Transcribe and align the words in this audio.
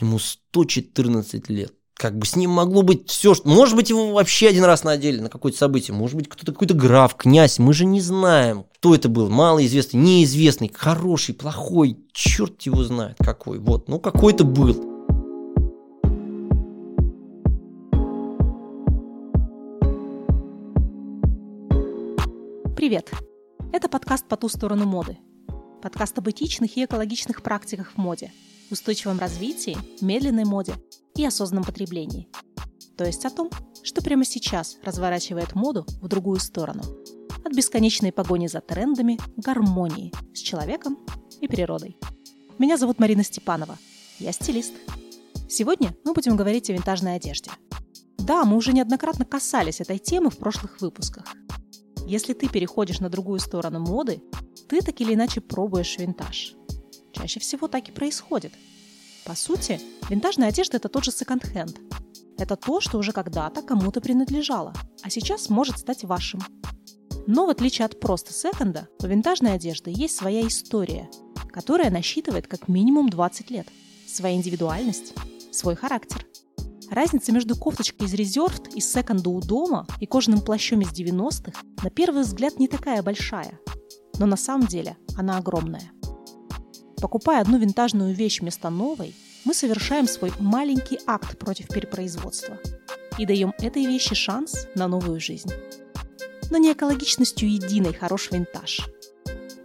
Ему 0.00 0.20
114 0.20 1.48
лет. 1.48 1.74
Как 1.94 2.16
бы 2.16 2.24
с 2.24 2.36
ним 2.36 2.50
могло 2.50 2.82
быть 2.82 3.10
все, 3.10 3.34
что... 3.34 3.48
Может 3.48 3.74
быть, 3.74 3.90
его 3.90 4.12
вообще 4.12 4.48
один 4.48 4.62
раз 4.62 4.84
надели 4.84 5.18
на 5.18 5.28
какое-то 5.28 5.58
событие. 5.58 5.92
Может 5.92 6.16
быть, 6.16 6.28
кто-то 6.28 6.52
какой-то 6.52 6.74
граф, 6.74 7.16
князь. 7.16 7.58
Мы 7.58 7.72
же 7.72 7.84
не 7.84 8.00
знаем, 8.00 8.66
кто 8.76 8.94
это 8.94 9.08
был. 9.08 9.28
Малоизвестный, 9.28 9.98
неизвестный, 9.98 10.70
хороший, 10.72 11.34
плохой. 11.34 11.98
Черт 12.12 12.62
его 12.62 12.84
знает 12.84 13.16
какой. 13.18 13.58
Вот, 13.58 13.88
ну 13.88 13.98
какой-то 13.98 14.44
был. 14.44 14.74
Привет! 22.76 23.10
Это 23.72 23.88
подкаст 23.88 24.28
«По 24.28 24.36
ту 24.36 24.48
сторону 24.48 24.86
моды». 24.86 25.18
Подкаст 25.82 26.16
об 26.18 26.30
этичных 26.30 26.76
и 26.76 26.84
экологичных 26.84 27.42
практиках 27.42 27.92
в 27.94 27.98
моде, 27.98 28.32
устойчивом 28.70 29.18
развитии, 29.18 29.76
медленной 30.00 30.44
моде– 30.44 30.74
и 31.18 31.26
осознанном 31.26 31.64
потреблении. 31.64 32.28
То 32.96 33.04
есть 33.04 33.24
о 33.24 33.30
том, 33.30 33.50
что 33.82 34.02
прямо 34.02 34.24
сейчас 34.24 34.78
разворачивает 34.82 35.54
моду 35.54 35.84
в 36.00 36.08
другую 36.08 36.40
сторону. 36.40 36.82
От 37.44 37.54
бесконечной 37.54 38.12
погони 38.12 38.46
за 38.46 38.60
трендами 38.60 39.16
к 39.16 39.38
гармонии 39.38 40.12
с 40.34 40.38
человеком 40.38 40.98
и 41.40 41.48
природой. 41.48 41.96
Меня 42.58 42.76
зовут 42.76 42.98
Марина 42.98 43.22
Степанова. 43.22 43.78
Я 44.18 44.32
стилист. 44.32 44.74
Сегодня 45.48 45.94
мы 46.04 46.12
будем 46.12 46.36
говорить 46.36 46.70
о 46.70 46.72
винтажной 46.72 47.16
одежде. 47.16 47.50
Да, 48.18 48.44
мы 48.44 48.56
уже 48.56 48.72
неоднократно 48.72 49.24
касались 49.24 49.80
этой 49.80 49.98
темы 49.98 50.30
в 50.30 50.36
прошлых 50.36 50.80
выпусках. 50.80 51.24
Если 52.06 52.32
ты 52.32 52.48
переходишь 52.48 53.00
на 53.00 53.08
другую 53.08 53.38
сторону 53.38 53.80
моды, 53.80 54.22
ты 54.68 54.82
так 54.82 55.00
или 55.00 55.14
иначе 55.14 55.40
пробуешь 55.40 55.98
винтаж. 55.98 56.57
Чаще 57.12 57.40
всего 57.40 57.68
так 57.68 57.88
и 57.88 57.92
происходит– 57.92 58.52
по 59.28 59.34
сути, 59.34 59.78
винтажная 60.08 60.48
одежда– 60.48 60.76
это 60.78 60.88
тот 60.88 61.04
же 61.04 61.10
секонд-хенд. 61.12 61.78
Это 62.38 62.56
то, 62.56 62.80
что 62.80 62.96
уже 62.96 63.12
когда-то 63.12 63.60
кому-то 63.60 64.00
принадлежало, 64.00 64.72
а 65.02 65.10
сейчас 65.10 65.50
может 65.50 65.78
стать 65.78 66.02
вашим. 66.04 66.40
Но 67.26 67.44
в 67.44 67.50
отличие 67.50 67.84
от 67.84 68.00
просто 68.00 68.32
секонда, 68.32 68.88
у 69.02 69.06
винтажной 69.06 69.52
одежды 69.52 69.92
есть 69.94 70.16
своя 70.16 70.46
история, 70.46 71.10
которая 71.52 71.90
насчитывает 71.90 72.46
как 72.46 72.68
минимум 72.68 73.10
20 73.10 73.50
лет, 73.50 73.68
своя 74.06 74.34
индивидуальность, 74.34 75.12
свой 75.52 75.76
характер. 75.76 76.26
Разница 76.90 77.30
между 77.30 77.54
кофточкой 77.54 78.06
из 78.06 78.14
резервд 78.14 78.74
из 78.74 78.90
секонда 78.90 79.28
у 79.28 79.42
дома 79.42 79.86
и 80.00 80.06
кожаным 80.06 80.40
плащом 80.40 80.80
из 80.80 80.88
90-х 80.88 81.60
на 81.82 81.90
первый 81.90 82.22
взгляд 82.22 82.58
не 82.58 82.66
такая 82.66 83.02
большая, 83.02 83.60
но 84.18 84.24
на 84.24 84.38
самом 84.38 84.68
деле 84.68 84.96
она 85.18 85.36
огромная. 85.36 85.92
Покупая 87.00 87.40
одну 87.40 87.58
винтажную 87.58 88.12
вещь 88.12 88.40
вместо 88.40 88.70
новой, 88.70 89.14
мы 89.44 89.54
совершаем 89.54 90.08
свой 90.08 90.32
маленький 90.40 90.98
акт 91.06 91.38
против 91.38 91.68
перепроизводства 91.68 92.58
и 93.18 93.26
даем 93.26 93.54
этой 93.58 93.84
вещи 93.86 94.14
шанс 94.14 94.66
на 94.74 94.88
новую 94.88 95.20
жизнь. 95.20 95.50
Но 96.50 96.58
не 96.58 96.72
экологичностью 96.72 97.50
единой 97.50 97.92
хорош 97.92 98.30
винтаж. 98.30 98.88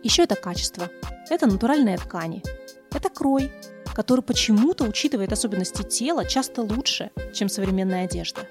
Еще 0.04 0.24
это 0.24 0.36
качество, 0.36 0.90
это 1.30 1.48
натуральные 1.48 1.98
ткани, 1.98 2.44
это 2.92 3.10
крой, 3.10 3.52
который 3.96 4.22
почему-то 4.22 4.84
учитывает 4.84 5.32
особенности 5.32 5.82
тела 5.84 6.26
часто 6.26 6.62
лучше, 6.62 7.12
чем 7.34 7.50
современная 7.50 8.06
одежда. 8.06 8.48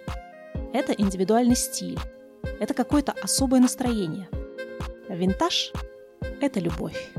Это 0.73 0.93
индивидуальный 0.93 1.57
стиль, 1.57 1.99
это 2.59 2.75
какое-то 2.75 3.13
особое 3.23 3.61
настроение. 3.61 4.29
Винтаж– 5.09 5.73
это 6.41 6.59
любовь. 6.59 7.13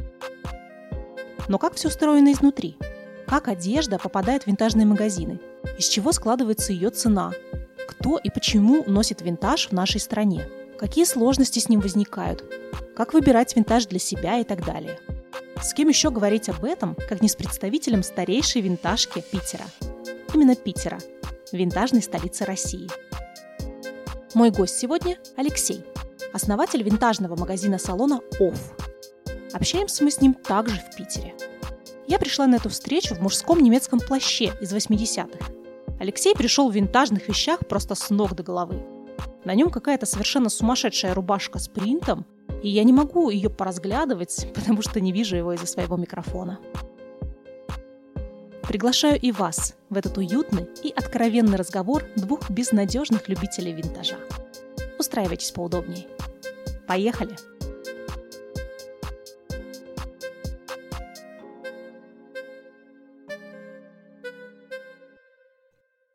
Но 1.47 1.57
как 1.57 1.75
все 1.75 1.89
устроено 1.89 2.31
изнутри? 2.31 2.77
Как 3.27 3.47
одежда 3.47 3.99
попадает 3.99 4.43
в 4.43 4.47
винтажные 4.47 4.85
магазины? 4.85 5.39
Из 5.77 5.87
чего 5.87 6.11
складывается 6.11 6.71
ее 6.71 6.89
цена? 6.89 7.31
Кто 7.87 8.17
и 8.17 8.29
почему 8.29 8.83
носит 8.85 9.21
винтаж 9.21 9.67
в 9.67 9.71
нашей 9.71 9.99
стране? 9.99 10.47
Какие 10.77 11.05
сложности 11.05 11.59
с 11.59 11.69
ним 11.69 11.79
возникают? 11.79 12.43
Как 12.95 13.13
выбирать 13.13 13.55
винтаж 13.55 13.85
для 13.87 13.99
себя 13.99 14.39
и 14.39 14.43
так 14.43 14.65
далее? 14.65 14.99
С 15.61 15.73
кем 15.73 15.87
еще 15.87 16.11
говорить 16.11 16.49
об 16.49 16.63
этом, 16.63 16.95
как 17.07 17.21
не 17.21 17.29
с 17.29 17.35
представителем 17.35 18.03
старейшей 18.03 18.61
винтажки 18.61 19.23
Питера? 19.31 19.65
Именно 20.33 20.55
Питера, 20.55 20.99
винтажной 21.51 22.01
столицы 22.01 22.45
России. 22.45 22.89
Мой 24.33 24.49
гость 24.49 24.77
сегодня– 24.77 25.17
Алексей, 25.37 25.85
основатель 26.33 26.83
винтажного 26.83 27.37
магазина-салона 27.37 28.19
«Офф», 28.39 28.92
Общаемся 29.53 30.03
мы 30.03 30.09
с 30.09 30.19
ним 30.19 30.33
также 30.33 30.77
в 30.77 30.95
Питере. 30.95 31.35
Я 32.07 32.19
пришла 32.19 32.47
на 32.47 32.55
эту 32.55 32.69
встречу 32.69 33.15
в 33.15 33.21
мужском 33.21 33.59
немецком 33.59 33.99
плаще 33.99 34.51
из 34.59 34.73
80-х. 34.73 35.53
Алексей 35.99 36.35
пришел 36.35 36.69
в 36.69 36.75
винтажных 36.75 37.27
вещах 37.27 37.59
просто 37.67 37.95
с 37.95 38.09
ног 38.09 38.35
до 38.35 38.43
головы. 38.43 38.83
На 39.45 39.53
нем 39.53 39.69
какая-то 39.69 40.05
совершенно 40.05 40.49
сумасшедшая 40.49 41.13
рубашка 41.13 41.59
с 41.59 41.67
принтом, 41.67 42.25
и 42.63 42.69
я 42.69 42.83
не 42.83 42.93
могу 42.93 43.29
ее 43.29 43.49
поразглядывать, 43.49 44.47
потому 44.55 44.81
что 44.81 44.99
не 44.99 45.11
вижу 45.11 45.35
его 45.35 45.53
из-за 45.53 45.67
своего 45.67 45.97
микрофона. 45.97 46.59
Приглашаю 48.63 49.19
и 49.19 49.31
вас 49.31 49.75
в 49.89 49.97
этот 49.97 50.17
уютный 50.17 50.67
и 50.81 50.89
откровенный 50.89 51.57
разговор 51.57 52.05
двух 52.15 52.49
безнадежных 52.49 53.29
любителей 53.29 53.73
винтажа. 53.73 54.15
Устраивайтесь 54.97 55.51
поудобнее. 55.51 56.07
Поехали! 56.87 57.35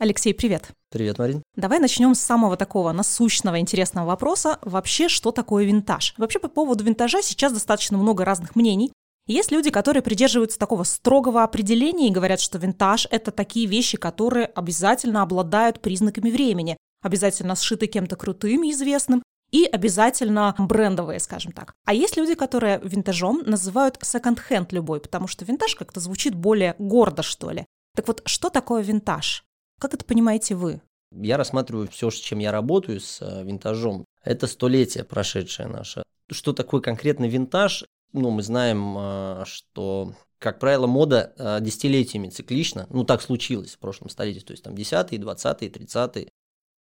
Алексей, 0.00 0.32
привет. 0.32 0.69
Привет, 0.91 1.19
Марин. 1.19 1.42
Давай 1.56 1.81
начнем 1.81 2.14
с 2.14 2.20
самого 2.20 2.56
такого 2.56 2.92
насущного, 2.92 3.59
интересного 3.59 4.06
вопроса. 4.06 4.60
Вообще, 4.62 5.09
что 5.09 5.32
такое 5.32 5.64
винтаж? 5.64 6.14
Вообще, 6.19 6.38
по 6.38 6.47
поводу 6.47 6.84
винтажа 6.84 7.20
сейчас 7.20 7.53
достаточно 7.53 7.98
много 7.98 8.25
разных 8.25 8.54
мнений. 8.54 8.92
Есть 9.26 9.50
люди, 9.50 9.70
которые 9.70 10.04
придерживаются 10.04 10.56
такого 10.56 10.84
строгого 10.84 11.42
определения 11.42 12.06
и 12.06 12.12
говорят, 12.12 12.41
что 12.41 12.58
винтаж– 12.58 13.08
это 13.10 13.32
такие 13.32 13.66
вещи, 13.66 13.98
которые 13.98 14.47
обязательно 14.47 15.22
обладают 15.22 15.81
признаками 15.81 16.31
времени, 16.31 16.76
обязательно 17.03 17.56
сшиты 17.56 17.88
кем-то 17.88 18.14
крутым 18.14 18.62
и 18.62 18.70
известным, 18.70 19.25
и 19.50 19.64
обязательно 19.64 20.54
брендовые, 20.58 21.19
скажем 21.19 21.50
так. 21.50 21.75
А 21.87 21.92
есть 21.92 22.16
люди, 22.16 22.34
которые 22.34 22.81
винтажом 22.84 23.42
называют 23.44 23.98
секонд-хенд 24.00 24.72
любой, 24.72 25.00
потому 25.00 25.26
что 25.26 25.44
винтаж 25.44 25.75
как-то 25.75 25.98
звучит 25.98 26.37
более 26.37 26.76
гордо, 26.78 27.25
что 27.25 27.50
ли. 27.50 27.66
Так 27.97 28.06
вот, 28.06 28.22
что 28.26 28.48
такое 28.48 28.82
винтаж? 28.82 29.42
Как 29.78 29.94
это 29.94 30.05
понимаете 30.05 30.55
вы? 30.55 30.81
Я 31.12 31.37
рассматриваю 31.37 31.89
все, 31.89 32.11
с 32.11 32.15
чем 32.15 32.39
я 32.41 32.53
работаю, 32.53 33.00
с 33.00 33.22
э, 33.22 33.44
винтажом. 33.44 34.05
Это 34.22 34.47
столетие 34.47 35.05
прошедшее 35.05 35.69
наше. 35.69 36.03
Что 36.31 36.53
такое 36.53 36.81
конкретно 36.81 37.27
винтаж? 37.27 37.84
Ну, 38.12 38.31
мы 38.31 38.43
знаем, 38.43 38.97
э, 38.99 39.44
что, 39.47 40.15
как 40.38 40.59
правило, 40.59 40.87
мода 40.87 41.33
э, 41.38 41.59
десятилетиями 41.61 42.28
циклична. 42.28 42.87
Ну, 42.91 43.05
так 43.05 43.22
случилось 43.22 43.75
в 43.75 43.78
прошлом 43.78 44.11
столетии. 44.11 44.41
То 44.41 44.53
есть 44.53 44.65
там 44.65 44.75
10-е, 44.75 45.19
20-е, 45.19 45.71
30-е. 45.71 46.28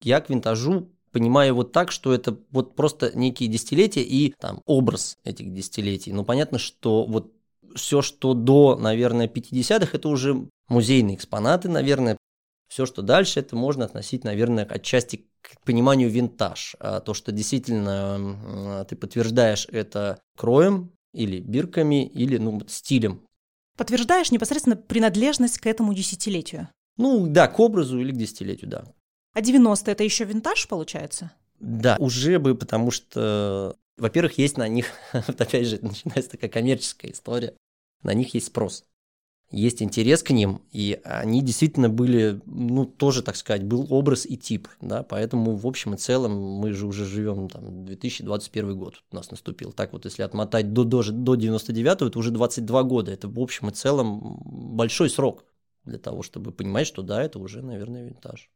Я 0.01 0.19
к 0.19 0.29
винтажу 0.29 0.89
понимаю 1.11 1.55
вот 1.55 1.71
так, 1.71 1.91
что 1.91 2.13
это 2.13 2.37
вот 2.51 2.75
просто 2.75 3.17
некие 3.17 3.49
десятилетия 3.49 4.03
и 4.03 4.33
там 4.39 4.61
образ 4.65 5.17
этих 5.23 5.53
десятилетий. 5.53 6.11
Но 6.11 6.25
понятно, 6.25 6.59
что 6.59 7.05
вот 7.05 7.31
все, 7.75 8.01
что 8.01 8.33
до, 8.33 8.75
наверное, 8.75 9.27
50-х, 9.27 9.97
это 9.97 10.09
уже 10.09 10.47
музейные 10.67 11.15
экспонаты, 11.15 11.69
наверное, 11.69 12.16
все, 12.67 12.85
что 12.85 13.01
дальше, 13.01 13.39
это 13.39 13.55
можно 13.55 13.85
относить, 13.85 14.23
наверное, 14.23 14.65
отчасти 14.65 15.25
к 15.41 15.61
пониманию 15.63 16.09
винтаж. 16.09 16.75
А 16.79 16.99
то, 16.99 17.13
что 17.13 17.31
действительно 17.31 18.85
ты 18.89 18.95
подтверждаешь 18.95 19.67
это 19.71 20.19
кроем 20.35 20.91
или 21.13 21.39
бирками, 21.39 22.05
или 22.05 22.37
ну, 22.37 22.61
стилем. 22.67 23.25
Подтверждаешь 23.77 24.31
непосредственно 24.31 24.75
принадлежность 24.75 25.59
к 25.59 25.67
этому 25.67 25.93
десятилетию? 25.93 26.69
Ну 26.97 27.27
да, 27.27 27.47
к 27.47 27.59
образу 27.59 27.99
или 27.99 28.11
к 28.11 28.17
десятилетию, 28.17 28.69
да. 28.69 28.85
А 29.33 29.41
90 29.41 29.91
это 29.91 30.03
еще 30.03 30.25
винтаж 30.25 30.67
получается? 30.67 31.31
Да, 31.59 31.95
уже 31.99 32.39
бы, 32.39 32.55
потому 32.55 32.91
что, 32.91 33.77
во-первых, 33.97 34.37
есть 34.37 34.57
на 34.57 34.67
них, 34.67 34.87
опять 35.11 35.67
же, 35.67 35.79
начинается 35.81 36.31
такая 36.31 36.49
коммерческая 36.49 37.11
история, 37.11 37.55
на 38.03 38.13
них 38.13 38.33
есть 38.33 38.47
спрос 38.47 38.83
есть 39.49 39.81
интерес 39.81 40.23
к 40.23 40.31
ним, 40.31 40.61
и 40.71 40.99
они 41.03 41.41
действительно 41.41 41.89
были, 41.89 42.41
ну, 42.45 42.85
тоже, 42.85 43.21
так 43.21 43.35
сказать, 43.35 43.63
был 43.63 43.87
образ 43.89 44.25
и 44.25 44.35
тип, 44.35 44.67
да, 44.81 45.03
поэтому 45.03 45.55
в 45.55 45.65
общем 45.65 45.93
и 45.93 45.97
целом 45.97 46.33
мы 46.33 46.73
же 46.73 46.85
уже 46.85 47.05
живем, 47.05 47.47
там, 47.47 47.85
2021 47.85 48.77
год 48.77 49.03
у 49.11 49.15
нас 49.15 49.31
наступил, 49.31 49.71
так 49.71 49.93
вот, 49.93 50.05
если 50.05 50.23
отмотать 50.23 50.73
до, 50.73 50.83
до, 50.83 51.03
до 51.03 51.35
99-го, 51.35 52.07
это 52.07 52.19
уже 52.19 52.31
22 52.31 52.83
года, 52.83 53.11
это 53.11 53.29
в 53.29 53.39
общем 53.39 53.69
и 53.69 53.71
целом 53.71 54.41
большой 54.43 55.09
срок 55.09 55.45
для 55.85 55.97
того, 55.97 56.23
чтобы 56.23 56.51
понимать, 56.51 56.87
что 56.87 57.01
да, 57.01 57.23
это 57.23 57.39
уже, 57.39 57.61
наверное, 57.61 58.05
винтаж. 58.05 58.49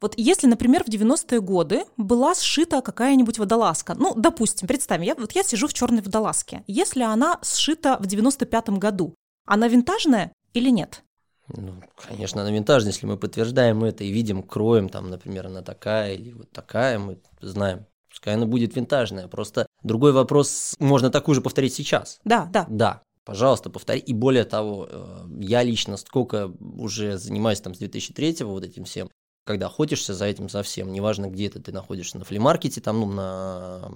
Вот 0.00 0.14
если, 0.18 0.46
например, 0.46 0.84
в 0.84 0.88
90-е 0.88 1.40
годы 1.40 1.84
была 1.96 2.34
сшита 2.34 2.82
какая-нибудь 2.82 3.38
водолазка, 3.38 3.94
ну, 3.94 4.12
допустим, 4.14 4.68
представим, 4.68 5.04
я, 5.04 5.14
вот 5.14 5.32
я 5.32 5.42
сижу 5.42 5.68
в 5.68 5.72
черной 5.72 6.02
водолазке, 6.02 6.64
если 6.66 7.02
она 7.02 7.38
сшита 7.42 7.96
в 7.98 8.06
95-м 8.06 8.78
году, 8.78 9.14
она 9.46 9.68
винтажная 9.68 10.32
или 10.52 10.70
нет? 10.70 11.02
Ну, 11.48 11.74
конечно, 11.96 12.42
она 12.42 12.50
винтажная, 12.50 12.92
если 12.92 13.06
мы 13.06 13.16
подтверждаем 13.16 13.84
это 13.84 14.04
и 14.04 14.10
видим, 14.10 14.42
кроем, 14.42 14.88
там, 14.88 15.10
например, 15.10 15.46
она 15.46 15.62
такая 15.62 16.14
или 16.14 16.32
вот 16.32 16.50
такая, 16.50 16.98
мы 16.98 17.18
знаем, 17.40 17.86
пускай 18.10 18.34
она 18.34 18.46
будет 18.46 18.74
винтажная. 18.74 19.28
Просто 19.28 19.66
другой 19.82 20.12
вопрос, 20.12 20.74
можно 20.80 21.10
такую 21.10 21.34
же 21.34 21.40
повторить 21.40 21.74
сейчас. 21.74 22.18
Да, 22.24 22.48
да. 22.52 22.66
Да, 22.68 23.02
пожалуйста, 23.24 23.70
повтори. 23.70 24.00
И 24.00 24.12
более 24.12 24.44
того, 24.44 24.88
э, 24.90 25.26
я 25.40 25.62
лично 25.62 25.96
сколько 25.96 26.50
уже 26.60 27.16
занимаюсь 27.18 27.60
там 27.60 27.74
с 27.74 27.78
2003 27.78 28.42
вот 28.44 28.64
этим 28.64 28.84
всем, 28.84 29.08
когда 29.44 29.66
охотишься 29.66 30.12
за 30.12 30.24
этим 30.24 30.48
совсем, 30.48 30.92
неважно, 30.92 31.30
где 31.30 31.46
это 31.46 31.60
ты 31.60 31.70
находишься, 31.70 32.18
на 32.18 32.24
флимаркете, 32.24 32.80
там, 32.80 33.00
ну, 33.00 33.06
на 33.06 33.88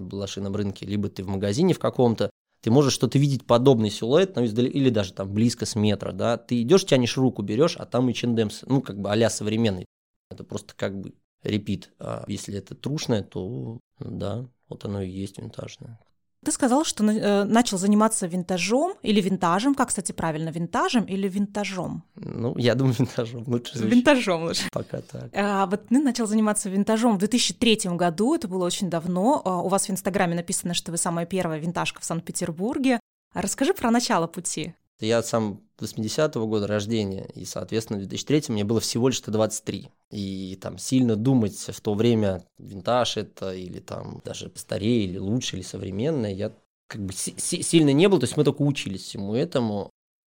блошином 0.00 0.56
рынке, 0.56 0.86
либо 0.86 1.10
ты 1.10 1.22
в 1.22 1.28
магазине 1.28 1.74
в 1.74 1.78
каком-то, 1.78 2.30
ты 2.60 2.70
можешь 2.70 2.92
что-то 2.92 3.18
видеть 3.18 3.46
подобный 3.46 3.90
силуэт, 3.90 4.36
ну, 4.36 4.44
издали, 4.44 4.68
или 4.68 4.90
даже 4.90 5.12
там 5.12 5.32
близко 5.32 5.66
с 5.66 5.76
метра, 5.76 6.12
да, 6.12 6.36
ты 6.36 6.60
идешь, 6.62 6.84
тянешь 6.84 7.16
руку, 7.16 7.42
берешь, 7.42 7.76
а 7.76 7.86
там 7.86 8.08
и 8.08 8.14
чендем, 8.14 8.50
ну, 8.66 8.82
как 8.82 9.00
бы 9.00 9.10
а 9.12 9.30
современный. 9.30 9.86
Это 10.30 10.44
просто 10.44 10.74
как 10.74 11.00
бы 11.00 11.14
репит. 11.42 11.90
А 11.98 12.24
если 12.26 12.58
это 12.58 12.74
трушное, 12.74 13.22
то 13.22 13.78
да, 13.98 14.46
вот 14.68 14.84
оно 14.84 15.02
и 15.02 15.10
есть 15.10 15.38
винтажное. 15.38 15.98
Ты 16.44 16.52
сказал, 16.52 16.84
что 16.84 17.04
э, 17.04 17.44
начал 17.44 17.78
заниматься 17.78 18.26
винтажом 18.26 18.94
или 19.02 19.20
винтажем, 19.20 19.74
как, 19.74 19.88
кстати, 19.88 20.12
правильно, 20.12 20.50
винтажем 20.50 21.04
или 21.04 21.28
винтажом? 21.28 22.04
Ну, 22.14 22.56
я 22.56 22.74
думаю, 22.74 22.94
винтажом 22.98 23.42
лучше. 23.46 23.76
Звучит. 23.76 23.94
Винтажом 23.94 24.44
лучше. 24.44 24.68
Пока 24.72 25.00
так. 25.00 25.30
А, 25.34 25.66
вот 25.66 25.88
ты 25.88 25.98
начал 25.98 26.26
заниматься 26.26 26.70
винтажом 26.70 27.16
в 27.16 27.18
2003 27.18 27.96
году, 27.96 28.36
это 28.36 28.46
было 28.46 28.64
очень 28.64 28.88
давно. 28.88 29.42
А, 29.44 29.62
у 29.62 29.68
вас 29.68 29.88
в 29.88 29.90
Инстаграме 29.90 30.36
написано, 30.36 30.74
что 30.74 30.92
вы 30.92 30.96
самая 30.96 31.26
первая 31.26 31.58
винтажка 31.58 32.00
в 32.00 32.04
Санкт-Петербурге. 32.04 33.00
Расскажи 33.34 33.74
про 33.74 33.90
начало 33.90 34.26
пути. 34.26 34.74
Я 35.00 35.22
сам 35.22 35.62
80-го 35.78 36.46
года 36.46 36.66
рождения, 36.66 37.28
и, 37.34 37.44
соответственно, 37.44 37.98
в 37.98 38.06
2003 38.06 38.44
мне 38.48 38.64
было 38.64 38.80
всего 38.80 39.08
лишь 39.08 39.20
23. 39.20 39.88
И 40.10 40.58
там 40.60 40.78
сильно 40.78 41.14
думать 41.14 41.56
в 41.56 41.80
то 41.80 41.94
время, 41.94 42.44
винтаж 42.58 43.16
это, 43.16 43.54
или 43.54 43.78
там 43.78 44.20
даже 44.24 44.50
старее, 44.56 45.04
или 45.04 45.18
лучше, 45.18 45.56
или 45.56 45.62
современное, 45.62 46.32
я 46.32 46.52
как 46.88 47.02
бы 47.04 47.12
сильно 47.12 47.92
не 47.92 48.08
был, 48.08 48.18
то 48.18 48.24
есть 48.24 48.36
мы 48.36 48.44
только 48.44 48.62
учились 48.62 49.02
всему 49.02 49.34
этому. 49.34 49.90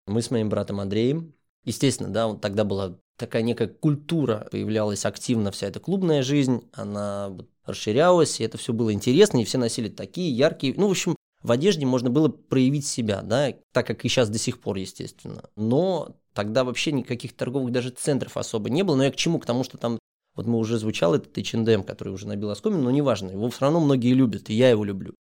Мы 0.07 0.21
с 0.21 0.31
моим 0.31 0.49
братом 0.49 0.81
Андреем, 0.81 1.33
естественно, 1.65 2.11
да, 2.11 2.35
тогда 2.35 2.65
была 2.65 2.99
такая 3.17 3.43
некая 3.43 3.69
культура, 3.69 4.49
появлялась 4.51 5.07
активно 5.07 5.53
вся 5.53 5.69
эта 5.69 5.79
клубная 5.79 6.23
жизнь, 6.23 6.69
она 6.73 7.37
расширялась, 7.65 8.41
и 8.41 8.45
это 8.45 8.59
все 8.59 8.73
было 8.73 8.93
интересно, 8.93 9.41
и 9.41 9.45
все 9.45 9.59
носили 9.59 9.89
такие 9.89 10.33
яркие, 10.33 10.75
ну, 10.77 10.89
в 10.89 10.91
общем, 10.91 11.15
в 11.43 11.53
одежде 11.53 11.87
можно 11.87 12.11
было 12.11 12.29
проявить 12.29 12.87
себя, 12.87 13.23
да, 13.23 13.53
так 13.73 13.87
как 13.87 14.05
и 14.05 14.09
сейчас 14.09 14.29
до 14.29 14.39
сих 14.39 14.61
пор, 14.61 14.77
естественно. 14.77 15.45
Но 15.57 16.17
тогда 16.35 16.65
вообще 16.65 16.93
никаких 16.93 17.35
торговых 17.35 17.73
даже 17.73 17.91
центров 17.91 18.37
особо 18.37 18.69
не 18.69 18.83
было. 18.83 18.97
Но 18.97 19.05
я 19.05 19.11
к 19.11 19.17
чему? 19.17 19.39
К 19.39 19.47
тому, 19.47 19.65
что 19.65 19.79
там, 19.79 19.99
вот 20.35 20.47
мы 20.47 20.59
уже 20.59 20.79
звучал 20.79 21.15
этот 21.15 21.37
H&M, 21.37 21.83
который 21.83 22.13
уже 22.13 22.27
набил 22.27 22.51
оскомину, 22.51 22.83
но 22.83 22.91
неважно, 22.91 23.31
его 23.31 23.49
все 23.49 23.63
равно 23.63 23.81
многие 23.81 24.13
любят, 24.13 24.51
и 24.51 24.55
я 24.55 24.71
его 24.71 24.85
люблю. 24.85 25.15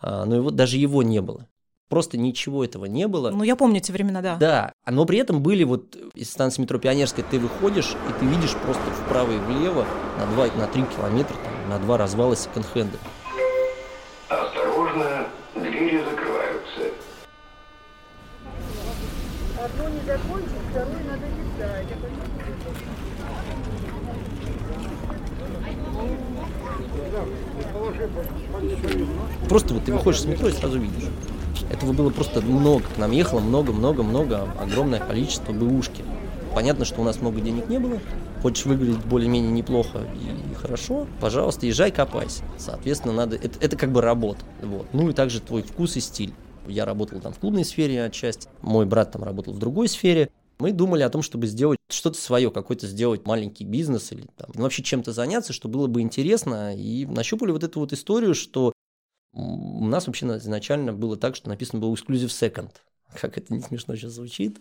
А, 0.00 0.24
но 0.24 0.36
его, 0.36 0.50
даже 0.50 0.76
его 0.76 1.02
не 1.02 1.20
было. 1.20 1.48
Просто 1.88 2.16
ничего 2.16 2.64
этого 2.64 2.86
не 2.86 3.06
было. 3.06 3.30
Ну, 3.30 3.44
я 3.44 3.56
помню 3.56 3.76
эти 3.76 3.92
времена, 3.92 4.22
да. 4.22 4.36
Да, 4.36 4.72
но 4.86 5.04
при 5.04 5.18
этом 5.18 5.42
были 5.42 5.64
вот 5.64 5.96
из 6.14 6.30
станции 6.30 6.62
метро 6.62 6.78
Пионерская 6.78 7.24
ты 7.30 7.38
выходишь, 7.38 7.92
и 7.92 8.18
ты 8.18 8.26
видишь 8.26 8.56
просто 8.64 8.82
вправо 8.90 9.30
и 9.30 9.38
влево 9.38 9.86
на 10.18 10.26
2, 10.34 10.46
на 10.56 10.66
3 10.66 10.84
километра, 10.96 11.36
там, 11.36 11.70
на 11.70 11.78
два 11.78 11.98
развала 11.98 12.34
секонд-хенда. 12.34 12.98
Просто 29.48 29.74
вот 29.74 29.84
ты 29.84 29.92
выходишь 29.92 30.20
с 30.22 30.24
метро 30.24 30.48
и 30.48 30.52
сразу 30.52 30.78
видишь. 30.78 31.08
Этого 31.70 31.92
было 31.92 32.10
просто 32.10 32.40
много. 32.40 32.84
К 32.94 32.98
нам 32.98 33.10
ехало 33.12 33.40
много-много-много, 33.40 34.48
огромное 34.60 35.00
количество 35.00 35.52
бэушки. 35.52 36.04
Понятно, 36.54 36.84
что 36.84 37.00
у 37.00 37.04
нас 37.04 37.20
много 37.20 37.40
денег 37.40 37.68
не 37.68 37.78
было. 37.78 37.98
Хочешь 38.42 38.66
выглядеть 38.66 39.04
более-менее 39.06 39.50
неплохо 39.50 40.00
и 40.14 40.54
хорошо, 40.54 41.06
пожалуйста, 41.20 41.66
езжай, 41.66 41.90
копайся. 41.90 42.42
Соответственно, 42.58 43.14
надо... 43.14 43.36
Это, 43.36 43.58
это 43.60 43.76
как 43.76 43.92
бы 43.92 44.00
работа. 44.00 44.40
Вот. 44.62 44.86
Ну 44.92 45.10
и 45.10 45.12
также 45.12 45.40
твой 45.40 45.62
вкус 45.62 45.96
и 45.96 46.00
стиль. 46.00 46.32
Я 46.66 46.84
работал 46.84 47.20
там 47.20 47.32
в 47.32 47.38
клубной 47.38 47.64
сфере 47.64 48.02
отчасти, 48.02 48.48
мой 48.62 48.86
брат 48.86 49.12
там 49.12 49.24
работал 49.24 49.52
в 49.52 49.58
другой 49.58 49.88
сфере. 49.88 50.30
Мы 50.58 50.72
думали 50.72 51.02
о 51.02 51.10
том, 51.10 51.22
чтобы 51.22 51.46
сделать 51.46 51.78
что-то 51.88 52.18
свое, 52.18 52.50
какой-то 52.50 52.86
сделать 52.86 53.26
маленький 53.26 53.64
бизнес 53.64 54.12
или 54.12 54.26
там, 54.36 54.50
ну, 54.54 54.62
вообще 54.62 54.82
чем-то 54.82 55.12
заняться, 55.12 55.52
что 55.52 55.68
было 55.68 55.86
бы 55.86 56.00
интересно. 56.00 56.76
И 56.76 57.06
нащупали 57.06 57.52
вот 57.52 57.64
эту 57.64 57.80
вот 57.80 57.92
историю, 57.92 58.34
что 58.34 58.72
у 59.32 59.86
нас 59.86 60.06
вообще 60.06 60.26
изначально 60.26 60.92
было 60.92 61.16
так, 61.16 61.36
что 61.36 61.48
написано 61.48 61.80
было 61.80 61.94
exclusive 61.94 62.28
second. 62.28 62.70
Как 63.20 63.36
это 63.36 63.52
не 63.52 63.60
смешно 63.60 63.96
сейчас 63.96 64.12
звучит. 64.12 64.60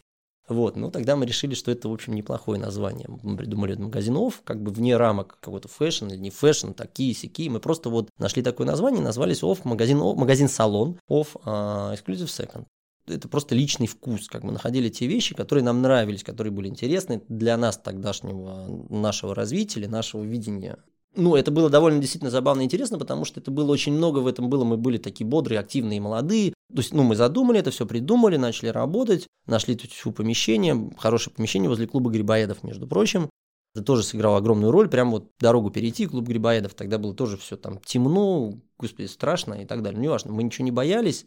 Вот, 0.49 0.75
ну 0.75 0.91
тогда 0.91 1.15
мы 1.15 1.25
решили, 1.25 1.53
что 1.53 1.71
это, 1.71 1.87
в 1.87 1.93
общем, 1.93 2.13
неплохое 2.13 2.59
название. 2.59 3.07
Мы 3.23 3.37
придумали 3.37 3.75
магазинов, 3.75 4.41
как 4.43 4.61
бы 4.61 4.71
вне 4.71 4.97
рамок 4.97 5.37
какого-то 5.39 5.69
фэшн 5.69 6.07
или 6.07 6.17
не 6.17 6.31
фэшн, 6.31 6.71
такие 6.71 7.13
сики. 7.13 7.47
Мы 7.47 7.61
просто 7.61 7.89
вот 7.89 8.09
нашли 8.17 8.43
такое 8.43 8.67
название, 8.67 9.01
назвались 9.01 9.41
off 9.41 9.61
магазин, 9.63 9.99
магазин 9.99 10.49
салон, 10.49 10.99
off 11.09 11.35
uh, 11.45 11.93
exclusive 11.93 12.27
second. 12.27 12.65
Это 13.07 13.27
просто 13.27 13.55
личный 13.55 13.87
вкус, 13.87 14.27
как 14.27 14.43
мы 14.43 14.51
находили 14.51 14.89
те 14.89 15.07
вещи, 15.07 15.35
которые 15.35 15.63
нам 15.63 15.81
нравились, 15.81 16.23
которые 16.23 16.51
были 16.51 16.67
интересны 16.67 17.21
для 17.27 17.57
нас 17.57 17.77
тогдашнего 17.77 18.85
нашего 18.89 19.35
развития, 19.35 19.87
нашего 19.87 20.23
видения 20.23 20.77
ну, 21.15 21.35
это 21.35 21.51
было 21.51 21.69
довольно 21.69 21.99
действительно 21.99 22.31
забавно 22.31 22.61
и 22.61 22.65
интересно, 22.65 22.97
потому 22.97 23.25
что 23.25 23.39
это 23.39 23.51
было 23.51 23.71
очень 23.71 23.93
много 23.93 24.19
в 24.19 24.27
этом 24.27 24.49
было. 24.49 24.63
Мы 24.63 24.77
были 24.77 24.97
такие 24.97 25.25
бодрые, 25.25 25.59
активные, 25.59 26.01
молодые. 26.01 26.53
То 26.71 26.79
есть, 26.79 26.93
ну, 26.93 27.03
мы 27.03 27.15
задумали 27.15 27.59
это, 27.59 27.71
все 27.71 27.85
придумали, 27.85 28.37
начали 28.37 28.69
работать, 28.69 29.27
нашли 29.45 29.75
тут 29.75 29.91
помещение, 30.15 30.91
хорошее 30.97 31.35
помещение 31.35 31.69
возле 31.69 31.87
клуба 31.87 32.09
грибоедов, 32.09 32.63
между 32.63 32.87
прочим. 32.87 33.29
Это 33.75 33.83
тоже 33.83 34.03
сыграло 34.03 34.37
огромную 34.37 34.71
роль. 34.71 34.89
Прям 34.89 35.11
вот 35.11 35.31
дорогу 35.39 35.69
перейти, 35.69 36.07
клуб 36.07 36.27
грибоедов, 36.27 36.73
тогда 36.73 36.97
было 36.97 37.13
тоже 37.13 37.37
все 37.37 37.57
там 37.57 37.79
темно, 37.79 38.53
господи, 38.77 39.07
страшно 39.07 39.55
и 39.55 39.65
так 39.65 39.83
далее. 39.83 39.97
Ну, 39.97 40.05
неважно, 40.05 40.31
мы 40.31 40.43
ничего 40.43 40.65
не 40.65 40.71
боялись. 40.71 41.25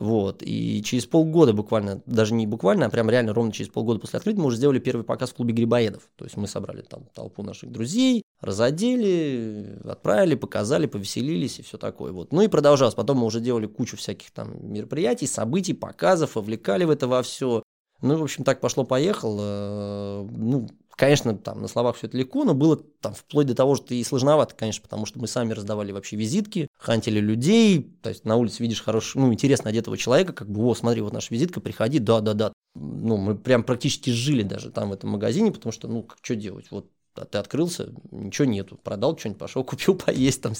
Вот, 0.00 0.42
и 0.42 0.82
через 0.82 1.04
полгода 1.04 1.52
буквально, 1.52 2.00
даже 2.06 2.32
не 2.32 2.46
буквально, 2.46 2.86
а 2.86 2.88
прям 2.88 3.10
реально 3.10 3.34
ровно 3.34 3.52
через 3.52 3.70
полгода 3.70 4.00
после 4.00 4.16
открытия 4.16 4.40
мы 4.40 4.46
уже 4.46 4.56
сделали 4.56 4.78
первый 4.78 5.02
показ 5.02 5.28
в 5.30 5.34
клубе 5.34 5.52
грибоедов. 5.52 6.08
То 6.16 6.24
есть 6.24 6.38
мы 6.38 6.48
собрали 6.48 6.80
там 6.80 7.04
толпу 7.14 7.42
наших 7.42 7.70
друзей, 7.70 8.22
разодели, 8.40 9.78
отправили, 9.84 10.36
показали, 10.36 10.86
повеселились 10.86 11.58
и 11.58 11.62
все 11.62 11.76
такое. 11.76 12.12
Вот. 12.12 12.32
Ну 12.32 12.40
и 12.40 12.48
продолжалось. 12.48 12.94
Потом 12.94 13.18
мы 13.18 13.26
уже 13.26 13.40
делали 13.40 13.66
кучу 13.66 13.98
всяких 13.98 14.30
там 14.30 14.72
мероприятий, 14.72 15.26
событий, 15.26 15.74
показов, 15.74 16.34
вовлекали 16.34 16.84
в 16.84 16.90
это 16.90 17.06
во 17.06 17.22
все. 17.22 17.62
Ну, 18.00 18.16
в 18.16 18.22
общем, 18.22 18.44
так 18.44 18.60
пошло-поехало. 18.62 20.26
Ну, 20.30 20.66
Конечно, 21.00 21.34
там 21.34 21.62
на 21.62 21.66
словах 21.66 21.96
все 21.96 22.08
это 22.08 22.18
легко, 22.18 22.44
но 22.44 22.52
было 22.52 22.76
там 22.76 23.14
вплоть 23.14 23.46
до 23.46 23.54
того, 23.54 23.74
что 23.74 23.94
и 23.94 24.04
сложновато, 24.04 24.54
конечно, 24.54 24.82
потому 24.82 25.06
что 25.06 25.18
мы 25.18 25.28
сами 25.28 25.54
раздавали 25.54 25.92
вообще 25.92 26.14
визитки, 26.14 26.68
хантили 26.76 27.20
людей, 27.20 27.96
то 28.02 28.10
есть 28.10 28.26
на 28.26 28.36
улице 28.36 28.62
видишь 28.62 28.82
хорошего, 28.82 29.22
ну, 29.22 29.32
интересно 29.32 29.70
одетого 29.70 29.96
человека, 29.96 30.34
как 30.34 30.50
бы, 30.50 30.62
о, 30.62 30.74
смотри, 30.74 31.00
вот 31.00 31.14
наша 31.14 31.32
визитка, 31.32 31.62
приходи, 31.62 32.00
да-да-да. 32.00 32.52
Ну, 32.74 33.16
мы 33.16 33.34
прям 33.34 33.64
практически 33.64 34.10
жили 34.10 34.42
даже 34.42 34.70
там 34.70 34.90
в 34.90 34.92
этом 34.92 35.08
магазине, 35.08 35.50
потому 35.50 35.72
что, 35.72 35.88
ну, 35.88 36.02
как 36.02 36.18
что 36.20 36.36
делать, 36.36 36.66
вот 36.70 36.90
а 37.14 37.24
ты 37.24 37.38
открылся, 37.38 37.94
ничего 38.10 38.44
нету, 38.44 38.76
продал 38.76 39.16
что-нибудь, 39.16 39.40
пошел, 39.40 39.64
купил 39.64 39.94
поесть 39.94 40.42
там 40.42 40.52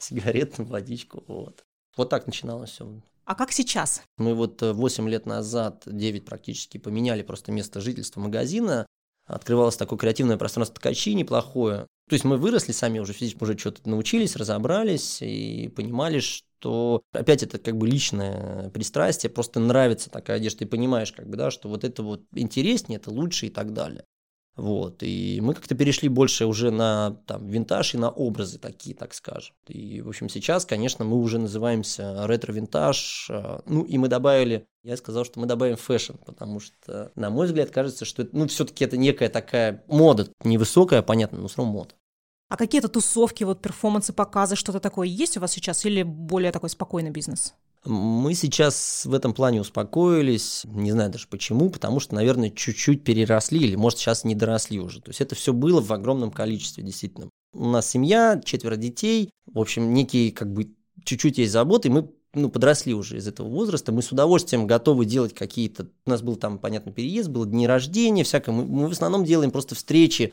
сигареты, 0.00 0.64
водичку, 0.64 1.22
вот. 1.28 1.62
Вот 1.96 2.08
так 2.08 2.26
начиналось 2.26 2.70
все. 2.70 3.00
А 3.26 3.36
как 3.36 3.52
сейчас? 3.52 4.02
Мы 4.16 4.34
вот 4.34 4.60
8 4.60 5.06
э, 5.06 5.10
лет 5.10 5.26
назад, 5.26 5.84
9 5.86 6.24
практически, 6.24 6.78
поменяли 6.78 7.22
просто 7.22 7.52
место 7.52 7.80
жительства 7.80 8.20
магазина 8.20 8.88
открывалось 9.28 9.76
такое 9.76 9.98
креативное 9.98 10.36
пространство 10.36 10.74
Ткачи 10.76 11.14
неплохое. 11.14 11.86
То 12.08 12.14
есть 12.14 12.24
мы 12.24 12.38
выросли 12.38 12.72
сами 12.72 12.98
уже 12.98 13.12
физически, 13.12 13.42
уже 13.42 13.58
что-то 13.58 13.88
научились, 13.88 14.34
разобрались 14.34 15.18
и 15.20 15.68
понимали, 15.68 16.20
что 16.20 17.02
опять 17.12 17.42
это 17.42 17.58
как 17.58 17.76
бы 17.76 17.86
личное 17.86 18.70
пристрастие, 18.70 19.30
просто 19.30 19.60
нравится 19.60 20.10
такая 20.10 20.38
одежда, 20.38 20.60
ты 20.60 20.66
понимаешь, 20.66 21.12
как 21.12 21.28
бы, 21.28 21.36
да, 21.36 21.50
что 21.50 21.68
вот 21.68 21.84
это 21.84 22.02
вот 22.02 22.22
интереснее, 22.32 22.98
это 22.98 23.10
лучше 23.10 23.46
и 23.46 23.50
так 23.50 23.74
далее. 23.74 24.04
Вот, 24.58 25.04
и 25.04 25.38
мы 25.40 25.54
как-то 25.54 25.76
перешли 25.76 26.08
больше 26.08 26.44
уже 26.44 26.72
на 26.72 27.12
там, 27.26 27.46
винтаж 27.46 27.94
и 27.94 27.96
на 27.96 28.10
образы 28.10 28.58
такие, 28.58 28.92
так 28.92 29.14
скажем. 29.14 29.54
И, 29.68 30.00
в 30.00 30.08
общем, 30.08 30.28
сейчас, 30.28 30.66
конечно, 30.66 31.04
мы 31.04 31.16
уже 31.16 31.38
называемся 31.38 32.26
ретро-винтаж. 32.26 33.28
Э, 33.30 33.60
ну, 33.66 33.84
и 33.84 33.96
мы 33.98 34.08
добавили, 34.08 34.66
я 34.82 34.96
сказал, 34.96 35.24
что 35.24 35.38
мы 35.38 35.46
добавим 35.46 35.76
фэшн, 35.76 36.14
потому 36.26 36.58
что, 36.58 37.12
на 37.14 37.30
мой 37.30 37.46
взгляд, 37.46 37.70
кажется, 37.70 38.04
что 38.04 38.22
это, 38.22 38.36
ну, 38.36 38.48
все-таки 38.48 38.84
это 38.84 38.96
некая 38.96 39.28
такая 39.28 39.84
мода, 39.86 40.26
невысокая, 40.42 41.02
понятно, 41.02 41.38
но 41.38 41.46
все 41.46 41.58
равно 41.58 41.72
мода. 41.72 41.94
А 42.48 42.56
какие-то 42.56 42.88
тусовки, 42.88 43.44
вот 43.44 43.62
перформансы, 43.62 44.12
показы, 44.12 44.56
что-то 44.56 44.80
такое 44.80 45.06
есть 45.06 45.36
у 45.36 45.40
вас 45.40 45.52
сейчас 45.52 45.84
или 45.84 46.02
более 46.02 46.50
такой 46.50 46.70
спокойный 46.70 47.10
бизнес? 47.10 47.54
Мы 47.88 48.34
сейчас 48.34 49.06
в 49.06 49.14
этом 49.14 49.32
плане 49.32 49.62
успокоились, 49.62 50.62
не 50.66 50.92
знаю 50.92 51.10
даже 51.10 51.26
почему, 51.26 51.70
потому 51.70 52.00
что, 52.00 52.14
наверное, 52.14 52.50
чуть-чуть 52.50 53.02
переросли 53.02 53.60
или, 53.60 53.76
может, 53.76 53.98
сейчас 53.98 54.24
не 54.24 54.34
доросли 54.34 54.78
уже. 54.78 55.00
То 55.00 55.08
есть 55.08 55.22
это 55.22 55.34
все 55.34 55.54
было 55.54 55.80
в 55.80 55.90
огромном 55.90 56.30
количестве, 56.30 56.84
действительно. 56.84 57.30
У 57.54 57.64
нас 57.64 57.88
семья, 57.88 58.42
четверо 58.44 58.76
детей, 58.76 59.30
в 59.46 59.58
общем, 59.58 59.94
некие 59.94 60.32
как 60.32 60.52
бы 60.52 60.74
чуть-чуть 61.02 61.38
есть 61.38 61.52
заботы, 61.52 61.88
и 61.88 61.90
мы 61.90 62.10
ну, 62.34 62.50
подросли 62.50 62.92
уже 62.92 63.16
из 63.16 63.26
этого 63.26 63.48
возраста, 63.48 63.90
мы 63.90 64.02
с 64.02 64.12
удовольствием 64.12 64.66
готовы 64.66 65.06
делать 65.06 65.34
какие-то... 65.34 65.88
У 66.04 66.10
нас 66.10 66.20
был 66.20 66.36
там, 66.36 66.58
понятно, 66.58 66.92
переезд, 66.92 67.30
был 67.30 67.46
дни 67.46 67.66
рождения, 67.66 68.22
всякое. 68.22 68.52
Мы, 68.52 68.66
мы 68.66 68.88
в 68.88 68.92
основном 68.92 69.24
делаем 69.24 69.50
просто 69.50 69.74
встречи. 69.74 70.32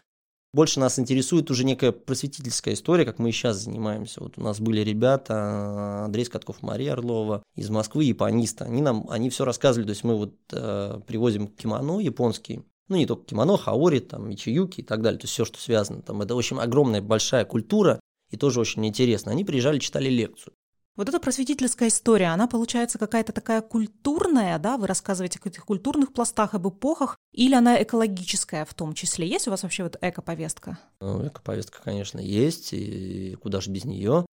Больше 0.55 0.79
нас 0.79 0.97
интересует 0.99 1.51
уже 1.51 1.65
некая 1.65 1.91
просветительская 1.91 2.75
история, 2.75 3.03
как 3.03 3.19
мы 3.19 3.27
и 3.27 3.31
сейчас 3.33 3.57
занимаемся. 3.57 4.23
Вот 4.23 4.37
у 4.37 4.41
нас 4.41 4.61
были 4.61 4.79
ребята, 4.79 6.05
Андрей 6.05 6.23
Скотков, 6.23 6.61
Мария 6.61 6.93
Орлова 6.93 7.43
из 7.55 7.69
Москвы, 7.69 8.05
японисты. 8.05 8.63
Они 8.63 8.81
нам, 8.81 9.05
они 9.09 9.29
все 9.29 9.43
рассказывали, 9.43 9.87
то 9.87 9.89
есть 9.89 10.05
мы 10.05 10.15
вот 10.15 10.33
э, 10.53 11.01
привозим 11.05 11.49
кимоно 11.49 11.99
японские, 11.99 12.63
ну, 12.87 12.95
не 12.95 13.05
только 13.05 13.25
кимоно, 13.25 13.57
хаори, 13.57 13.99
там, 13.99 14.29
мичиюки 14.29 14.79
и 14.79 14.83
так 14.83 15.01
далее, 15.01 15.19
то 15.19 15.25
есть 15.25 15.33
все, 15.33 15.43
что 15.43 15.59
связано. 15.59 16.01
Там, 16.01 16.21
это, 16.21 16.35
в 16.35 16.37
общем, 16.37 16.57
огромная 16.57 17.01
большая 17.01 17.43
культура, 17.43 17.99
и 18.31 18.37
тоже 18.37 18.61
очень 18.61 18.85
интересно. 18.85 19.33
Они 19.33 19.43
приезжали, 19.43 19.79
читали 19.79 20.07
лекцию. 20.07 20.53
Вот 20.95 21.09
эта 21.09 21.19
просветительская 21.19 21.89
история, 21.89 22.27
она 22.27 22.47
получается 22.47 22.97
какая-то 22.97 23.33
такая 23.33 23.61
культурная, 23.61 24.57
да, 24.59 24.77
вы 24.77 24.87
рассказываете 24.87 25.39
о 25.39 25.41
каких-то 25.41 25.65
культурных 25.65 26.13
пластах, 26.13 26.53
об 26.53 26.69
эпохах, 26.69 27.17
или 27.33 27.53
она 27.53 27.81
экологическая 27.83 28.63
в 28.63 28.73
том 28.73 28.93
числе? 28.93 29.27
Есть 29.27 29.47
у 29.47 29.51
вас 29.51 29.63
вообще 29.63 29.83
вот 29.83 29.97
эко-повестка? 29.99 30.77
Ну, 31.01 31.27
эко-повестка, 31.27 31.81
конечно, 31.83 32.19
есть, 32.19 32.71
и 32.71 33.35
куда 33.41 33.59
же 33.59 33.71
без 33.71 33.83
нее. 33.83 34.25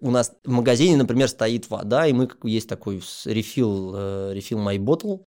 У 0.00 0.12
нас 0.12 0.32
в 0.44 0.50
магазине, 0.50 0.96
например, 0.96 1.28
стоит 1.28 1.68
вода, 1.68 2.06
и 2.06 2.12
мы 2.12 2.30
есть 2.44 2.68
такой 2.68 3.02
рефил, 3.24 3.92
э, 3.96 4.32
рефил 4.34 4.60
My 4.60 4.76
Bottle, 4.76 5.24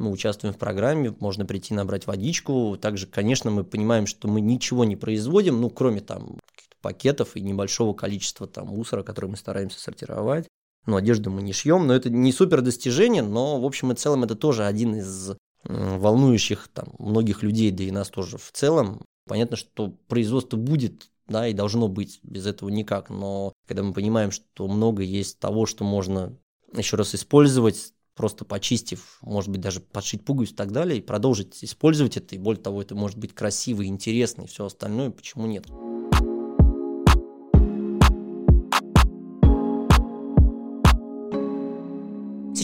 мы 0.00 0.10
участвуем 0.10 0.54
в 0.54 0.58
программе, 0.58 1.14
можно 1.20 1.44
прийти 1.44 1.74
набрать 1.74 2.06
водичку. 2.06 2.78
Также, 2.80 3.06
конечно, 3.06 3.50
мы 3.50 3.64
понимаем, 3.64 4.06
что 4.06 4.28
мы 4.28 4.40
ничего 4.40 4.86
не 4.86 4.96
производим, 4.96 5.60
ну, 5.60 5.68
кроме 5.68 6.00
там 6.00 6.38
пакетов 6.80 7.36
и 7.36 7.40
небольшого 7.40 7.94
количества 7.94 8.46
там 8.46 8.68
мусора, 8.68 9.02
который 9.02 9.30
мы 9.30 9.36
стараемся 9.36 9.80
сортировать. 9.80 10.46
Ну, 10.86 10.96
одежду 10.96 11.30
мы 11.30 11.42
не 11.42 11.52
шьем, 11.52 11.86
но 11.86 11.94
это 11.94 12.10
не 12.10 12.32
супер 12.32 12.62
достижение, 12.62 13.22
но 13.22 13.60
в 13.60 13.66
общем 13.66 13.92
и 13.92 13.94
целом 13.94 14.24
это 14.24 14.34
тоже 14.34 14.64
один 14.64 14.94
из 14.94 15.32
волнующих 15.64 16.68
там 16.68 16.94
многих 16.98 17.42
людей, 17.42 17.70
да 17.70 17.84
и 17.84 17.90
нас 17.90 18.08
тоже 18.08 18.38
в 18.38 18.50
целом. 18.52 19.04
Понятно, 19.28 19.56
что 19.56 19.94
производство 20.08 20.56
будет, 20.56 21.10
да, 21.28 21.46
и 21.46 21.52
должно 21.52 21.88
быть, 21.88 22.20
без 22.22 22.46
этого 22.46 22.70
никак, 22.70 23.10
но 23.10 23.52
когда 23.68 23.82
мы 23.82 23.92
понимаем, 23.92 24.30
что 24.30 24.66
много 24.66 25.02
есть 25.02 25.38
того, 25.38 25.66
что 25.66 25.84
можно 25.84 26.36
еще 26.74 26.96
раз 26.96 27.14
использовать, 27.14 27.92
просто 28.16 28.44
почистив, 28.44 29.18
может 29.22 29.50
быть, 29.50 29.60
даже 29.60 29.80
подшить 29.80 30.24
пуговицу 30.24 30.54
и 30.54 30.56
так 30.56 30.72
далее, 30.72 30.98
и 30.98 31.02
продолжить 31.02 31.62
использовать 31.62 32.16
это, 32.16 32.34
и 32.34 32.38
более 32.38 32.62
того, 32.62 32.82
это 32.82 32.94
может 32.94 33.18
быть 33.18 33.34
красиво, 33.34 33.84
интересно 33.84 34.42
и 34.42 34.46
все 34.46 34.64
остальное, 34.64 35.10
почему 35.10 35.46
нет? 35.46 35.66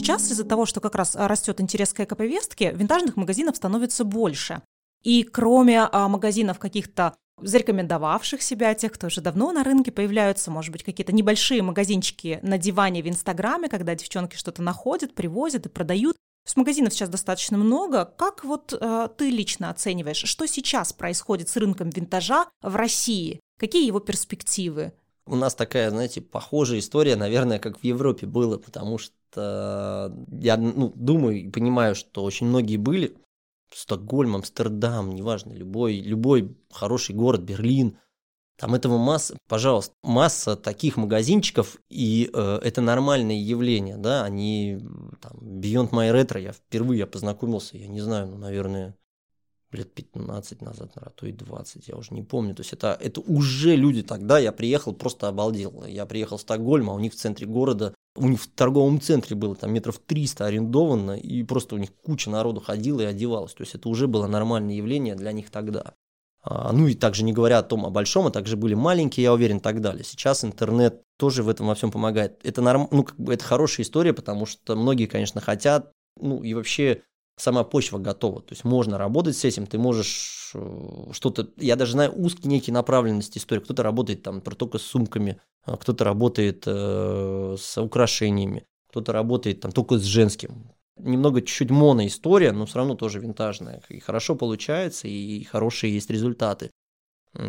Сейчас 0.07 0.31
из-за 0.31 0.45
того, 0.45 0.65
что 0.65 0.79
как 0.79 0.95
раз 0.95 1.17
а, 1.17 1.27
растет 1.27 1.59
интерес 1.59 1.91
к 1.91 1.99
эко-повестке, 1.99 2.71
винтажных 2.71 3.17
магазинов 3.17 3.57
становится 3.57 4.05
больше. 4.05 4.61
И 5.03 5.23
кроме 5.23 5.81
а, 5.81 6.07
магазинов 6.07 6.59
каких-то 6.59 7.13
зарекомендовавших 7.41 8.41
себя, 8.41 8.73
тех, 8.73 8.93
кто 8.93 9.07
уже 9.07 9.19
давно 9.19 9.51
на 9.51 9.65
рынке, 9.65 9.91
появляются, 9.91 10.49
может 10.49 10.71
быть, 10.71 10.85
какие-то 10.85 11.11
небольшие 11.11 11.61
магазинчики 11.61 12.39
на 12.41 12.57
диване 12.57 13.03
в 13.03 13.09
Инстаграме, 13.09 13.67
когда 13.67 13.95
девчонки 13.95 14.37
что-то 14.37 14.61
находят, 14.61 15.13
привозят 15.13 15.65
и 15.65 15.69
продают. 15.69 16.15
Есть 16.45 16.55
магазинов 16.55 16.93
сейчас 16.93 17.09
достаточно 17.09 17.57
много. 17.57 18.05
Как 18.05 18.45
вот 18.45 18.71
э, 18.79 19.09
ты 19.17 19.29
лично 19.29 19.69
оцениваешь, 19.71 20.23
что 20.23 20.47
сейчас 20.47 20.93
происходит 20.93 21.49
с 21.49 21.57
рынком 21.57 21.89
винтажа 21.89 22.45
в 22.61 22.77
России? 22.77 23.41
Какие 23.59 23.85
его 23.85 23.99
перспективы? 23.99 24.93
У 25.27 25.35
нас 25.35 25.55
такая, 25.55 25.89
знаете, 25.89 26.21
похожая 26.21 26.79
история, 26.79 27.15
наверное, 27.15 27.59
как 27.59 27.79
в 27.79 27.83
Европе 27.83 28.25
было, 28.25 28.57
потому 28.57 28.97
что 28.97 30.13
я 30.41 30.57
ну, 30.57 30.91
думаю 30.95 31.41
и 31.41 31.49
понимаю, 31.49 31.95
что 31.95 32.23
очень 32.23 32.47
многие 32.47 32.77
были. 32.77 33.15
Стокгольм, 33.73 34.35
Амстердам, 34.35 35.13
неважно, 35.13 35.53
любой, 35.53 35.99
любой 35.99 36.55
хороший 36.71 37.13
город, 37.13 37.41
Берлин. 37.41 37.97
Там 38.57 38.73
этого 38.73 38.97
масса, 38.97 39.37
пожалуйста, 39.47 39.93
масса 40.01 40.55
таких 40.55 40.97
магазинчиков, 40.97 41.77
и 41.89 42.31
э, 42.33 42.59
это 42.63 42.81
нормальное 42.81 43.35
явление, 43.35 43.97
да, 43.97 44.23
они, 44.23 44.79
там, 45.21 45.37
Beyond 45.39 45.91
My 45.91 46.11
Retro, 46.11 46.41
я 46.41 46.53
впервые 46.53 46.99
я 46.99 47.07
познакомился, 47.07 47.77
я 47.77 47.87
не 47.87 48.01
знаю, 48.01 48.27
ну, 48.27 48.37
наверное, 48.37 48.95
лет 49.71 49.93
15 49.93 50.61
назад, 50.61 50.91
а 50.95 51.09
то 51.09 51.25
и 51.25 51.31
20, 51.31 51.87
я 51.87 51.95
уже 51.95 52.13
не 52.13 52.23
помню. 52.23 52.55
То 52.55 52.61
есть 52.61 52.73
это, 52.73 52.97
это 52.99 53.21
уже 53.21 53.75
люди 53.75 54.03
тогда, 54.03 54.39
я 54.39 54.51
приехал, 54.51 54.93
просто 54.93 55.27
обалдел. 55.27 55.83
Я 55.85 56.05
приехал 56.05 56.37
в 56.37 56.41
Стокгольм, 56.41 56.89
а 56.89 56.93
у 56.93 56.99
них 56.99 57.13
в 57.13 57.17
центре 57.17 57.45
города 57.45 57.93
у 58.17 58.27
них 58.27 58.41
в 58.41 58.47
торговом 58.47 58.99
центре 58.99 59.35
было 59.35 59.55
там 59.55 59.71
метров 59.71 59.99
300 59.99 60.45
арендовано, 60.45 61.11
и 61.11 61.43
просто 61.43 61.75
у 61.75 61.77
них 61.77 61.93
куча 62.03 62.29
народу 62.29 62.59
ходила 62.59 63.01
и 63.01 63.05
одевалась. 63.05 63.53
То 63.53 63.61
есть 63.61 63.75
это 63.75 63.87
уже 63.89 64.07
было 64.07 64.27
нормальное 64.27 64.75
явление 64.75 65.15
для 65.15 65.31
них 65.31 65.49
тогда. 65.49 65.93
А, 66.41 66.71
ну 66.71 66.87
и 66.87 66.95
также 66.95 67.23
не 67.23 67.33
говоря 67.33 67.59
о 67.59 67.63
том, 67.63 67.85
о 67.85 67.89
большом, 67.89 68.27
а 68.27 68.31
также 68.31 68.57
были 68.57 68.73
маленькие, 68.73 69.25
я 69.25 69.33
уверен, 69.33 69.57
и 69.57 69.61
так 69.61 69.81
далее. 69.81 70.03
Сейчас 70.03 70.43
интернет 70.43 71.01
тоже 71.17 71.43
в 71.43 71.49
этом 71.49 71.67
во 71.67 71.75
всем 71.75 71.91
помогает. 71.91 72.39
Это, 72.43 72.61
норм... 72.61 72.87
ну, 72.91 73.03
как 73.03 73.19
бы 73.19 73.33
это 73.33 73.43
хорошая 73.43 73.85
история, 73.85 74.13
потому 74.13 74.45
что 74.45 74.75
многие, 74.75 75.05
конечно, 75.05 75.41
хотят, 75.41 75.91
ну 76.19 76.41
и 76.43 76.53
вообще 76.53 77.03
сама 77.37 77.63
почва 77.63 77.99
готова. 77.99 78.41
То 78.41 78.53
есть 78.53 78.63
можно 78.63 78.97
работать 78.97 79.37
с 79.37 79.45
этим, 79.45 79.67
ты 79.67 79.77
можешь 79.77 80.51
э, 80.53 81.11
что-то, 81.11 81.49
я 81.57 81.75
даже 81.75 81.93
знаю 81.93 82.13
узкие 82.13 82.49
некие 82.49 82.73
направленности 82.73 83.37
истории. 83.37 83.61
Кто-то 83.61 83.83
работает 83.83 84.23
там 84.23 84.41
только 84.41 84.79
с 84.79 84.83
сумками, 84.83 85.39
а 85.63 85.77
кто-то 85.77 86.03
работает 86.03 86.63
э, 86.65 87.55
с 87.57 87.81
украшениями, 87.81 88.65
кто-то 88.89 89.13
работает 89.13 89.61
там 89.61 89.71
только 89.71 89.97
с 89.97 90.03
женским. 90.03 90.71
Немного 90.97 91.41
чуть-чуть 91.41 91.69
моноистория, 91.69 92.51
но 92.51 92.65
все 92.65 92.79
равно 92.79 92.95
тоже 92.95 93.19
винтажная. 93.19 93.83
И 93.89 93.99
хорошо 93.99 94.35
получается, 94.35 95.07
и 95.07 95.43
хорошие 95.43 95.93
есть 95.93 96.09
результаты. 96.09 96.71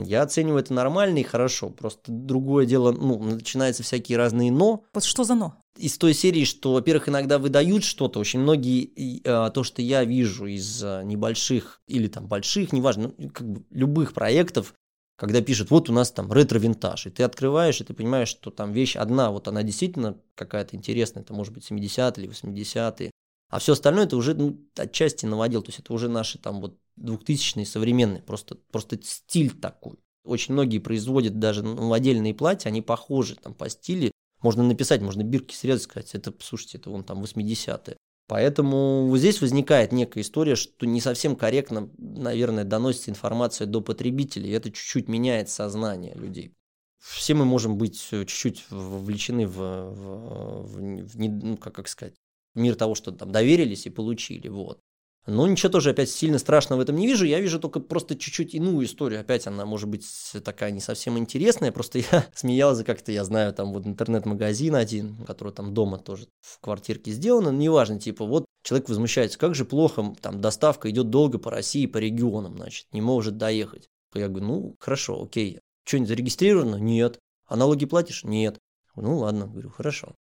Я 0.04 0.22
оцениваю 0.22 0.60
это 0.60 0.74
нормально 0.74 1.18
и 1.18 1.22
хорошо. 1.22 1.70
Просто 1.70 2.12
другое 2.12 2.66
дело, 2.66 2.92
ну, 2.92 3.18
начинаются 3.22 3.82
всякие 3.82 4.18
разные 4.18 4.52
но. 4.52 4.84
Вот 4.92 5.04
что 5.04 5.24
за 5.24 5.34
но? 5.34 5.56
Из 5.76 5.96
той 5.96 6.12
серии, 6.12 6.44
что, 6.44 6.72
во-первых, 6.72 7.08
иногда 7.08 7.38
выдают 7.38 7.84
что-то. 7.84 8.18
Очень 8.18 8.40
многие, 8.40 9.22
а, 9.24 9.50
то, 9.50 9.64
что 9.64 9.80
я 9.80 10.04
вижу 10.04 10.46
из 10.46 10.82
а, 10.84 11.02
небольших 11.02 11.80
или 11.86 12.08
там 12.08 12.26
больших, 12.26 12.72
неважно, 12.72 13.12
ну, 13.16 13.30
как 13.30 13.48
бы 13.48 13.64
любых 13.70 14.12
проектов, 14.12 14.74
когда 15.16 15.40
пишут, 15.40 15.70
вот 15.70 15.90
у 15.90 15.92
нас 15.92 16.12
там 16.12 16.32
ретро-винтаж, 16.32 17.06
и 17.06 17.10
ты 17.10 17.24
открываешь, 17.24 17.80
и 17.80 17.84
ты 17.84 17.92
понимаешь, 17.92 18.28
что 18.28 18.50
там 18.50 18.72
вещь 18.72 18.94
одна, 18.94 19.32
вот 19.32 19.48
она 19.48 19.64
действительно 19.64 20.16
какая-то 20.36 20.76
интересная, 20.76 21.22
это 21.24 21.34
может 21.34 21.52
быть 21.52 21.68
70-е 21.68 22.24
или 22.24 22.32
80-е, 22.32 23.10
а 23.48 23.58
все 23.58 23.72
остальное 23.72 24.04
это 24.04 24.16
уже 24.16 24.34
ну, 24.34 24.58
отчасти 24.76 25.26
наводил, 25.26 25.62
то 25.62 25.68
есть 25.68 25.80
это 25.80 25.92
уже 25.92 26.08
наши 26.08 26.38
там 26.38 26.60
вот 26.60 26.78
2000-е 26.98 27.64
современные, 27.64 28.22
просто, 28.22 28.56
просто 28.70 28.98
стиль 29.02 29.50
такой. 29.50 29.98
Очень 30.24 30.54
многие 30.54 30.78
производят 30.78 31.38
даже 31.38 31.62
новодельные 31.62 32.34
платья, 32.34 32.68
они 32.68 32.82
похожи 32.82 33.36
там 33.36 33.54
по 33.54 33.68
стилю. 33.68 34.12
Можно 34.42 34.62
написать, 34.62 35.00
можно 35.00 35.22
бирки 35.22 35.54
срезать, 35.54 35.84
сказать, 35.84 36.14
это, 36.14 36.34
слушайте, 36.40 36.78
это 36.78 36.90
вон 36.90 37.04
там 37.04 37.22
80-е. 37.22 37.96
Поэтому 38.28 39.10
здесь 39.16 39.40
возникает 39.40 39.90
некая 39.90 40.20
история, 40.20 40.54
что 40.54 40.84
не 40.84 41.00
совсем 41.00 41.34
корректно, 41.34 41.88
наверное, 41.96 42.64
доносится 42.64 43.10
информация 43.10 43.66
до 43.66 43.80
потребителей. 43.80 44.50
Это 44.50 44.70
чуть-чуть 44.70 45.08
меняет 45.08 45.48
сознание 45.48 46.14
людей. 46.14 46.52
Все 46.98 47.32
мы 47.32 47.46
можем 47.46 47.78
быть 47.78 47.98
чуть-чуть 48.10 48.66
вовлечены 48.68 49.46
в, 49.46 49.56
в, 49.56 50.62
в, 50.66 51.06
в 51.06 51.18
ну, 51.18 51.56
как, 51.56 51.74
как 51.74 51.88
сказать, 51.88 52.14
мир 52.58 52.74
того, 52.74 52.94
что 52.94 53.12
там 53.12 53.32
доверились 53.32 53.86
и 53.86 53.90
получили. 53.90 54.48
Вот. 54.48 54.80
Но 55.28 55.46
ничего 55.46 55.70
тоже 55.70 55.90
опять 55.90 56.08
сильно 56.08 56.38
страшного 56.38 56.78
в 56.78 56.82
этом 56.82 56.96
не 56.96 57.06
вижу. 57.06 57.26
Я 57.26 57.38
вижу 57.38 57.60
только 57.60 57.80
просто 57.80 58.16
чуть-чуть 58.16 58.54
иную 58.54 58.86
историю. 58.86 59.20
Опять 59.20 59.46
она 59.46 59.66
может 59.66 59.86
быть 59.86 60.06
такая 60.42 60.70
не 60.70 60.80
совсем 60.80 61.18
интересная. 61.18 61.70
Просто 61.70 61.98
я 61.98 62.26
смеялся 62.34 62.82
как-то, 62.82 63.12
я 63.12 63.24
знаю, 63.24 63.52
там 63.52 63.74
вот 63.74 63.86
интернет-магазин 63.86 64.74
один, 64.74 65.16
который 65.26 65.52
там 65.52 65.74
дома 65.74 65.98
тоже 65.98 66.28
в 66.40 66.58
квартирке 66.60 67.10
сделан. 67.10 67.44
Но 67.44 67.52
неважно, 67.52 68.00
типа 68.00 68.24
вот 68.24 68.46
человек 68.62 68.88
возмущается, 68.88 69.38
как 69.38 69.54
же 69.54 69.66
плохо, 69.66 70.14
там 70.22 70.40
доставка 70.40 70.90
идет 70.90 71.10
долго 71.10 71.38
по 71.38 71.50
России, 71.50 71.84
по 71.84 71.98
регионам, 71.98 72.56
значит, 72.56 72.86
не 72.92 73.02
может 73.02 73.36
доехать. 73.36 73.86
Я 74.14 74.28
говорю, 74.28 74.46
ну, 74.46 74.76
хорошо, 74.78 75.22
окей. 75.22 75.60
Что-нибудь 75.84 76.08
зарегистрировано? 76.08 76.76
Нет. 76.76 77.18
А 77.46 77.56
налоги 77.56 77.84
платишь? 77.84 78.24
Нет. 78.24 78.58
Ну, 78.96 79.18
ладно, 79.18 79.46
говорю, 79.46 79.68
хорошо. 79.68 80.14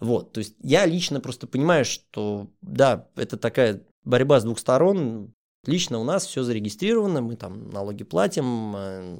Вот, 0.00 0.32
то 0.32 0.38
есть 0.38 0.54
я 0.60 0.84
лично 0.84 1.20
просто 1.20 1.46
понимаю, 1.46 1.84
что 1.84 2.48
да, 2.60 3.08
это 3.16 3.36
такая 3.36 3.82
борьба 4.04 4.40
с 4.40 4.44
двух 4.44 4.58
сторон. 4.58 5.32
Лично 5.64 5.98
у 5.98 6.04
нас 6.04 6.26
все 6.26 6.42
зарегистрировано, 6.42 7.22
мы 7.22 7.36
там 7.36 7.70
налоги 7.70 8.04
платим, 8.04 8.74
э, 8.76 9.18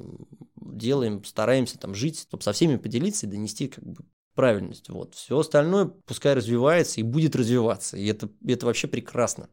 делаем, 0.55 1.23
стараемся 1.25 1.77
там 1.77 1.93
жить, 1.93 2.21
чтобы 2.21 2.43
со 2.43 2.53
всеми 2.53 2.77
поделиться 2.77 3.25
и 3.25 3.29
донести 3.29 3.67
как 3.67 3.85
бы 3.85 4.05
правильность. 4.33 4.87
Вот. 4.89 5.15
Все 5.15 5.39
остальное 5.39 5.85
пускай 6.05 6.35
развивается 6.35 7.01
и 7.01 7.03
будет 7.03 7.35
развиваться. 7.35 7.97
И 7.97 8.05
это, 8.05 8.29
это 8.45 8.65
вообще 8.67 8.87
прекрасно. 8.87 9.49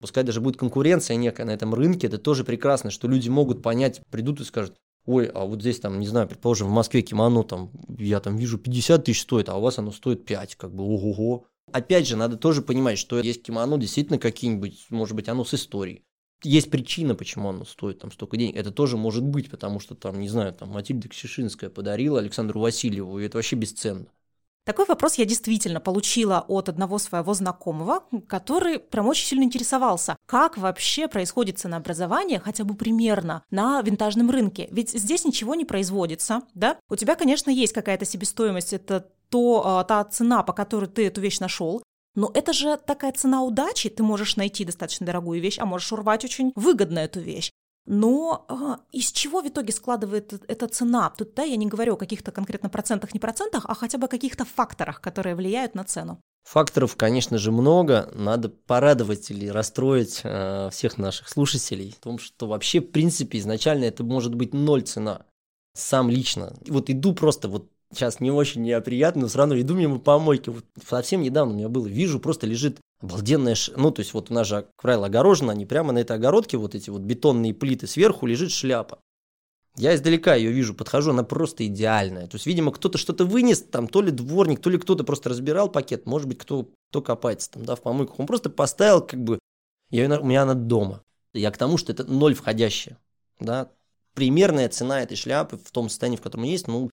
Пускай 0.00 0.22
даже 0.22 0.40
будет 0.40 0.58
конкуренция 0.58 1.16
некая 1.16 1.44
на 1.44 1.50
этом 1.50 1.74
рынке, 1.74 2.06
это 2.06 2.18
тоже 2.18 2.44
прекрасно, 2.44 2.90
что 2.90 3.08
люди 3.08 3.28
могут 3.28 3.62
понять, 3.62 4.00
придут 4.10 4.40
и 4.40 4.44
скажут, 4.44 4.76
ой, 5.08 5.26
а 5.26 5.46
вот 5.46 5.62
здесь 5.62 5.80
там, 5.80 5.98
не 5.98 6.06
знаю, 6.06 6.28
предположим, 6.28 6.68
в 6.68 6.72
Москве 6.72 7.00
кимоно 7.00 7.42
там, 7.42 7.70
я 7.98 8.20
там 8.20 8.36
вижу 8.36 8.58
50 8.58 9.04
тысяч 9.04 9.22
стоит, 9.22 9.48
а 9.48 9.56
у 9.56 9.62
вас 9.62 9.78
оно 9.78 9.90
стоит 9.90 10.26
5, 10.26 10.56
как 10.56 10.74
бы 10.74 10.84
ого-го. 10.84 11.46
Опять 11.72 12.06
же, 12.06 12.16
надо 12.16 12.36
тоже 12.36 12.60
понимать, 12.60 12.98
что 12.98 13.18
есть 13.18 13.42
кимоно 13.42 13.78
действительно 13.78 14.18
какие-нибудь, 14.18 14.86
может 14.90 15.16
быть, 15.16 15.28
оно 15.28 15.44
с 15.44 15.54
историей. 15.54 16.04
Есть 16.44 16.70
причина, 16.70 17.14
почему 17.14 17.48
оно 17.48 17.64
стоит 17.64 18.00
там 18.00 18.12
столько 18.12 18.36
денег. 18.36 18.56
Это 18.56 18.70
тоже 18.70 18.98
может 18.98 19.24
быть, 19.24 19.50
потому 19.50 19.80
что 19.80 19.94
там, 19.94 20.20
не 20.20 20.28
знаю, 20.28 20.52
там 20.52 20.68
Матильда 20.68 21.08
Кшишинская 21.08 21.70
подарила 21.70 22.20
Александру 22.20 22.60
Васильеву, 22.60 23.18
и 23.18 23.24
это 23.24 23.38
вообще 23.38 23.56
бесценно. 23.56 24.06
Такой 24.68 24.84
вопрос 24.84 25.14
я 25.14 25.24
действительно 25.24 25.80
получила 25.80 26.44
от 26.46 26.68
одного 26.68 26.98
своего 26.98 27.32
знакомого, 27.32 28.02
который 28.26 28.78
прям 28.78 29.06
очень 29.06 29.26
сильно 29.26 29.44
интересовался, 29.44 30.18
как 30.26 30.58
вообще 30.58 31.08
происходит 31.08 31.58
ценообразование 31.58 32.38
хотя 32.38 32.64
бы 32.64 32.74
примерно 32.74 33.42
на 33.50 33.80
винтажном 33.80 34.28
рынке. 34.28 34.68
Ведь 34.70 34.90
здесь 34.90 35.24
ничего 35.24 35.54
не 35.54 35.64
производится, 35.64 36.42
да? 36.52 36.76
У 36.90 36.96
тебя, 36.96 37.14
конечно, 37.14 37.48
есть 37.48 37.72
какая-то 37.72 38.04
себестоимость, 38.04 38.74
это 38.74 39.08
то, 39.30 39.62
а, 39.64 39.84
та 39.84 40.04
цена, 40.04 40.42
по 40.42 40.52
которой 40.52 40.90
ты 40.90 41.06
эту 41.06 41.22
вещь 41.22 41.40
нашел, 41.40 41.82
но 42.14 42.30
это 42.34 42.52
же 42.52 42.76
такая 42.76 43.12
цена 43.12 43.42
удачи. 43.42 43.88
Ты 43.88 44.02
можешь 44.02 44.36
найти 44.36 44.66
достаточно 44.66 45.06
дорогую 45.06 45.40
вещь, 45.40 45.58
а 45.58 45.64
можешь 45.64 45.90
урвать 45.94 46.26
очень 46.26 46.52
выгодно 46.56 46.98
эту 46.98 47.20
вещь. 47.20 47.50
Но 47.90 48.44
а, 48.48 48.80
из 48.92 49.10
чего 49.10 49.40
в 49.40 49.48
итоге 49.48 49.72
складывает 49.72 50.34
эта 50.46 50.68
цена? 50.68 51.10
Тут 51.16 51.32
да, 51.32 51.42
я 51.42 51.56
не 51.56 51.66
говорю 51.66 51.94
о 51.94 51.96
каких-то 51.96 52.30
конкретно 52.30 52.68
процентах, 52.68 53.14
не 53.14 53.20
процентах, 53.20 53.64
а 53.66 53.74
хотя 53.74 53.96
бы 53.96 54.04
о 54.04 54.08
каких-то 54.08 54.44
факторах, 54.44 55.00
которые 55.00 55.34
влияют 55.34 55.74
на 55.74 55.84
цену. 55.84 56.20
Факторов, 56.44 56.96
конечно 56.96 57.38
же, 57.38 57.50
много. 57.50 58.10
Надо 58.14 58.50
порадовать 58.50 59.30
или 59.30 59.48
расстроить 59.48 60.20
э, 60.22 60.68
всех 60.70 60.98
наших 60.98 61.30
слушателей 61.30 61.92
в 61.92 61.96
том, 62.02 62.18
что 62.18 62.46
вообще, 62.46 62.80
в 62.80 62.90
принципе, 62.90 63.38
изначально 63.38 63.84
это 63.84 64.04
может 64.04 64.34
быть 64.34 64.52
ноль 64.52 64.82
цена. 64.82 65.24
Сам 65.72 66.10
лично. 66.10 66.52
Вот 66.66 66.90
иду 66.90 67.14
просто 67.14 67.48
вот 67.48 67.70
сейчас 67.92 68.20
не 68.20 68.30
очень 68.30 68.62
неприятно, 68.62 69.22
но 69.22 69.28
сразу 69.28 69.58
иду 69.60 69.74
мимо 69.74 69.98
помойки. 69.98 70.50
Вот 70.50 70.64
совсем 70.86 71.22
недавно 71.22 71.54
у 71.54 71.56
меня 71.56 71.68
было, 71.68 71.86
вижу, 71.86 72.20
просто 72.20 72.46
лежит 72.46 72.80
обалденная, 73.00 73.54
ш... 73.54 73.72
ну, 73.76 73.90
то 73.90 74.00
есть 74.00 74.14
вот 74.14 74.30
у 74.30 74.34
нас 74.34 74.46
же, 74.46 74.66
правило, 74.80 75.06
огорожено, 75.06 75.52
они 75.52 75.66
прямо 75.66 75.92
на 75.92 75.98
этой 75.98 76.16
огородке, 76.16 76.56
вот 76.56 76.74
эти 76.74 76.90
вот 76.90 77.02
бетонные 77.02 77.54
плиты, 77.54 77.86
сверху 77.86 78.26
лежит 78.26 78.50
шляпа. 78.50 78.98
Я 79.76 79.94
издалека 79.94 80.34
ее 80.34 80.50
вижу, 80.50 80.74
подхожу, 80.74 81.12
она 81.12 81.22
просто 81.22 81.64
идеальная. 81.66 82.26
То 82.26 82.34
есть, 82.34 82.46
видимо, 82.46 82.72
кто-то 82.72 82.98
что-то 82.98 83.24
вынес, 83.24 83.62
там, 83.62 83.86
то 83.86 84.02
ли 84.02 84.10
дворник, 84.10 84.60
то 84.60 84.70
ли 84.70 84.78
кто-то 84.78 85.04
просто 85.04 85.28
разбирал 85.28 85.68
пакет, 85.70 86.04
может 86.04 86.26
быть, 86.26 86.38
кто, 86.38 86.68
кто 86.90 87.00
копается 87.00 87.52
там, 87.52 87.64
да, 87.64 87.76
в 87.76 87.82
помойках. 87.82 88.18
Он 88.18 88.26
просто 88.26 88.50
поставил, 88.50 89.00
как 89.00 89.22
бы, 89.22 89.38
я, 89.90 90.20
у 90.20 90.24
меня 90.24 90.42
она 90.42 90.54
дома. 90.54 91.02
Я 91.32 91.52
к 91.52 91.58
тому, 91.58 91.76
что 91.76 91.92
это 91.92 92.04
ноль 92.04 92.34
входящая, 92.34 92.98
да. 93.38 93.70
Примерная 94.14 94.68
цена 94.68 95.02
этой 95.02 95.16
шляпы 95.16 95.58
в 95.58 95.70
том 95.70 95.88
состоянии, 95.88 96.16
в 96.16 96.22
котором 96.22 96.42
есть, 96.42 96.66
ну, 96.66 96.90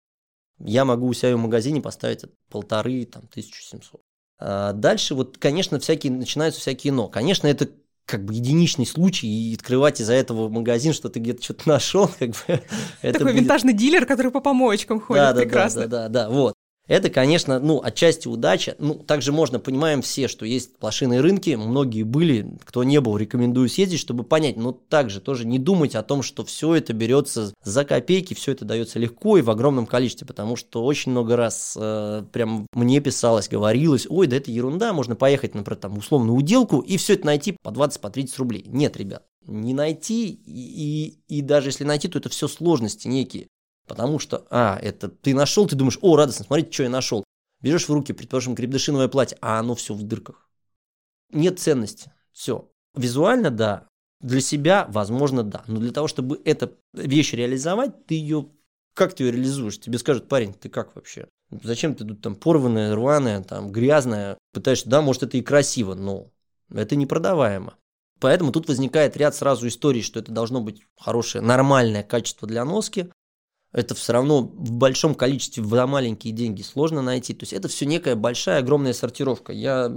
я 0.64 0.86
могу 0.86 1.08
у 1.08 1.14
себя 1.14 1.36
в 1.36 1.40
магазине 1.40 1.82
поставить 1.82 2.26
полторы, 2.50 3.06
там, 3.06 3.24
1700. 3.30 4.02
А 4.40 4.74
дальше 4.74 5.16
вот, 5.16 5.38
конечно, 5.38 5.80
всякие, 5.80 6.12
начинаются 6.12 6.60
всякие 6.62 6.94
но. 6.94 7.08
Конечно, 7.08 7.48
это 7.48 7.70
как 8.06 8.26
бы 8.26 8.34
единичный 8.34 8.86
случай, 8.86 9.28
и 9.28 9.56
открывать 9.56 10.02
из-за 10.02 10.14
этого 10.14 10.50
магазин, 10.50 10.94
что 10.94 11.10
ты 11.10 11.20
где-то 11.20 11.44
что-то 11.44 11.70
нашел, 11.70 12.08
как 12.08 12.30
бы... 12.30 12.62
Такой 13.02 13.22
будет... 13.22 13.36
винтажный 13.36 13.74
дилер, 13.74 14.06
который 14.06 14.32
по 14.32 14.42
помоечкам 14.42 15.00
ходит, 15.00 15.24
да, 15.24 15.34
да, 15.34 15.42
прекрасно. 15.42 15.82
Да, 15.82 15.88
да, 15.88 16.10
да, 16.10 16.24
да, 16.24 16.30
вот. 16.30 16.54
Это, 16.86 17.10
конечно, 17.10 17.60
ну, 17.60 17.82
отчасти 17.82 18.28
удача. 18.28 18.76
Ну, 18.78 18.96
также 18.96 19.32
можно, 19.32 19.58
понимаем 19.58 20.02
все, 20.02 20.28
что 20.28 20.46
есть 20.46 20.72
блошиные 20.82 21.22
рынки, 21.22 21.52
многие 21.52 22.04
были, 22.04 22.58
кто 22.66 22.84
не 22.84 23.00
был, 23.00 23.16
рекомендую 23.16 23.70
съездить, 23.70 24.02
чтобы 24.02 24.24
понять, 24.24 24.58
но 24.58 24.74
также 24.74 25.22
тоже 25.22 25.48
не 25.48 25.60
думать 25.60 25.96
о 25.96 26.04
том, 26.04 26.22
что 26.24 26.44
все 26.44 26.76
это 26.76 26.92
берется 26.92 27.54
за 27.64 27.86
копейки, 27.86 28.34
все 28.34 28.52
это 28.52 28.66
дается 28.66 29.00
легко 29.00 29.38
и 29.38 29.42
в 29.42 29.50
огромном 29.50 29.86
количестве, 29.86 30.28
потому 30.28 30.58
что 30.58 30.84
очень 30.84 31.12
много 31.12 31.38
раз 31.38 31.78
э, 31.80 32.26
прям 32.34 32.68
мне 32.74 33.00
писалось, 33.00 33.48
говорилось, 33.48 34.06
ой, 34.10 34.28
да 34.28 34.36
это 34.36 34.52
ерунда, 34.52 34.92
можно 34.92 35.16
поехать, 35.16 35.56
например, 35.56 35.80
там, 35.80 35.98
условную 35.98 36.36
уделку 36.36 36.80
и 36.80 36.98
все 36.98 37.14
это 37.14 37.26
найти 37.26 37.56
по 37.62 37.72
20, 37.72 38.02
по 38.02 38.10
30 38.10 38.38
рублей. 38.40 38.66
Нет, 38.68 38.98
ребят, 38.98 39.24
не 39.48 39.74
найти, 39.74 40.30
и, 40.32 41.18
и, 41.28 41.38
и 41.38 41.42
даже 41.42 41.70
если 41.70 41.86
найти, 41.86 42.10
то 42.10 42.20
это 42.20 42.28
все 42.28 42.50
сложности 42.50 43.08
некие. 43.08 43.48
Потому 43.88 44.20
что, 44.20 44.46
а, 44.50 44.80
это 44.82 45.10
ты 45.10 45.34
нашел, 45.34 45.68
ты 45.68 45.76
думаешь, 45.76 46.00
о, 46.02 46.16
радостно, 46.16 46.46
смотрите, 46.46 46.72
что 46.72 46.84
я 46.84 46.90
нашел. 46.90 47.24
Берешь 47.62 47.88
в 47.88 47.94
руки, 47.94 48.14
предположим, 48.14 48.56
крепдышиновое 48.56 49.08
платье, 49.08 49.38
а 49.42 49.60
оно 49.60 49.76
все 49.76 49.94
в 49.94 50.04
дырках. 50.04 50.50
Нет 51.32 51.60
ценности. 51.60 52.12
Все. 52.32 52.70
Визуально, 52.96 53.52
да. 53.52 53.88
Для 54.22 54.42
себя, 54.42 54.86
возможно, 54.90 55.44
да. 55.44 55.64
Но 55.68 55.80
для 55.80 55.92
того, 55.92 56.08
чтобы 56.08 56.42
эту 56.46 56.74
вещь 56.94 57.34
реализовать, 57.34 58.06
ты 58.06 58.16
ее... 58.16 58.50
Как 58.94 59.14
ты 59.14 59.24
ее 59.24 59.32
реализуешь? 59.32 59.80
Тебе 59.80 59.98
скажут, 59.98 60.28
парень, 60.28 60.54
ты 60.54 60.70
как 60.70 60.96
вообще? 60.96 61.28
Зачем 61.64 61.96
ты 61.96 62.06
тут 62.06 62.22
там 62.22 62.36
порванная, 62.36 62.96
рваная, 62.96 63.42
там 63.44 63.72
грязная? 63.72 64.38
Пытаешься, 64.54 64.90
да, 64.90 65.02
может, 65.02 65.24
это 65.24 65.38
и 65.38 65.42
красиво, 65.42 65.96
но 65.96 66.28
это 66.70 66.96
непродаваемо. 66.96 67.76
Поэтому 68.20 68.52
тут 68.52 68.68
возникает 68.68 69.18
ряд 69.18 69.36
сразу 69.36 69.68
историй, 69.68 70.02
что 70.02 70.20
это 70.20 70.32
должно 70.32 70.62
быть 70.62 70.84
хорошее, 70.98 71.44
нормальное 71.44 72.04
качество 72.04 72.48
для 72.48 72.64
носки, 72.64 73.10
это 73.74 73.96
все 73.96 74.14
равно 74.14 74.42
в 74.42 74.72
большом 74.72 75.16
количестве 75.16 75.64
за 75.64 75.88
маленькие 75.88 76.32
деньги 76.32 76.62
сложно 76.62 77.02
найти. 77.02 77.34
То 77.34 77.44
есть 77.44 77.54
это 77.54 77.68
все 77.68 77.86
некая 77.86 78.16
большая, 78.16 78.60
огромная 78.60 78.94
сортировка. 78.94 79.52
Я 79.52 79.92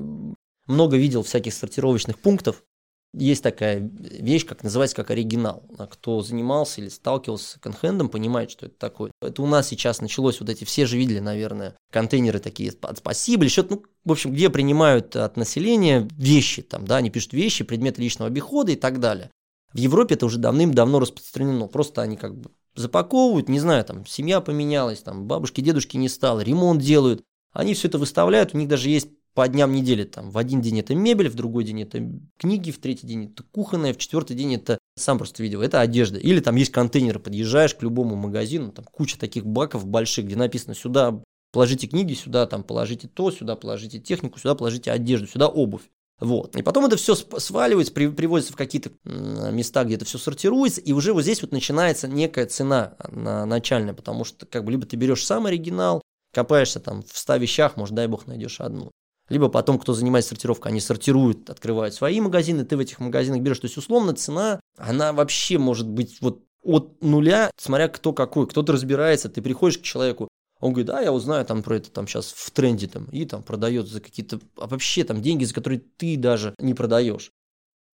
много 0.67 0.97
видел 0.97 1.23
всяких 1.23 1.55
сортировочных 1.55 2.19
пунктов. 2.19 2.65
Есть 3.13 3.43
такая 3.43 3.79
вещь, 3.79 4.45
как 4.45 4.63
называется 4.63 4.97
как 4.97 5.11
оригинал. 5.11 5.63
А 5.79 5.87
кто 5.87 6.23
занимался 6.23 6.81
или 6.81 6.89
сталкивался 6.89 7.45
с 7.45 7.53
секонд-хендом, 7.53 8.09
понимает, 8.09 8.51
что 8.51 8.67
это 8.67 8.77
такое. 8.79 9.11
Это 9.23 9.43
у 9.43 9.47
нас 9.47 9.69
сейчас 9.69 10.01
началось, 10.01 10.41
вот 10.41 10.51
эти 10.51 10.65
все 10.65 10.87
же 10.87 10.99
видели, 10.99 11.21
наверное, 11.21 11.77
контейнеры 11.93 12.41
такие, 12.41 12.73
спасибо, 12.73 13.45
или 13.45 13.51
что-то, 13.51 13.77
ну, 13.77 13.83
в 14.05 14.13
общем, 14.13 14.33
где 14.33 14.51
принимают 14.51 15.17
от 15.17 15.37
населения 15.37 16.09
вещи, 16.13 16.63
там, 16.63 16.87
да, 16.87 16.97
они 16.97 17.11
пишут 17.11 17.33
вещи, 17.33 17.65
предметы 17.65 18.03
личного 18.03 18.29
обихода 18.29 18.73
и 18.73 18.77
так 18.77 19.01
далее. 19.01 19.31
В 19.73 19.79
Европе 19.79 20.15
это 20.15 20.27
уже 20.27 20.39
давным-давно 20.39 21.01
распространено, 21.01 21.69
просто 21.69 22.03
они 22.03 22.17
как 22.17 22.37
бы 22.37 22.51
запаковывают, 22.77 23.49
не 23.49 23.59
знаю, 23.59 23.85
там 23.85 24.07
семья 24.07 24.41
поменялась, 24.41 25.01
там 25.01 25.27
бабушки, 25.27 25.61
дедушки 25.61 25.97
не 25.97 26.09
стало, 26.09 26.41
ремонт 26.41 26.83
делают. 26.83 27.23
Они 27.53 27.75
все 27.75 27.89
это 27.89 27.99
выставляют, 27.99 28.55
у 28.55 28.59
них 28.59 28.69
даже 28.69 28.91
есть 28.91 29.09
по 29.35 29.47
дням 29.49 29.73
недели. 29.73 30.05
Там 30.05 30.31
в 30.31 30.39
один 30.39 30.61
день 30.61 30.81
это 30.81 30.95
мебель, 30.95 31.29
в 31.29 31.35
другой 31.35 31.65
день 31.65 31.83
это 31.83 32.03
книги, 32.39 32.71
в 32.71 32.79
третий 32.79 33.07
день 33.07 33.27
это 33.27 33.43
кухонная, 33.45 33.93
в 33.93 33.99
четвертый 33.99 34.37
день 34.37 34.55
это 34.55 34.79
сам 34.97 35.19
просто 35.19 35.43
видел, 35.43 35.63
это 35.63 35.81
одежда. 35.81 36.19
Или 36.19 36.41
там 36.41 36.57
есть 36.57 36.73
контейнеры, 36.73 37.19
подъезжаешь 37.19 37.75
к 37.75 37.83
любому 37.83 38.17
магазину, 38.17 38.73
там 38.73 38.85
куча 38.85 39.19
таких 39.19 39.47
баков 39.47 39.87
больших, 39.87 40.27
где 40.27 40.37
написано 40.37 40.75
сюда 40.75 41.23
положите 41.53 41.87
книги, 41.87 42.15
сюда 42.15 42.47
там 42.47 42.65
положите 42.65 43.09
то, 43.09 43.31
сюда 43.31 43.57
положите 43.57 43.99
технику, 43.99 44.39
сюда 44.39 44.55
положите 44.55 44.91
одежду, 44.91 45.27
сюда 45.27 45.49
обувь. 45.49 45.83
Вот. 46.19 46.57
И 46.57 46.63
потом 46.63 46.87
это 46.87 46.97
все 46.97 47.15
сваливается, 47.15 47.93
приводится 47.93 48.53
в 48.53 48.57
какие-то 48.57 48.91
места, 49.05 49.85
где 49.85 49.97
это 49.97 50.07
все 50.07 50.19
сортируется, 50.19 50.81
и 50.81 50.93
уже 50.93 51.13
вот 51.13 51.23
здесь 51.23 51.43
вот 51.43 51.53
начинается 51.53 52.09
некая 52.09 52.47
цена 52.47 52.97
на 53.11 53.45
начальная, 53.45 53.93
потому 53.93 54.25
что 54.25 54.47
как 54.47 54.65
бы 54.65 54.71
либо 54.71 54.87
ты 54.87 54.97
берешь 54.97 55.25
сам 55.25 55.47
оригинал, 55.47 56.01
копаешься 56.33 56.81
там 56.81 57.03
в 57.03 57.19
100 57.19 57.37
вещах, 57.37 57.77
может, 57.77 57.95
дай 57.95 58.07
бог, 58.07 58.27
найдешь 58.27 58.61
одну. 58.61 58.91
Либо 59.29 59.49
потом, 59.49 59.79
кто 59.79 59.93
занимается 59.93 60.31
сортировкой, 60.31 60.71
они 60.71 60.81
сортируют, 60.81 61.51
открывают 61.51 61.95
свои 61.95 62.21
магазины, 62.21 62.65
ты 62.65 62.77
в 62.77 62.81
этих 62.81 63.01
магазинах 63.01 63.41
берешь. 63.41 63.59
То 63.59 63.67
есть, 63.67 63.77
условно, 63.77 64.15
цена, 64.15 64.61
она 64.79 65.13
вообще 65.13 65.59
может 65.59 65.89
быть 65.89 66.19
вот 66.21 66.45
от 66.63 67.03
нуля, 67.03 67.51
смотря 67.57 67.89
кто 67.89 68.13
какой. 68.13 68.47
Кто-то 68.47 68.73
разбирается, 68.73 69.29
ты 69.29 69.43
приходишь 69.43 69.79
к 69.79 69.83
человеку, 69.83 70.29
он 70.61 70.73
говорит, 70.73 70.87
да, 70.87 71.01
я 71.01 71.13
узнаю 71.13 71.45
там 71.45 71.63
про 71.63 71.77
это 71.77 71.91
там 71.91 72.07
сейчас 72.07 72.33
в 72.33 72.51
тренде 72.51 72.87
там, 72.87 73.07
и 73.07 73.25
там 73.27 73.43
продает 73.43 73.89
за 73.89 74.01
какие-то, 74.01 74.41
а 74.57 74.67
вообще 74.67 75.05
там 75.05 75.21
деньги, 75.21 75.45
за 75.45 75.55
которые 75.55 75.81
ты 75.97 76.17
даже 76.17 76.55
не 76.59 76.75
продаешь. 76.75 77.31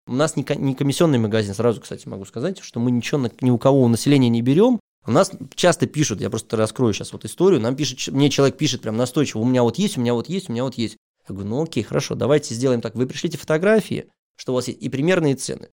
У 0.07 0.13
нас 0.13 0.37
не, 0.37 0.45
не 0.57 0.75
комиссионный 0.75 1.19
магазин, 1.19 1.55
сразу, 1.55 1.81
кстати, 1.81 2.07
могу 2.09 2.25
сказать, 2.25 2.59
что 2.61 2.81
мы 2.81 2.91
ничего 2.91 3.29
ни 3.41 3.51
у 3.51 3.59
кого 3.59 3.83
у 3.83 3.89
населения 3.89 4.29
не 4.29 4.43
берем. 4.43 4.81
У 5.07 5.13
нас 5.13 5.33
часто 5.55 5.87
пишут, 5.87 6.21
я 6.21 6.29
просто 6.29 6.57
раскрою 6.57 6.93
сейчас 6.93 7.13
вот 7.13 7.25
историю, 7.25 7.61
нам 7.61 7.75
пишет, 7.75 8.13
мне 8.13 8.29
человек 8.29 8.59
пишет 8.59 8.83
прям 8.83 8.97
настойчиво, 8.97 9.41
у 9.41 9.47
меня 9.47 9.63
вот 9.63 9.79
есть, 9.79 9.97
у 9.97 10.01
меня 10.01 10.13
вот 10.13 10.29
есть, 10.29 10.49
у 10.49 10.53
меня 10.53 10.65
вот 10.65 10.75
есть. 10.75 10.97
Я 11.29 11.35
говорю, 11.35 11.49
ну 11.49 11.63
окей, 11.63 11.83
хорошо, 11.83 12.15
давайте 12.15 12.55
сделаем 12.55 12.83
так, 12.83 12.95
вы 12.95 13.07
пришлите 13.07 13.39
фотографии, 13.39 14.11
что 14.37 14.53
у 14.53 14.57
вас 14.57 14.69
есть, 14.69 14.83
и 14.83 14.89
примерные 14.91 15.37
цены. 15.37 15.71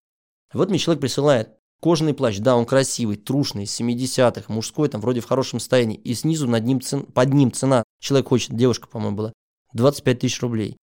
Вот 0.54 0.70
мне 0.70 0.80
человек 0.80 1.02
присылает 1.02 1.57
Кожаный 1.80 2.14
плащ, 2.14 2.40
да, 2.40 2.56
он 2.56 2.66
красивый, 2.66 3.18
трушный, 3.18 3.66
из 3.66 3.80
70-х, 3.80 4.52
мужской, 4.52 4.90
там 4.90 5.00
вроде 5.00 5.20
в 5.20 5.26
хорошем 5.26 5.60
состоянии. 5.60 5.98
И 5.98 6.14
снизу 6.16 6.48
над 6.48 6.66
ним 6.66 6.82
цен, 6.82 7.04
под 7.06 7.34
ним 7.34 7.52
цена, 7.52 7.84
человек 8.00 8.30
хочет, 8.30 8.56
девушка, 8.56 8.88
по-моему, 8.88 9.16
была, 9.16 9.34
25 9.74 10.20
тысяч 10.20 10.42
рублей. 10.42 10.78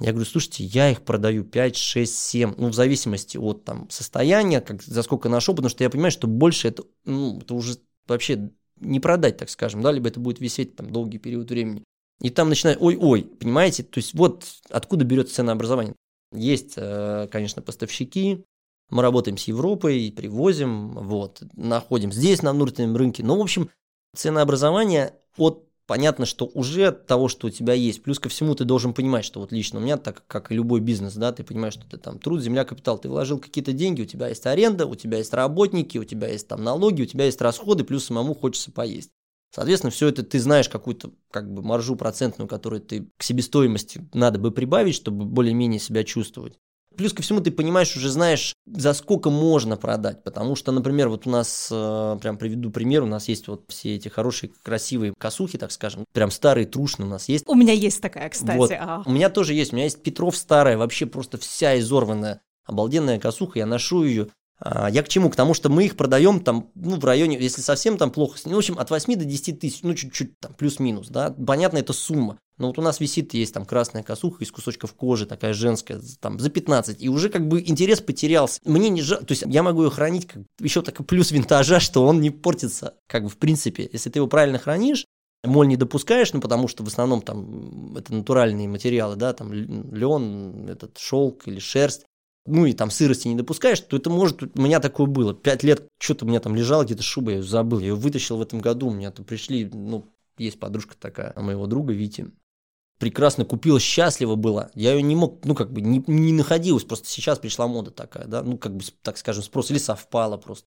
Я 0.00 0.10
говорю, 0.12 0.28
слушайте, 0.28 0.64
я 0.64 0.90
их 0.90 1.02
продаю 1.02 1.44
5, 1.44 1.76
6, 1.76 2.14
7, 2.14 2.54
ну, 2.58 2.68
в 2.68 2.74
зависимости 2.74 3.36
от 3.36 3.64
там 3.64 3.88
состояния, 3.90 4.60
как, 4.60 4.82
за 4.82 5.02
сколько 5.02 5.28
нашел, 5.28 5.54
потому 5.54 5.70
что 5.70 5.84
я 5.84 5.90
понимаю, 5.90 6.10
что 6.10 6.26
больше 6.26 6.68
это, 6.68 6.84
ну, 7.04 7.38
это 7.38 7.54
уже 7.54 7.78
вообще 8.06 8.50
не 8.80 9.00
продать, 9.00 9.36
так 9.36 9.50
скажем, 9.50 9.82
да, 9.82 9.92
либо 9.92 10.08
это 10.08 10.20
будет 10.20 10.40
висеть 10.40 10.76
там 10.76 10.90
долгий 10.90 11.18
период 11.18 11.48
времени. 11.50 11.84
И 12.20 12.30
там 12.30 12.48
начинают, 12.48 12.80
ой-ой, 12.80 13.22
понимаете? 13.22 13.82
То 13.82 13.98
есть 13.98 14.14
вот 14.14 14.46
откуда 14.70 15.04
берется 15.04 15.36
ценообразование. 15.36 15.94
Есть, 16.32 16.74
э, 16.76 17.28
конечно, 17.30 17.62
поставщики, 17.62 18.44
мы 18.90 19.02
работаем 19.02 19.36
с 19.36 19.44
Европой, 19.44 20.12
привозим, 20.14 20.92
вот, 20.92 21.42
находим 21.54 22.12
здесь 22.12 22.42
на 22.42 22.52
внутреннем 22.52 22.96
рынке. 22.96 23.22
Но, 23.22 23.36
в 23.36 23.40
общем, 23.40 23.70
ценообразование 24.14 25.14
от 25.36 25.64
понятно, 25.86 26.26
что 26.26 26.46
уже 26.54 26.86
от 26.88 27.06
того, 27.06 27.28
что 27.28 27.48
у 27.48 27.50
тебя 27.50 27.74
есть, 27.74 28.02
плюс 28.02 28.18
ко 28.18 28.28
всему 28.28 28.54
ты 28.54 28.64
должен 28.64 28.94
понимать, 28.94 29.24
что 29.24 29.40
вот 29.40 29.52
лично 29.52 29.78
у 29.78 29.82
меня, 29.82 29.96
так 29.96 30.26
как 30.26 30.50
и 30.50 30.54
любой 30.54 30.80
бизнес, 30.80 31.14
да, 31.14 31.32
ты 31.32 31.44
понимаешь, 31.44 31.74
что 31.74 31.86
ты 31.88 31.98
там 31.98 32.18
труд, 32.18 32.40
земля, 32.42 32.64
капитал, 32.64 32.98
ты 32.98 33.08
вложил 33.08 33.38
какие-то 33.38 33.72
деньги, 33.72 34.02
у 34.02 34.06
тебя 34.06 34.28
есть 34.28 34.46
аренда, 34.46 34.86
у 34.86 34.94
тебя 34.94 35.18
есть 35.18 35.34
работники, 35.34 35.98
у 35.98 36.04
тебя 36.04 36.28
есть 36.28 36.48
там 36.48 36.64
налоги, 36.64 37.02
у 37.02 37.06
тебя 37.06 37.26
есть 37.26 37.40
расходы, 37.40 37.84
плюс 37.84 38.06
самому 38.06 38.34
хочется 38.34 38.72
поесть. 38.72 39.10
Соответственно, 39.54 39.92
все 39.92 40.08
это 40.08 40.24
ты 40.24 40.40
знаешь 40.40 40.68
какую-то 40.68 41.12
как 41.30 41.52
бы 41.52 41.62
маржу 41.62 41.94
процентную, 41.94 42.48
которую 42.48 42.80
ты 42.80 43.08
к 43.16 43.22
себестоимости 43.22 44.08
надо 44.12 44.38
бы 44.40 44.50
прибавить, 44.50 44.96
чтобы 44.96 45.24
более-менее 45.26 45.78
себя 45.78 46.02
чувствовать. 46.02 46.58
Плюс 46.96 47.12
ко 47.12 47.22
всему 47.22 47.40
ты 47.40 47.50
понимаешь, 47.50 47.96
уже 47.96 48.10
знаешь, 48.10 48.54
за 48.66 48.92
сколько 48.92 49.30
можно 49.30 49.76
продать. 49.76 50.22
Потому 50.22 50.56
что, 50.56 50.72
например, 50.72 51.08
вот 51.08 51.26
у 51.26 51.30
нас, 51.30 51.68
э, 51.70 52.18
прям 52.20 52.38
приведу 52.38 52.70
пример, 52.70 53.02
у 53.02 53.06
нас 53.06 53.28
есть 53.28 53.48
вот 53.48 53.64
все 53.68 53.96
эти 53.96 54.08
хорошие, 54.08 54.50
красивые 54.62 55.14
косухи, 55.18 55.58
так 55.58 55.72
скажем, 55.72 56.04
прям 56.12 56.30
старые, 56.30 56.66
трушные 56.66 57.06
у 57.06 57.10
нас 57.10 57.28
есть. 57.28 57.44
У 57.48 57.54
меня 57.54 57.72
есть 57.72 58.00
такая, 58.00 58.28
кстати. 58.28 58.56
Вот. 58.56 58.70
а. 58.72 59.02
У 59.06 59.12
меня 59.12 59.30
тоже 59.30 59.54
есть, 59.54 59.72
у 59.72 59.76
меня 59.76 59.84
есть 59.84 60.02
Петров 60.02 60.36
старая, 60.36 60.76
вообще 60.76 61.06
просто 61.06 61.38
вся 61.38 61.78
изорванная, 61.78 62.40
обалденная 62.64 63.18
косуха, 63.18 63.58
я 63.58 63.66
ношу 63.66 64.04
ее. 64.04 64.28
А, 64.58 64.88
Я 64.90 65.02
к 65.02 65.08
чему? 65.08 65.30
К 65.30 65.36
тому, 65.36 65.54
что 65.54 65.68
мы 65.68 65.84
их 65.84 65.96
продаем 65.96 66.40
там, 66.40 66.70
ну, 66.74 66.96
в 66.96 67.04
районе, 67.04 67.38
если 67.38 67.60
совсем 67.60 67.98
там 67.98 68.10
плохо, 68.10 68.38
ну, 68.44 68.54
в 68.54 68.58
общем, 68.58 68.78
от 68.78 68.90
8 68.90 69.16
до 69.16 69.24
10 69.24 69.60
тысяч, 69.60 69.82
ну, 69.82 69.94
чуть-чуть 69.94 70.38
там, 70.38 70.54
плюс-минус, 70.54 71.08
да, 71.08 71.30
понятно, 71.30 71.78
это 71.78 71.92
сумма. 71.92 72.38
Но 72.56 72.68
вот 72.68 72.78
у 72.78 72.82
нас 72.82 73.00
висит, 73.00 73.34
есть 73.34 73.52
там 73.52 73.64
красная 73.64 74.02
косуха 74.02 74.44
из 74.44 74.52
кусочков 74.52 74.94
кожи, 74.94 75.26
такая 75.26 75.54
женская, 75.54 76.00
там, 76.20 76.38
за 76.38 76.50
15, 76.50 77.02
и 77.02 77.08
уже 77.08 77.28
как 77.28 77.48
бы 77.48 77.60
интерес 77.60 78.00
потерялся. 78.00 78.60
Мне 78.64 78.90
не 78.90 79.02
жаль, 79.02 79.24
то 79.24 79.32
есть 79.32 79.44
я 79.46 79.62
могу 79.62 79.82
ее 79.82 79.90
хранить, 79.90 80.26
как 80.26 80.42
еще 80.60 80.82
такой 80.82 81.04
плюс 81.04 81.32
винтажа, 81.32 81.80
что 81.80 82.04
он 82.04 82.20
не 82.20 82.30
портится, 82.30 82.94
как 83.08 83.24
бы 83.24 83.28
в 83.28 83.38
принципе, 83.38 83.88
если 83.92 84.10
ты 84.10 84.20
его 84.20 84.28
правильно 84.28 84.58
хранишь, 84.58 85.04
Моль 85.44 85.68
не 85.68 85.76
допускаешь, 85.76 86.32
ну, 86.32 86.40
потому 86.40 86.68
что 86.68 86.84
в 86.84 86.86
основном 86.86 87.20
там 87.20 87.96
это 87.96 88.14
натуральные 88.14 88.66
материалы, 88.66 89.16
да, 89.16 89.32
там 89.34 89.52
лен, 89.52 90.68
этот 90.68 90.96
шелк 90.96 91.46
или 91.46 91.58
шерсть, 91.58 92.06
ну 92.46 92.66
и 92.66 92.72
там 92.72 92.90
сырости 92.90 93.28
не 93.28 93.36
допускаешь, 93.36 93.80
то 93.80 93.96
это 93.96 94.10
может, 94.10 94.42
у 94.42 94.60
меня 94.60 94.80
такое 94.80 95.06
было, 95.06 95.34
пять 95.34 95.62
лет 95.62 95.86
что-то 95.98 96.24
у 96.24 96.28
меня 96.28 96.40
там 96.40 96.54
лежало, 96.54 96.84
где-то 96.84 97.02
шуба, 97.02 97.30
я 97.30 97.36
ее 97.38 97.42
забыл, 97.42 97.80
я 97.80 97.88
ее 97.88 97.94
вытащил 97.94 98.38
в 98.38 98.42
этом 98.42 98.60
году, 98.60 98.88
у 98.88 98.92
меня 98.92 99.10
то 99.10 99.22
пришли, 99.22 99.66
ну, 99.66 100.06
есть 100.38 100.58
подружка 100.58 100.96
такая 100.98 101.32
моего 101.36 101.66
друга 101.66 101.92
Вити, 101.92 102.30
прекрасно 102.98 103.44
купила, 103.44 103.80
счастлива 103.80 104.34
была, 104.34 104.70
я 104.74 104.92
ее 104.92 105.02
не 105.02 105.16
мог, 105.16 105.44
ну, 105.44 105.54
как 105.54 105.72
бы, 105.72 105.80
не, 105.80 106.02
не 106.06 106.32
находилась, 106.32 106.84
просто 106.84 107.08
сейчас 107.08 107.38
пришла 107.38 107.66
мода 107.66 107.90
такая, 107.90 108.26
да, 108.26 108.42
ну, 108.42 108.58
как 108.58 108.76
бы, 108.76 108.84
так 109.02 109.18
скажем, 109.18 109.42
спрос 109.42 109.70
или 109.70 109.78
совпало 109.78 110.36
просто. 110.36 110.66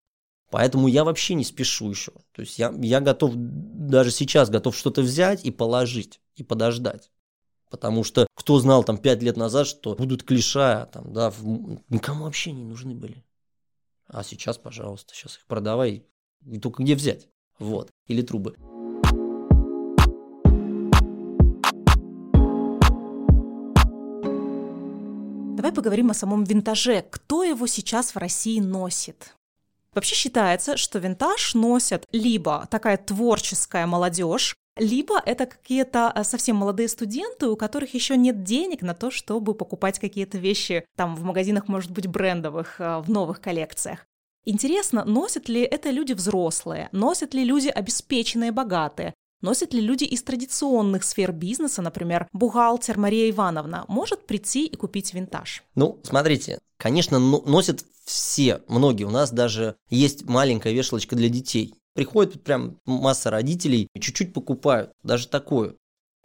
Поэтому 0.50 0.86
я 0.86 1.04
вообще 1.04 1.34
не 1.34 1.44
спешу 1.44 1.90
еще. 1.90 2.12
То 2.32 2.42
есть 2.42 2.58
я, 2.58 2.72
я 2.78 3.00
готов, 3.00 3.32
даже 3.34 4.10
сейчас 4.10 4.48
готов 4.48 4.76
что-то 4.76 5.02
взять 5.02 5.44
и 5.44 5.50
положить, 5.50 6.20
и 6.36 6.44
подождать. 6.44 7.10
Потому 7.68 8.04
что 8.04 8.28
кто 8.34 8.58
знал 8.60 8.84
там 8.84 8.96
пять 8.96 9.22
лет 9.22 9.36
назад, 9.36 9.66
что 9.66 9.96
будут 9.96 10.22
клиша, 10.22 10.88
там, 10.92 11.12
да, 11.12 11.30
в- 11.30 11.82
никому 11.88 12.24
вообще 12.24 12.52
не 12.52 12.62
нужны 12.62 12.94
были. 12.94 13.24
А 14.06 14.22
сейчас, 14.22 14.56
пожалуйста, 14.56 15.14
сейчас 15.14 15.36
их 15.36 15.46
продавай, 15.46 16.06
и 16.44 16.58
только 16.60 16.84
где 16.84 16.94
взять. 16.94 17.28
Вот. 17.58 17.90
Или 18.06 18.22
трубы. 18.22 18.56
Давай 25.66 25.74
поговорим 25.74 26.10
о 26.12 26.14
самом 26.14 26.44
винтаже. 26.44 27.04
Кто 27.10 27.42
его 27.42 27.66
сейчас 27.66 28.14
в 28.14 28.18
России 28.18 28.60
носит? 28.60 29.34
Вообще 29.94 30.14
считается, 30.14 30.76
что 30.76 31.00
винтаж 31.00 31.54
носят 31.54 32.06
либо 32.12 32.68
такая 32.70 32.96
творческая 32.96 33.84
молодежь, 33.86 34.54
либо 34.76 35.20
это 35.26 35.46
какие-то 35.46 36.08
а, 36.12 36.22
совсем 36.22 36.54
молодые 36.54 36.86
студенты, 36.86 37.48
у 37.48 37.56
которых 37.56 37.94
еще 37.94 38.16
нет 38.16 38.44
денег 38.44 38.82
на 38.82 38.94
то, 38.94 39.10
чтобы 39.10 39.54
покупать 39.54 39.98
какие-то 39.98 40.38
вещи 40.38 40.84
там 40.96 41.16
в 41.16 41.24
магазинах, 41.24 41.66
может 41.66 41.90
быть, 41.90 42.06
брендовых, 42.06 42.76
а, 42.78 43.00
в 43.00 43.10
новых 43.10 43.40
коллекциях. 43.40 44.06
Интересно, 44.44 45.04
носят 45.04 45.48
ли 45.48 45.62
это 45.62 45.90
люди 45.90 46.12
взрослые, 46.12 46.88
носят 46.92 47.34
ли 47.34 47.42
люди 47.42 47.66
обеспеченные, 47.66 48.52
богатые, 48.52 49.14
носят 49.46 49.72
ли 49.72 49.80
люди 49.80 50.02
из 50.02 50.24
традиционных 50.24 51.04
сфер 51.04 51.32
бизнеса, 51.32 51.80
например, 51.80 52.26
бухгалтер 52.32 52.98
Мария 52.98 53.30
Ивановна, 53.30 53.84
может 53.86 54.26
прийти 54.26 54.66
и 54.66 54.76
купить 54.76 55.14
винтаж? 55.14 55.62
Ну, 55.76 56.00
смотрите, 56.02 56.58
конечно, 56.76 57.20
но- 57.20 57.42
носят 57.46 57.84
все, 58.04 58.62
многие. 58.66 59.04
У 59.04 59.10
нас 59.10 59.30
даже 59.30 59.76
есть 59.88 60.24
маленькая 60.24 60.72
вешалочка 60.72 61.14
для 61.14 61.28
детей. 61.28 61.74
Приходит 61.94 62.42
прям 62.42 62.78
масса 62.84 63.30
родителей, 63.30 63.88
чуть-чуть 63.98 64.34
покупают, 64.34 64.90
даже 65.04 65.28
такое. 65.28 65.76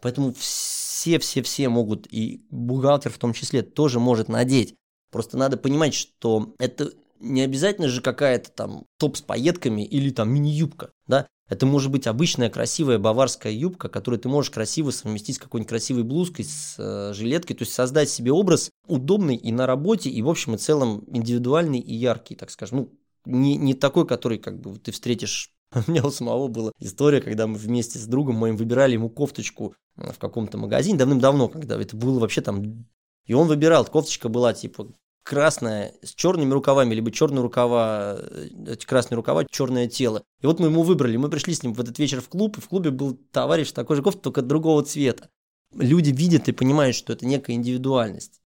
Поэтому 0.02 0.34
все-все-все 0.36 1.68
могут, 1.68 2.08
и 2.10 2.44
бухгалтер 2.50 3.12
в 3.12 3.18
том 3.18 3.32
числе, 3.32 3.62
тоже 3.62 4.00
может 4.00 4.28
надеть. 4.28 4.74
Просто 5.12 5.38
надо 5.38 5.56
понимать, 5.56 5.94
что 5.94 6.54
это 6.58 6.90
не 7.20 7.42
обязательно 7.42 7.88
же 7.88 8.00
какая-то 8.00 8.50
там 8.50 8.84
топ 8.98 9.16
с 9.16 9.22
пайетками 9.22 9.82
или 9.82 10.10
там 10.10 10.30
мини-юбка, 10.34 10.90
да? 11.06 11.28
Это 11.48 11.66
может 11.66 11.90
быть 11.90 12.06
обычная 12.06 12.48
красивая 12.48 12.98
баварская 12.98 13.52
юбка, 13.52 13.88
которую 13.88 14.18
ты 14.20 14.28
можешь 14.28 14.50
красиво 14.50 14.90
совместить 14.90 15.36
с 15.36 15.38
какой-нибудь 15.38 15.68
красивой 15.68 16.02
блузкой, 16.02 16.44
с 16.44 16.76
э, 16.78 17.12
жилеткой, 17.14 17.56
то 17.56 17.62
есть 17.62 17.74
создать 17.74 18.08
себе 18.08 18.32
образ 18.32 18.70
удобный 18.86 19.36
и 19.36 19.52
на 19.52 19.66
работе, 19.66 20.08
и 20.08 20.22
в 20.22 20.30
общем 20.30 20.54
и 20.54 20.58
целом 20.58 21.04
индивидуальный 21.08 21.78
и 21.78 21.94
яркий, 21.94 22.36
так 22.36 22.50
скажем. 22.50 22.78
Ну, 22.78 22.98
не, 23.24 23.56
не 23.56 23.74
такой, 23.74 24.06
который 24.06 24.38
как 24.38 24.60
бы 24.60 24.78
ты 24.78 24.92
встретишь. 24.92 25.52
У 25.86 25.90
меня 25.90 26.04
у 26.04 26.10
самого 26.10 26.48
была 26.48 26.72
история, 26.78 27.20
когда 27.20 27.46
мы 27.46 27.56
вместе 27.56 27.98
с 27.98 28.06
другом 28.06 28.36
моим 28.36 28.56
выбирали 28.56 28.92
ему 28.92 29.10
кофточку 29.10 29.74
э, 29.96 30.12
в 30.12 30.18
каком-то 30.18 30.58
магазине 30.58 30.98
давным-давно, 30.98 31.48
когда 31.48 31.80
это 31.80 31.96
было 31.96 32.18
вообще 32.18 32.40
там... 32.40 32.86
И 33.26 33.34
он 33.34 33.46
выбирал, 33.46 33.84
кофточка 33.84 34.28
была 34.28 34.52
типа 34.52 34.88
красная 35.22 35.94
с 36.02 36.14
черными 36.14 36.52
рукавами, 36.52 36.94
либо 36.94 37.10
черные 37.10 37.42
рукава, 37.42 38.18
э, 38.20 38.76
красные 38.86 39.16
рукава, 39.16 39.44
черное 39.50 39.88
тело. 39.88 40.22
И 40.40 40.46
вот 40.46 40.60
мы 40.60 40.66
ему 40.66 40.82
выбрали, 40.82 41.16
мы 41.16 41.28
пришли 41.28 41.54
с 41.54 41.62
ним 41.62 41.74
в 41.74 41.80
этот 41.80 41.98
вечер 41.98 42.20
в 42.20 42.28
клуб, 42.28 42.58
и 42.58 42.60
в 42.60 42.68
клубе 42.68 42.90
был 42.90 43.18
товарищ 43.30 43.72
такой 43.72 43.96
же 43.96 44.02
кофте, 44.02 44.20
только 44.20 44.42
другого 44.42 44.82
цвета. 44.82 45.28
Люди 45.74 46.10
видят 46.10 46.48
и 46.48 46.52
понимают, 46.52 46.96
что 46.96 47.12
это 47.12 47.24
некая 47.26 47.54
индивидуальность. 47.54 48.40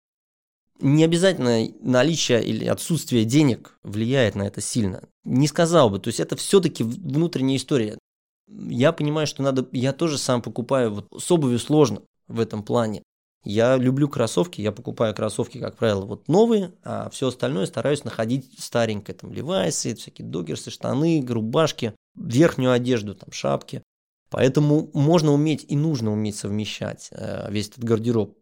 Не 0.81 1.05
обязательно 1.05 1.67
наличие 1.81 2.45
или 2.45 2.67
отсутствие 2.67 3.25
денег 3.25 3.79
влияет 3.83 4.35
на 4.35 4.43
это 4.43 4.61
сильно. 4.61 5.03
Не 5.25 5.49
сказал 5.49 5.89
бы. 5.89 5.99
То 5.99 6.09
есть 6.09 6.21
это 6.21 6.37
все-таки 6.37 6.85
внутренняя 6.85 7.57
история. 7.57 7.99
Я 8.47 8.93
понимаю, 8.93 9.27
что 9.27 9.43
надо... 9.43 9.67
Я 9.73 9.93
тоже 9.93 10.19
сам 10.19 10.43
покупаю. 10.43 10.93
Вот 10.93 11.23
с 11.23 11.31
обувью 11.31 11.59
сложно 11.59 12.03
в 12.29 12.41
этом 12.41 12.62
плане. 12.62 13.03
Я 13.49 13.77
люблю 13.77 14.09
кроссовки, 14.09 14.61
я 14.61 14.73
покупаю 14.73 15.15
кроссовки, 15.15 15.59
как 15.59 15.77
правило, 15.77 16.05
вот 16.05 16.27
новые, 16.27 16.73
а 16.83 17.09
все 17.11 17.29
остальное 17.29 17.67
стараюсь 17.67 18.03
находить 18.03 18.59
старенькое, 18.59 19.17
там, 19.17 19.33
левайсы, 19.33 19.95
всякие 19.95 20.27
догерсы, 20.27 20.73
штаны, 20.73 21.25
рубашки, 21.25 21.95
верхнюю 22.17 22.73
одежду, 22.73 23.15
там, 23.15 23.31
шапки. 23.31 23.85
Поэтому 24.31 24.91
можно 24.95 25.33
уметь 25.33 25.65
и 25.69 25.77
нужно 25.77 26.13
уметь 26.13 26.35
совмещать 26.35 27.09
э, 27.13 27.47
весь 27.53 27.69
этот 27.69 27.85
гардероб. 27.85 28.37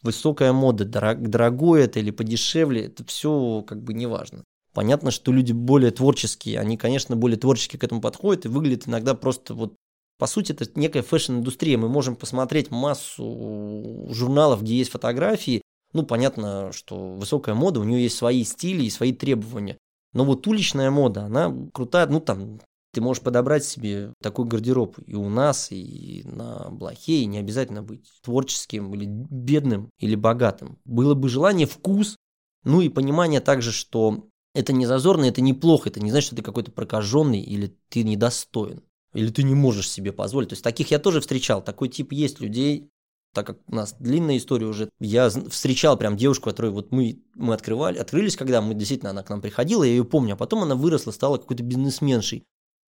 Высокая 0.00 0.54
мода, 0.54 0.86
дорог, 0.86 1.28
дорогое 1.28 1.84
это 1.84 2.00
или 2.00 2.10
подешевле, 2.10 2.86
это 2.86 3.04
все 3.04 3.62
как 3.68 3.82
бы 3.82 3.92
не 3.92 4.06
важно. 4.06 4.42
Понятно, 4.72 5.10
что 5.10 5.32
люди 5.32 5.52
более 5.52 5.90
творческие, 5.90 6.60
они, 6.60 6.78
конечно, 6.78 7.14
более 7.14 7.38
творчески 7.38 7.76
к 7.76 7.84
этому 7.84 8.00
подходят 8.00 8.46
и 8.46 8.48
выглядят 8.48 8.88
иногда 8.88 9.14
просто 9.14 9.52
вот 9.52 9.74
по 10.18 10.26
сути, 10.26 10.52
это 10.52 10.66
некая 10.74 11.02
фэшн-индустрия. 11.02 11.76
Мы 11.76 11.88
можем 11.88 12.16
посмотреть 12.16 12.70
массу 12.70 14.06
журналов, 14.10 14.62
где 14.62 14.76
есть 14.76 14.90
фотографии. 14.90 15.62
Ну, 15.92 16.04
понятно, 16.04 16.72
что 16.72 17.14
высокая 17.14 17.54
мода, 17.54 17.80
у 17.80 17.84
нее 17.84 18.02
есть 18.02 18.16
свои 18.16 18.44
стили 18.44 18.84
и 18.84 18.90
свои 18.90 19.12
требования. 19.12 19.78
Но 20.12 20.24
вот 20.24 20.46
уличная 20.46 20.90
мода, 20.90 21.24
она 21.24 21.54
крутая. 21.72 22.06
Ну, 22.06 22.20
там, 22.20 22.60
ты 22.92 23.02
можешь 23.02 23.22
подобрать 23.22 23.64
себе 23.64 24.14
такой 24.22 24.46
гардероб 24.46 24.96
и 25.06 25.14
у 25.14 25.28
нас, 25.28 25.70
и 25.70 26.22
на 26.24 26.70
блохе, 26.70 27.20
и 27.20 27.26
не 27.26 27.38
обязательно 27.38 27.82
быть 27.82 28.08
творческим 28.22 28.94
или 28.94 29.04
бедным, 29.06 29.90
или 29.98 30.14
богатым. 30.14 30.78
Было 30.86 31.12
бы 31.12 31.28
желание, 31.28 31.66
вкус, 31.66 32.16
ну 32.64 32.80
и 32.80 32.88
понимание 32.88 33.40
также, 33.40 33.70
что 33.70 34.24
это 34.54 34.72
не 34.72 34.86
зазорно, 34.86 35.26
это 35.26 35.42
неплохо, 35.42 35.90
это 35.90 36.00
не 36.00 36.10
значит, 36.10 36.28
что 36.28 36.36
ты 36.36 36.42
какой-то 36.42 36.72
прокаженный 36.72 37.40
или 37.40 37.76
ты 37.90 38.02
недостоин 38.02 38.82
или 39.16 39.30
ты 39.30 39.42
не 39.42 39.54
можешь 39.54 39.90
себе 39.90 40.12
позволить. 40.12 40.50
То 40.50 40.52
есть 40.54 40.64
таких 40.64 40.90
я 40.90 40.98
тоже 40.98 41.20
встречал, 41.20 41.62
такой 41.62 41.88
тип 41.88 42.12
есть 42.12 42.40
людей, 42.40 42.90
так 43.32 43.46
как 43.46 43.58
у 43.66 43.74
нас 43.74 43.94
длинная 43.98 44.38
история 44.38 44.66
уже, 44.66 44.88
я 44.98 45.28
встречал 45.28 45.96
прям 45.98 46.16
девушку, 46.16 46.50
которую 46.50 46.72
вот 46.72 46.90
мы, 46.90 47.22
мы 47.34 47.52
открывали, 47.52 47.98
открылись, 47.98 48.36
когда 48.36 48.62
мы 48.62 48.74
действительно, 48.74 49.10
она 49.10 49.22
к 49.22 49.28
нам 49.28 49.42
приходила, 49.42 49.84
я 49.84 49.90
ее 49.90 50.04
помню, 50.04 50.34
а 50.34 50.36
потом 50.36 50.62
она 50.62 50.74
выросла, 50.74 51.10
стала 51.10 51.36
какой-то 51.36 51.62
бизнесменшей. 51.62 52.44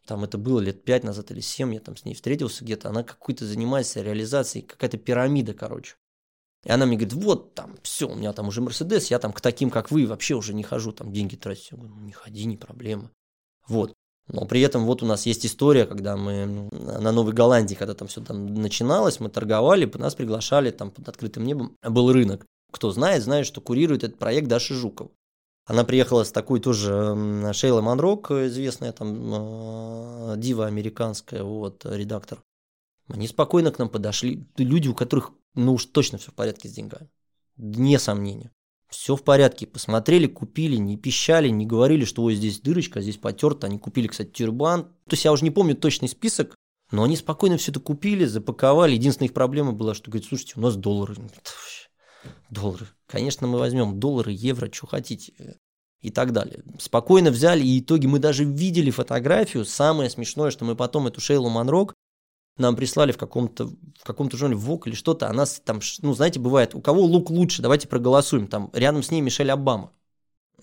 там 0.06 0.24
это 0.24 0.38
было 0.38 0.60
лет 0.60 0.84
пять 0.84 1.04
назад 1.04 1.30
или 1.30 1.40
семь, 1.40 1.74
я 1.74 1.80
там 1.80 1.96
с 1.96 2.04
ней 2.04 2.14
встретился 2.14 2.64
где-то, 2.64 2.88
она 2.88 3.02
какой-то 3.02 3.44
занимается 3.44 4.00
реализацией, 4.00 4.64
какая-то 4.64 4.96
пирамида, 4.96 5.52
короче. 5.52 5.96
И 6.64 6.70
она 6.70 6.86
мне 6.86 6.96
говорит, 6.96 7.14
вот 7.14 7.54
там, 7.54 7.76
все, 7.82 8.08
у 8.08 8.14
меня 8.14 8.32
там 8.32 8.48
уже 8.48 8.60
Мерседес, 8.60 9.10
я 9.10 9.18
там 9.18 9.32
к 9.32 9.40
таким, 9.40 9.70
как 9.70 9.90
вы, 9.90 10.06
вообще 10.06 10.34
уже 10.34 10.54
не 10.54 10.62
хожу, 10.62 10.92
там 10.92 11.12
деньги 11.12 11.36
тратить. 11.36 11.70
Я 11.70 11.76
говорю, 11.76 11.94
ну 11.94 12.00
не 12.00 12.12
ходи, 12.12 12.44
не 12.46 12.56
проблема. 12.56 13.10
Вот. 13.66 13.94
Но 14.28 14.44
при 14.44 14.60
этом 14.60 14.84
вот 14.84 15.02
у 15.02 15.06
нас 15.06 15.24
есть 15.26 15.46
история, 15.46 15.86
когда 15.86 16.16
мы 16.16 16.68
на 16.70 17.12
Новой 17.12 17.32
Голландии, 17.32 17.74
когда 17.74 17.94
там 17.94 18.08
все 18.08 18.20
там 18.20 18.54
начиналось, 18.54 19.20
мы 19.20 19.30
торговали, 19.30 19.90
нас 19.96 20.14
приглашали 20.14 20.70
там 20.70 20.90
под 20.90 21.08
открытым 21.08 21.44
небом, 21.44 21.76
был 21.82 22.12
рынок. 22.12 22.44
Кто 22.70 22.90
знает, 22.90 23.22
знает, 23.22 23.46
что 23.46 23.62
курирует 23.62 24.04
этот 24.04 24.18
проект 24.18 24.48
Даша 24.48 24.74
Жукова. 24.74 25.10
Она 25.64 25.84
приехала 25.84 26.24
с 26.24 26.32
такой 26.32 26.60
тоже 26.60 27.52
Шейла 27.52 27.80
Манрок, 27.80 28.30
известная 28.30 28.92
там 28.92 30.32
э, 30.32 30.34
дива 30.38 30.66
американская, 30.66 31.42
вот, 31.42 31.84
редактор. 31.84 32.42
Они 33.08 33.26
спокойно 33.26 33.70
к 33.70 33.78
нам 33.78 33.88
подошли. 33.88 34.46
Люди, 34.56 34.88
у 34.88 34.94
которых, 34.94 35.32
ну 35.54 35.74
уж 35.74 35.86
точно 35.86 36.18
все 36.18 36.30
в 36.30 36.34
порядке 36.34 36.68
с 36.68 36.72
деньгами. 36.72 37.10
Не 37.56 37.98
сомнения. 37.98 38.50
Все 38.88 39.16
в 39.16 39.22
порядке. 39.22 39.66
Посмотрели, 39.66 40.26
купили, 40.26 40.76
не 40.76 40.96
пищали, 40.96 41.48
не 41.48 41.66
говорили, 41.66 42.04
что 42.04 42.22
ой, 42.22 42.34
здесь 42.34 42.60
дырочка, 42.60 43.00
здесь 43.00 43.18
потерто. 43.18 43.66
Они 43.66 43.78
купили, 43.78 44.06
кстати, 44.06 44.30
тюрбан. 44.30 44.84
То 44.84 45.12
есть 45.12 45.24
я 45.24 45.32
уже 45.32 45.44
не 45.44 45.50
помню 45.50 45.76
точный 45.76 46.08
список, 46.08 46.54
но 46.90 47.02
они 47.02 47.16
спокойно 47.16 47.58
все 47.58 47.70
это 47.70 47.80
купили, 47.80 48.24
запаковали. 48.24 48.94
Единственная 48.94 49.28
их 49.28 49.34
проблема 49.34 49.72
была, 49.72 49.94
что 49.94 50.10
говорит, 50.10 50.28
слушайте, 50.28 50.54
у 50.56 50.60
нас 50.60 50.76
доллары. 50.76 51.16
Доллары. 52.50 52.86
Конечно, 53.06 53.46
мы 53.46 53.58
возьмем 53.58 54.00
доллары, 54.00 54.32
евро, 54.32 54.72
что 54.72 54.86
хотите 54.86 55.58
и 56.00 56.10
так 56.10 56.32
далее. 56.32 56.62
Спокойно 56.78 57.30
взяли, 57.30 57.62
и 57.62 57.80
в 57.80 57.84
итоге 57.84 58.08
мы 58.08 58.18
даже 58.18 58.44
видели 58.44 58.90
фотографию. 58.90 59.64
Самое 59.64 60.08
смешное, 60.08 60.50
что 60.50 60.64
мы 60.64 60.76
потом 60.76 61.08
эту 61.08 61.20
Шейлу 61.20 61.50
Манрок 61.50 61.94
нам 62.58 62.76
прислали 62.76 63.12
в 63.12 63.18
каком-то 63.18 63.66
в 63.66 64.04
каком-то 64.04 64.36
журнале 64.36 64.60
ВОК 64.60 64.86
или 64.86 64.94
что-то, 64.94 65.28
она 65.28 65.44
там, 65.64 65.80
ну, 66.02 66.14
знаете, 66.14 66.40
бывает, 66.40 66.74
у 66.74 66.80
кого 66.80 67.02
лук 67.02 67.30
лучше, 67.30 67.62
давайте 67.62 67.88
проголосуем, 67.88 68.46
там 68.46 68.70
рядом 68.72 69.02
с 69.02 69.10
ней 69.10 69.20
Мишель 69.20 69.50
Обама. 69.50 69.92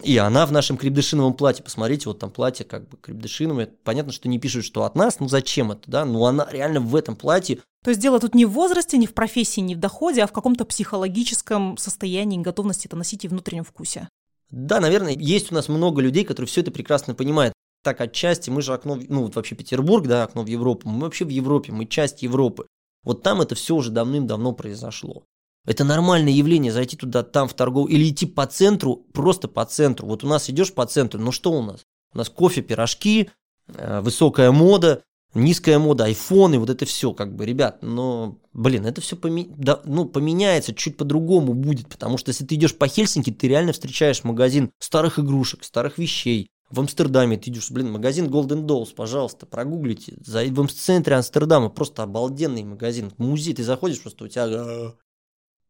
И 0.04 0.18
она 0.18 0.46
в 0.46 0.52
нашем 0.52 0.78
крепдышиновом 0.78 1.36
платье, 1.36 1.64
посмотрите, 1.64 2.10
вот 2.10 2.20
там 2.20 2.30
платье 2.30 2.66
как 2.66 2.90
бы 2.90 2.98
крепдышиновое, 2.98 3.70
понятно, 3.84 4.12
что 4.12 4.28
не 4.28 4.40
пишут, 4.40 4.66
что 4.66 4.84
от 4.84 4.96
нас, 4.96 5.20
ну 5.20 5.30
зачем 5.30 5.72
это, 5.72 5.84
да, 5.90 6.04
ну 6.04 6.26
она 6.26 6.48
реально 6.52 6.82
в 6.82 6.96
этом 6.96 7.16
платье. 7.16 7.60
То 7.84 7.92
есть 7.92 8.02
дело 8.02 8.20
тут 8.20 8.36
не 8.36 8.46
в 8.46 8.52
возрасте, 8.52 8.98
не 8.98 9.08
в 9.08 9.14
профессии, 9.14 9.62
не 9.62 9.76
в 9.76 9.80
доходе, 9.80 10.24
а 10.24 10.28
в 10.28 10.34
каком-то 10.34 10.66
психологическом 10.66 11.78
состоянии, 11.78 12.40
готовности 12.40 12.88
это 12.88 12.98
носить 12.98 13.24
и 13.24 13.28
внутреннем 13.30 13.64
вкусе. 13.64 14.10
Да, 14.50 14.80
наверное, 14.80 15.14
есть 15.14 15.52
у 15.52 15.56
нас 15.56 15.70
много 15.70 16.02
людей, 16.02 16.26
которые 16.26 16.48
все 16.48 16.62
это 16.62 16.72
прекрасно 16.72 17.14
понимают. 17.14 17.54
Так 17.86 18.02
отчасти 18.02 18.50
мы 18.50 18.64
же 18.64 18.74
окно, 18.74 19.00
ну 19.10 19.26
вот 19.26 19.36
вообще 19.36 19.54
Петербург, 19.54 20.08
да, 20.08 20.24
окно 20.24 20.42
в 20.42 20.48
Европу, 20.48 20.90
мы 20.90 21.02
вообще 21.02 21.24
в 21.24 21.30
Европе, 21.30 21.72
мы 21.72 21.86
часть 21.86 22.24
Европы. 22.24 22.66
Вот 23.04 23.22
там 23.22 23.42
это 23.42 23.54
все 23.54 23.76
уже 23.76 23.92
давным-давно 23.92 24.54
произошло. 24.54 25.28
Это 25.68 25.84
нормальное 25.84 26.34
явление, 26.34 26.72
зайти 26.72 26.98
туда, 26.98 27.22
там 27.22 27.48
в 27.48 27.54
торговую, 27.54 27.94
или 27.94 28.10
идти 28.10 28.26
по 28.26 28.48
центру, 28.48 29.06
просто 29.14 29.48
по 29.48 29.64
центру. 29.66 30.08
Вот 30.08 30.24
у 30.24 30.28
нас 30.28 30.50
идешь 30.50 30.74
по 30.74 30.88
центру, 30.88 31.20
ну 31.20 31.32
что 31.32 31.52
у 31.52 31.62
нас? 31.62 31.82
У 32.12 32.18
нас 32.18 32.28
кофе, 32.28 32.64
пирожки, 32.64 33.30
э, 33.68 34.02
высокая 34.02 34.52
мода, 34.52 35.04
низкая 35.36 35.78
мода, 35.78 36.06
айфоны, 36.06 36.58
вот 36.58 36.72
это 36.72 36.86
все, 36.86 37.14
как 37.14 37.36
бы, 37.36 37.46
ребят, 37.46 37.84
но, 37.84 38.40
блин, 38.52 38.88
это 38.88 39.00
все 39.00 39.16
поме... 39.16 39.46
да, 39.58 39.80
ну, 39.86 40.06
поменяется, 40.06 40.74
чуть 40.74 40.98
по-другому 40.98 41.54
будет, 41.54 41.88
потому 41.88 42.18
что 42.18 42.30
если 42.30 42.46
ты 42.46 42.56
идешь 42.56 42.76
по 42.76 42.88
Хельсинки, 42.88 43.30
ты 43.32 43.48
реально 43.48 43.74
встречаешь 43.74 44.24
магазин 44.24 44.72
старых 44.80 45.20
игрушек, 45.20 45.64
старых 45.64 46.00
вещей, 46.00 46.50
в 46.70 46.80
Амстердаме 46.80 47.38
ты 47.38 47.52
идешь, 47.52 47.70
блин, 47.70 47.92
магазин 47.92 48.28
Golden 48.28 48.66
Dolls, 48.66 48.94
пожалуйста, 48.96 49.46
прогуглите. 49.46 50.18
За, 50.26 50.44
в 50.44 50.68
центре 50.72 51.16
Амстердама 51.16 51.70
просто 51.70 52.04
обалденный 52.04 52.64
магазин. 52.64 53.12
Музей 53.18 53.54
ты 53.54 53.64
заходишь, 53.64 54.02
просто 54.02 54.26
у 54.26 54.28
тебя... 54.28 54.46
А, 54.48 54.96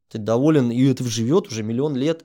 ты 0.09 0.19
доволен, 0.19 0.71
и 0.71 0.85
это 0.85 1.03
живет 1.03 1.47
уже 1.47 1.63
миллион 1.63 1.95
лет. 1.95 2.23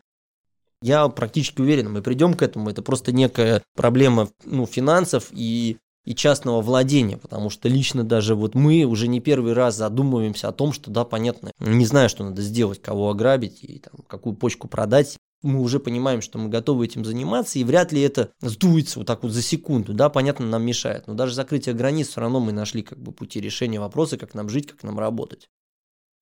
Я 0.83 1.09
практически 1.09 1.61
уверен, 1.61 1.93
мы 1.93 2.03
придем 2.03 2.35
к 2.35 2.43
этому. 2.43 2.71
Это 2.71 2.83
просто 2.83 3.13
некая 3.13 3.63
проблема 3.75 4.31
ну, 4.45 4.67
финансов 4.67 5.29
и, 5.33 5.79
и 6.05 6.15
частного 6.15 6.63
владения, 6.63 7.17
потому 7.17 7.51
что 7.51 7.69
лично 7.69 8.05
даже 8.05 8.35
вот 8.35 8.55
мы 8.55 8.85
уже 8.85 9.09
не 9.09 9.21
первый 9.21 9.53
раз 9.53 9.77
задумываемся 9.77 10.49
о 10.49 10.53
том, 10.53 10.73
что 10.73 10.91
да, 10.91 11.05
понятно, 11.05 11.51
не 11.59 11.85
знаю, 11.85 12.09
что 12.09 12.25
надо 12.25 12.41
сделать, 12.43 12.81
кого 12.81 13.11
ограбить 13.11 13.63
и 13.63 13.81
там, 13.81 14.05
какую 14.07 14.37
почку 14.37 14.69
продать 14.69 15.19
мы 15.43 15.61
уже 15.61 15.81
понимаем, 15.81 16.21
что 16.21 16.39
мы 16.39 16.49
готовы 16.49 16.85
этим 16.85 17.05
заниматься, 17.05 17.59
и 17.59 17.65
вряд 17.65 17.93
ли 17.93 18.01
это 18.01 18.33
сдуется 18.41 18.99
вот 18.99 19.07
так 19.07 19.23
вот 19.23 19.33
за 19.33 19.43
секунду, 19.43 19.95
да, 19.95 20.09
понятно, 20.09 20.47
нам 20.47 20.63
мешает. 20.63 21.07
Но 21.07 21.15
даже 21.15 21.35
закрытие 21.35 21.75
границ 21.75 22.09
все 22.09 22.21
равно 22.21 22.41
мы 22.41 22.53
нашли 22.53 22.83
как 22.83 22.99
бы 23.01 23.13
пути 23.13 23.41
решения 23.41 23.81
вопроса, 23.81 24.19
как 24.19 24.35
нам 24.35 24.49
жить, 24.49 24.67
как 24.67 24.83
нам 24.83 24.99
работать. 24.99 25.49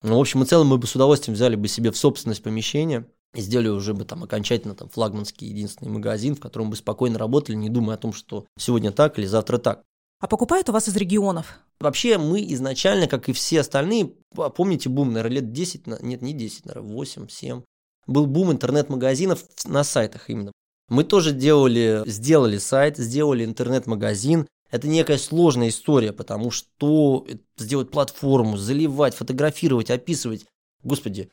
Ну, 0.03 0.17
в 0.17 0.21
общем 0.21 0.43
и 0.43 0.47
целом, 0.47 0.69
мы 0.69 0.79
бы 0.79 0.87
с 0.87 0.95
удовольствием 0.95 1.35
взяли 1.35 1.57
бы 1.57 1.67
себе 1.67 1.91
в 1.91 1.97
собственность 1.97 2.43
помещение 2.43 3.07
и 3.35 3.41
сделали 3.41 3.69
уже 3.69 3.95
бы 3.95 4.05
там 4.05 4.23
окончательно 4.23 4.75
там 4.75 4.89
флагманский 4.89 5.49
единственный 5.49 5.91
магазин, 5.91 6.37
в 6.37 6.41
котором 6.41 6.71
бы 6.71 6.77
спокойно 6.77 7.19
работали, 7.19 7.57
не 7.57 7.69
думая 7.69 7.97
о 7.97 7.99
том, 7.99 8.13
что 8.13 8.47
сегодня 8.57 8.93
так 8.93 9.19
или 9.19 9.27
завтра 9.27 9.59
так. 9.59 9.83
А 10.21 10.27
покупают 10.27 10.69
у 10.69 10.73
вас 10.73 10.89
из 10.89 10.97
регионов? 10.97 11.61
Вообще 11.81 12.19
мы 12.19 12.43
изначально, 12.53 13.07
как 13.07 13.29
и 13.29 13.33
все 13.33 13.61
остальные, 13.61 14.15
помните 14.57 14.89
бум, 14.89 15.13
наверное, 15.13 15.37
лет 15.37 15.53
10, 15.53 15.87
нет, 16.03 16.23
не 16.23 16.33
10, 16.33 16.67
наверное, 16.67 16.93
8, 16.93 17.29
7, 17.29 17.63
был 18.09 18.27
бум 18.27 18.51
интернет-магазинов 18.51 19.45
на 19.65 19.85
сайтах 19.85 20.29
именно. 20.29 20.51
Мы 20.89 21.05
тоже 21.05 21.33
делали, 21.33 22.03
сделали 22.07 22.59
сайт, 22.59 22.97
сделали 22.97 23.45
интернет-магазин. 23.45 24.49
Это 24.71 24.89
некая 24.89 25.19
сложная 25.19 25.69
история, 25.69 26.13
потому 26.13 26.51
что 26.51 27.27
сделать 27.57 27.91
платформу, 27.91 28.57
заливать, 28.57 29.15
фотографировать, 29.15 29.91
описывать. 29.91 30.47
Господи, 30.83 31.31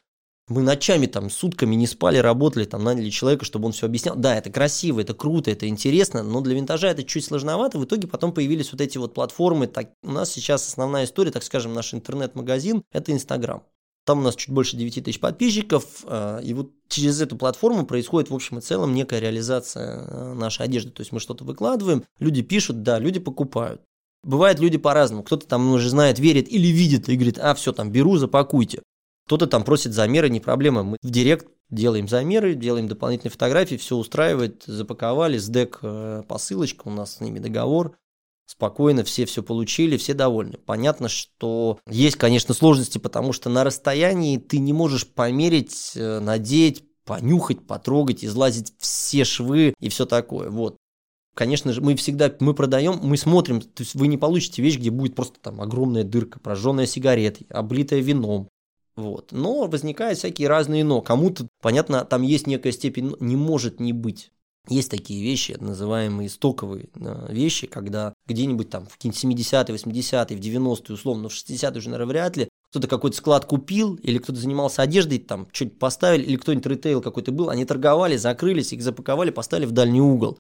мы 0.48 0.62
ночами 0.62 1.08
там 1.08 1.30
сутками 1.30 1.74
не 1.74 1.88
спали, 1.88 2.18
работали, 2.18 2.66
там 2.66 2.84
наняли 2.84 3.10
человека, 3.10 3.46
чтобы 3.46 3.66
он 3.66 3.72
все 3.72 3.88
объяснял. 3.88 4.16
Да, 4.16 4.38
это 4.38 4.52
красиво, 4.52 5.00
это 5.00 5.14
круто, 5.14 5.50
это 5.50 5.68
интересно, 5.68 6.22
но 6.22 6.42
для 6.42 6.54
винтажа 6.54 6.90
это 6.90 7.04
чуть 7.04 7.26
сложновато. 7.26 7.80
В 7.80 7.86
итоге 7.86 8.08
потом 8.08 8.32
появились 8.32 8.72
вот 8.72 8.80
эти 8.80 8.98
вот 8.98 9.14
платформы. 9.14 9.68
Так, 9.68 9.92
у 10.04 10.12
нас 10.12 10.32
сейчас 10.32 10.68
основная 10.68 11.06
история, 11.06 11.32
так 11.32 11.44
скажем, 11.44 11.74
наш 11.74 11.94
интернет-магазин– 11.94 12.84
это 12.92 13.12
Инстаграм. 13.12 13.64
Там 14.06 14.20
у 14.20 14.22
нас 14.22 14.36
чуть 14.36 14.54
больше 14.54 14.78
9 14.78 15.04
тысяч 15.04 15.20
подписчиков, 15.20 16.04
а, 16.06 16.40
и 16.40 16.54
вот 16.54 16.72
через 16.88 17.20
эту 17.22 17.36
платформу 17.38 17.86
происходит 17.86 18.30
в 18.30 18.36
общем 18.36 18.60
и 18.60 18.62
целом 18.62 18.94
некая 18.94 19.20
реализация 19.20 20.06
а, 20.08 20.34
нашей 20.36 20.66
одежды. 20.66 20.92
То 20.92 21.02
есть 21.02 21.12
мы 21.12 21.20
что-то 21.20 21.44
выкладываем, 21.44 22.04
люди 22.20 22.44
пишут, 22.44 22.84
да, 22.84 23.00
люди 23.00 23.20
покупают. 23.20 23.82
Бывает 24.24 24.60
люди 24.60 24.78
по-разному. 24.78 25.24
Кто-то 25.24 25.48
там 25.48 25.74
уже 25.74 25.90
знает, 25.90 26.20
верит 26.20 26.48
или 26.52 26.68
видит 26.68 27.10
и 27.10 27.16
говорит, 27.16 27.40
а, 27.40 27.56
все, 27.56 27.74
там, 27.74 27.92
беру, 27.92 28.18
запакуйте. 28.18 28.84
Кто-то 29.26 29.48
там 29.48 29.64
просит 29.64 29.94
замеры, 29.94 30.30
не 30.30 30.40
проблема. 30.40 30.84
Мы 30.84 30.98
в 31.02 31.10
директ 31.10 31.48
делаем 31.72 32.08
замеры, 32.08 32.54
делаем 32.54 32.88
дополнительные 32.88 33.32
фотографии, 33.32 33.76
все 33.76 33.96
устраивает, 33.96 34.64
запаковали, 34.68 35.40
сдек 35.40 35.80
э, 35.82 36.22
посылочка, 36.28 36.88
у 36.88 36.92
нас 36.92 37.16
с 37.16 37.22
ними 37.22 37.40
договор 37.40 37.98
спокойно, 38.46 39.04
все 39.04 39.26
все 39.26 39.44
получили, 39.44 39.98
все 39.98 40.14
довольны. 40.14 40.58
Понятно, 40.58 41.10
что 41.10 41.80
есть, 41.90 42.16
конечно, 42.16 42.54
сложности, 42.54 42.98
потому 42.98 43.34
что 43.34 43.50
на 43.50 43.64
расстоянии 43.64 44.38
ты 44.38 44.60
не 44.60 44.74
можешь 44.74 45.08
померить, 45.08 45.94
э, 45.96 46.20
надеть, 46.20 46.84
понюхать, 47.06 47.66
потрогать, 47.66 48.24
излазить 48.26 48.74
все 48.80 49.24
швы 49.24 49.74
и 49.80 49.90
все 49.90 50.06
такое. 50.06 50.50
Вот. 50.50 50.78
Конечно 51.36 51.74
же, 51.74 51.82
мы 51.82 51.96
всегда, 51.96 52.34
мы 52.40 52.54
продаем, 52.54 53.00
мы 53.04 53.18
смотрим, 53.18 53.60
то 53.60 53.84
есть 53.84 53.94
вы 53.94 54.08
не 54.08 54.18
получите 54.18 54.62
вещь, 54.62 54.78
где 54.78 54.90
будет 54.90 55.16
просто 55.16 55.40
там 55.42 55.60
огромная 55.60 56.06
дырка, 56.06 56.40
прожженная 56.40 56.86
сигаретой, 56.86 57.46
облитая 57.50 58.00
вином. 58.00 58.48
Вот. 58.96 59.34
Но 59.34 59.68
возникают 59.68 60.18
всякие 60.18 60.48
разные 60.48 60.86
но. 60.86 61.02
Кому-то, 61.02 61.50
понятно, 61.62 62.06
там 62.06 62.22
есть 62.22 62.48
некая 62.48 62.72
степень, 62.72 63.16
не 63.20 63.36
может 63.36 63.82
не 63.82 63.92
быть. 63.92 64.32
Есть 64.68 64.90
такие 64.90 65.24
вещи, 65.24 65.56
называемые 65.60 66.30
стоковые 66.30 66.90
э, 66.96 67.28
вещи, 67.32 67.68
когда 67.68 68.14
где-нибудь 68.28 68.70
там 68.70 68.88
в 68.88 68.98
70-е, 68.98 69.76
80-е, 69.76 70.38
в 70.38 70.40
90-е, 70.40 70.96
условно, 70.96 71.24
но 71.24 71.30
в 71.30 71.34
60-е 71.34 71.78
уже, 71.78 71.90
наверное, 71.90 72.12
вряд 72.12 72.38
ли, 72.38 72.50
кто-то 72.70 72.88
какой-то 72.88 73.16
склад 73.16 73.46
купил, 73.46 73.96
или 73.96 74.18
кто-то 74.18 74.40
занимался 74.40 74.82
одеждой, 74.82 75.20
там 75.20 75.48
что-нибудь 75.52 75.80
поставили, 75.80 76.24
или 76.24 76.36
кто-нибудь 76.36 76.66
ритейл 76.66 77.02
какой-то 77.02 77.32
был, 77.32 77.50
они 77.50 77.64
торговали, 77.64 78.18
закрылись, 78.18 78.74
их 78.74 78.82
запаковали, 78.82 79.30
поставили 79.30 79.66
в 79.66 79.72
дальний 79.72 80.02
угол. 80.02 80.40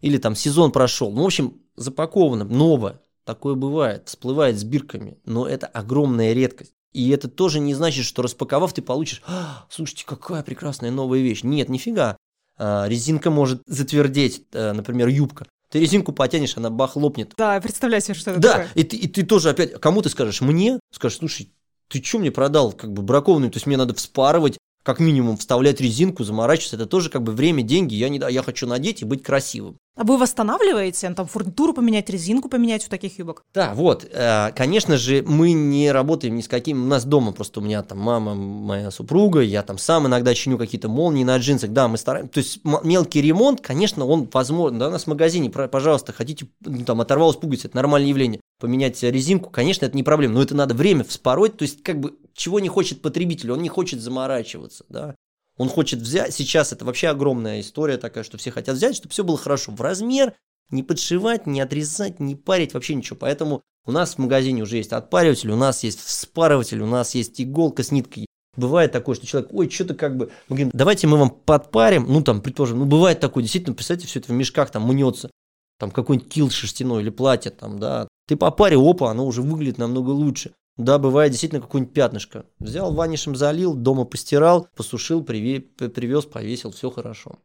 Или 0.00 0.18
там 0.18 0.34
сезон 0.34 0.72
прошел. 0.72 1.12
Ну, 1.12 1.22
в 1.22 1.26
общем, 1.26 1.60
запаковано, 1.76 2.44
новое. 2.44 3.00
Такое 3.24 3.54
бывает, 3.54 4.08
всплывает 4.08 4.58
с 4.58 4.64
бирками, 4.64 5.18
но 5.24 5.46
это 5.46 5.66
огромная 5.66 6.32
редкость. 6.32 6.72
И 6.92 7.10
это 7.10 7.28
тоже 7.28 7.60
не 7.60 7.74
значит, 7.74 8.04
что 8.04 8.22
распаковав, 8.22 8.72
ты 8.72 8.82
получишь, 8.82 9.22
а, 9.26 9.66
слушайте, 9.68 10.04
какая 10.06 10.42
прекрасная 10.42 10.90
новая 10.90 11.20
вещь. 11.20 11.42
Нет, 11.42 11.68
нифига. 11.68 12.16
А, 12.58 12.86
резинка 12.88 13.30
может 13.30 13.62
затвердеть, 13.66 14.44
э, 14.52 14.72
например, 14.72 15.08
юбка. 15.08 15.46
Ты 15.70 15.80
резинку 15.80 16.12
потянешь, 16.12 16.56
она 16.56 16.70
бах 16.70 16.96
лопнет. 16.96 17.32
Да, 17.36 17.60
представляю 17.60 18.02
себе, 18.02 18.14
что 18.14 18.30
это 18.30 18.40
да, 18.40 18.52
такое. 18.52 18.66
Да, 18.74 18.80
и 18.80 18.84
ты, 18.84 18.96
и 18.96 19.08
ты 19.08 19.24
тоже 19.24 19.50
опять, 19.50 19.80
кому 19.80 20.00
ты 20.00 20.08
скажешь, 20.08 20.40
мне? 20.40 20.78
Скажешь, 20.92 21.18
слушай, 21.18 21.52
ты 21.88 22.02
что 22.02 22.18
мне 22.18 22.30
продал, 22.30 22.72
как 22.72 22.92
бы 22.92 23.02
бракованную, 23.02 23.50
то 23.50 23.56
есть 23.56 23.66
мне 23.66 23.76
надо 23.76 23.94
вспарывать, 23.94 24.58
как 24.82 25.00
минимум 25.00 25.36
вставлять 25.36 25.80
резинку, 25.80 26.24
заморачиваться, 26.24 26.76
это 26.76 26.86
тоже 26.86 27.10
как 27.10 27.22
бы 27.22 27.32
время, 27.32 27.62
деньги, 27.62 27.94
я, 27.94 28.08
не, 28.08 28.18
я 28.30 28.42
хочу 28.42 28.66
надеть 28.66 29.02
и 29.02 29.04
быть 29.04 29.22
красивым. 29.22 29.76
А 29.96 30.04
вы 30.04 30.18
восстанавливаете, 30.18 31.10
там, 31.14 31.26
фурнитуру 31.26 31.72
поменять, 31.72 32.10
резинку 32.10 32.50
поменять 32.50 32.86
у 32.86 32.90
таких 32.90 33.18
юбок? 33.18 33.44
Да, 33.54 33.72
вот, 33.74 34.06
э, 34.12 34.52
конечно 34.54 34.98
же, 34.98 35.24
мы 35.26 35.52
не 35.52 35.90
работаем 35.90 36.36
ни 36.36 36.42
с 36.42 36.48
каким, 36.48 36.84
у 36.84 36.86
нас 36.86 37.06
дома 37.06 37.32
просто 37.32 37.60
у 37.60 37.62
меня 37.62 37.82
там 37.82 37.98
мама, 37.98 38.34
моя 38.34 38.90
супруга, 38.90 39.40
я 39.40 39.62
там 39.62 39.78
сам 39.78 40.06
иногда 40.06 40.34
чиню 40.34 40.58
какие-то 40.58 40.90
молнии 40.90 41.24
на 41.24 41.38
джинсах, 41.38 41.70
да, 41.70 41.88
мы 41.88 41.96
стараемся, 41.96 42.30
то 42.30 42.38
есть 42.38 42.60
мелкий 42.84 43.22
ремонт, 43.22 43.62
конечно, 43.62 44.04
он 44.04 44.28
возможен, 44.30 44.78
да, 44.78 44.88
у 44.88 44.90
нас 44.90 45.04
в 45.04 45.06
магазине, 45.06 45.48
пожалуйста, 45.48 46.12
хотите, 46.12 46.46
ну, 46.60 46.84
там, 46.84 47.00
оторвалась 47.00 47.36
пуговица, 47.36 47.68
это 47.68 47.76
нормальное 47.76 48.10
явление, 48.10 48.40
поменять 48.60 49.02
резинку, 49.02 49.48
конечно, 49.48 49.86
это 49.86 49.96
не 49.96 50.02
проблема, 50.02 50.34
но 50.34 50.42
это 50.42 50.54
надо 50.54 50.74
время 50.74 51.04
вспороть, 51.04 51.56
то 51.56 51.62
есть 51.62 51.82
как 51.82 52.00
бы 52.00 52.14
чего 52.34 52.60
не 52.60 52.68
хочет 52.68 53.00
потребитель, 53.00 53.50
он 53.50 53.62
не 53.62 53.70
хочет 53.70 54.02
заморачиваться, 54.02 54.84
да, 54.90 55.14
он 55.56 55.68
хочет 55.68 56.00
взять, 56.00 56.34
сейчас 56.34 56.72
это 56.72 56.84
вообще 56.84 57.08
огромная 57.08 57.60
история 57.60 57.96
такая, 57.96 58.24
что 58.24 58.38
все 58.38 58.50
хотят 58.50 58.76
взять, 58.76 58.96
чтобы 58.96 59.12
все 59.12 59.24
было 59.24 59.38
хорошо, 59.38 59.72
в 59.72 59.80
размер, 59.80 60.34
не 60.70 60.82
подшивать, 60.82 61.46
не 61.46 61.60
отрезать, 61.60 62.20
не 62.20 62.34
парить, 62.34 62.74
вообще 62.74 62.94
ничего. 62.94 63.16
Поэтому 63.16 63.62
у 63.86 63.92
нас 63.92 64.14
в 64.14 64.18
магазине 64.18 64.62
уже 64.62 64.76
есть 64.76 64.92
отпариватель, 64.92 65.50
у 65.50 65.56
нас 65.56 65.84
есть 65.84 66.00
вспарыватель, 66.00 66.80
у 66.82 66.86
нас 66.86 67.14
есть 67.14 67.40
иголка 67.40 67.82
с 67.82 67.90
ниткой. 67.90 68.26
Бывает 68.56 68.90
такое, 68.90 69.14
что 69.14 69.26
человек, 69.26 69.52
ой, 69.52 69.70
что-то 69.70 69.94
как 69.94 70.16
бы, 70.16 70.30
мы 70.48 70.56
говорим, 70.56 70.70
давайте 70.72 71.06
мы 71.06 71.18
вам 71.18 71.30
подпарим, 71.30 72.06
ну 72.08 72.22
там, 72.22 72.40
предположим, 72.40 72.78
ну 72.78 72.84
бывает 72.86 73.20
такое, 73.20 73.42
действительно, 73.42 73.74
представьте, 73.74 74.06
все 74.06 74.18
это 74.18 74.32
в 74.32 74.34
мешках 74.34 74.70
там 74.70 74.86
мнется, 74.86 75.30
там 75.78 75.90
какой-нибудь 75.90 76.30
кил 76.30 76.50
шерстяной 76.50 77.02
или 77.02 77.10
платье 77.10 77.50
там, 77.50 77.78
да, 77.78 78.08
ты 78.26 78.36
попарил, 78.36 78.88
опа, 78.88 79.10
оно 79.10 79.26
уже 79.26 79.42
выглядит 79.42 79.78
намного 79.78 80.10
лучше. 80.10 80.52
Да, 80.76 80.98
бывает 80.98 81.32
действительно 81.32 81.62
какое-нибудь 81.62 81.94
пятнышко. 81.94 82.44
Взял 82.58 82.92
ванишем, 82.92 83.34
залил, 83.34 83.74
дома 83.74 84.04
постирал, 84.04 84.68
посушил, 84.76 85.24
привез, 85.24 86.24
повесил, 86.26 86.70
все 86.70 86.90
хорошо. 86.90 87.38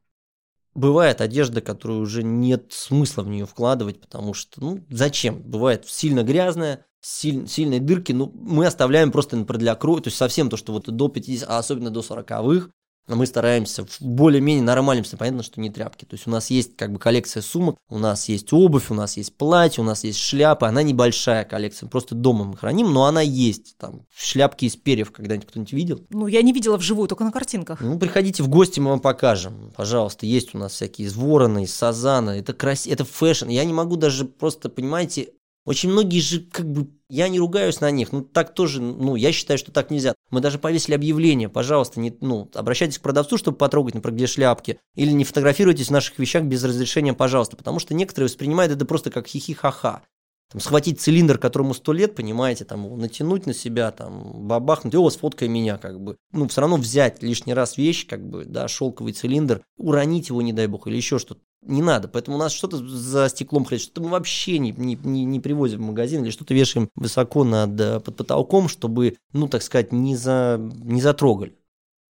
Бывает 0.74 1.22
одежда, 1.22 1.62
которую 1.62 2.02
уже 2.02 2.24
нет 2.24 2.72
смысла 2.72 3.24
в 3.24 3.28
нее 3.28 3.46
вкладывать, 3.46 4.00
потому 4.00 4.34
что, 4.34 4.62
ну, 4.62 4.86
зачем? 4.90 5.42
Бывает 5.42 5.86
сильно 5.88 6.24
грязная, 6.24 6.86
силь, 7.02 7.48
сильные 7.48 7.80
дырки, 7.80 8.14
ну, 8.14 8.32
мы 8.34 8.66
оставляем 8.66 9.12
просто, 9.12 9.36
например, 9.36 9.60
для 9.60 9.76
крови, 9.76 10.02
то 10.02 10.08
есть 10.08 10.18
совсем 10.18 10.50
то, 10.50 10.56
что 10.56 10.72
вот 10.72 10.86
до 10.86 11.10
50, 11.10 11.50
а 11.50 11.58
особенно 11.58 11.90
до 11.90 12.00
40-х, 12.02 12.70
мы 13.08 13.26
стараемся 13.26 13.86
в 13.86 14.02
более-менее 14.02 14.64
нормальном, 14.64 15.06
понятно, 15.18 15.44
что 15.44 15.60
не 15.60 15.70
тряпки. 15.70 16.06
То 16.06 16.16
есть 16.16 16.28
у 16.28 16.30
нас 16.30 16.50
есть 16.50 16.76
как 16.76 16.92
бы 16.92 17.00
коллекция 17.00 17.42
сумок, 17.42 17.78
у 17.90 17.98
нас 17.98 18.30
есть 18.30 18.54
обувь, 18.54 18.90
у 18.90 18.94
нас 18.94 19.18
есть 19.18 19.36
платье, 19.36 19.84
у 19.84 19.86
нас 19.86 20.04
есть 20.04 20.20
шляпа. 20.20 20.68
Она 20.68 20.84
небольшая 20.84 21.44
коллекция, 21.44 21.90
просто 21.90 22.16
дома 22.16 22.46
мы 22.46 22.58
храним, 22.58 22.94
но 22.94 23.06
она 23.06 23.22
есть. 23.22 23.76
Там 23.78 24.06
шляпки 24.16 24.66
из 24.66 24.76
перьев 24.76 25.12
когда-нибудь 25.12 25.48
кто-нибудь 25.48 25.74
видел? 25.74 26.02
Ну, 26.10 26.28
я 26.28 26.42
не 26.42 26.54
видела 26.54 26.78
вживую, 26.78 27.08
только 27.08 27.24
на 27.24 27.32
картинках. 27.32 27.82
Ну, 27.82 27.98
приходите 28.00 28.44
в 28.44 28.48
гости, 28.48 28.80
мы 28.80 28.92
вам 28.92 29.00
покажем. 29.00 29.72
Пожалуйста, 29.76 30.26
есть 30.26 30.56
у 30.56 30.58
нас 30.58 30.74
всякие 30.74 31.08
из 31.08 31.16
ворона, 31.16 31.64
из 31.64 31.74
фазана. 31.74 32.32
Это 32.32 32.54
красиво, 32.54 32.94
это 32.94 33.06
фэшн. 33.06 33.50
Я 33.50 33.66
не 33.66 33.74
могу 33.74 33.96
даже 33.96 34.26
просто, 34.26 34.70
понимаете, 34.70 35.30
очень 35.66 35.90
многие 35.90 36.20
же 36.20 36.42
как 36.42 36.72
бы 36.72 36.90
я 37.10 37.28
не 37.28 37.40
ругаюсь 37.40 37.82
на 37.82 37.92
них, 37.92 38.12
ну 38.12 38.22
так 38.22 38.54
тоже, 38.54 38.82
ну 38.82 39.16
я 39.16 39.32
считаю, 39.32 39.58
что 39.58 39.72
так 39.72 39.92
нельзя. 39.92 40.16
Мы 40.30 40.40
даже 40.40 40.60
повесили 40.60 40.96
объявление, 40.96 41.50
пожалуйста, 41.50 42.00
не, 42.00 42.16
ну 42.22 42.50
обращайтесь 42.54 43.00
к 43.00 43.02
продавцу, 43.02 43.38
чтобы 43.38 43.58
потрогать, 43.58 43.96
например, 43.96 44.16
где 44.16 44.28
шляпки, 44.28 44.80
или 44.96 45.12
не 45.12 45.24
фотографируйтесь 45.24 45.88
в 45.88 45.92
наших 45.92 46.18
вещах 46.20 46.44
без 46.44 46.64
разрешения, 46.64 47.14
пожалуйста, 47.14 47.58
потому 47.58 47.80
что 47.80 47.94
некоторые 47.94 48.28
воспринимают 48.28 48.72
это 48.72 48.86
просто 48.86 49.12
как 49.12 49.28
хихи-ха-ха. 49.28 50.04
Там, 50.52 50.60
схватить 50.60 51.00
цилиндр, 51.00 51.38
которому 51.38 51.74
сто 51.74 51.94
лет, 51.94 52.14
понимаете, 52.14 52.66
там, 52.66 53.00
натянуть 53.00 53.46
на 53.46 53.54
себя, 53.54 53.90
там, 53.92 54.48
бабахнуть, 54.48 54.94
о, 54.96 55.10
сфоткай 55.10 55.48
меня, 55.48 55.78
как 55.78 56.02
бы. 56.02 56.18
Ну, 56.34 56.50
все 56.50 56.60
равно 56.60 56.76
взять 56.76 57.24
лишний 57.24 57.54
раз 57.54 57.78
вещь, 57.78 58.06
как 58.06 58.28
бы, 58.28 58.44
да, 58.44 58.68
шелковый 58.68 59.14
цилиндр, 59.14 59.64
уронить 59.78 60.28
его, 60.28 60.42
не 60.42 60.52
дай 60.52 60.68
бог, 60.68 60.88
или 60.88 60.98
еще 60.98 61.20
что-то 61.20 61.40
не 61.62 61.82
надо. 61.82 62.08
Поэтому 62.08 62.38
у 62.38 62.40
нас 62.40 62.52
что-то 62.52 62.78
за 62.78 63.30
стеклом 63.30 63.66
хранится, 63.66 63.88
что-то 63.88 64.02
мы 64.02 64.10
вообще 64.10 64.58
не, 64.58 64.72
не, 64.72 64.96
не, 64.96 65.26
не 65.26 65.40
привозим 65.40 65.80
в 65.80 65.88
магазин 65.88 66.24
или 66.24 66.32
что-то 66.32 66.54
вешаем 66.54 66.90
высоко 66.96 67.44
над, 67.44 67.80
э, 67.80 68.00
под 68.00 68.18
потолком, 68.18 68.68
чтобы, 68.68 69.18
ну, 69.34 69.48
так 69.48 69.62
сказать, 69.62 69.92
не, 69.92 70.16
за, 70.16 70.58
не 70.60 71.02
затрогали. 71.02 71.56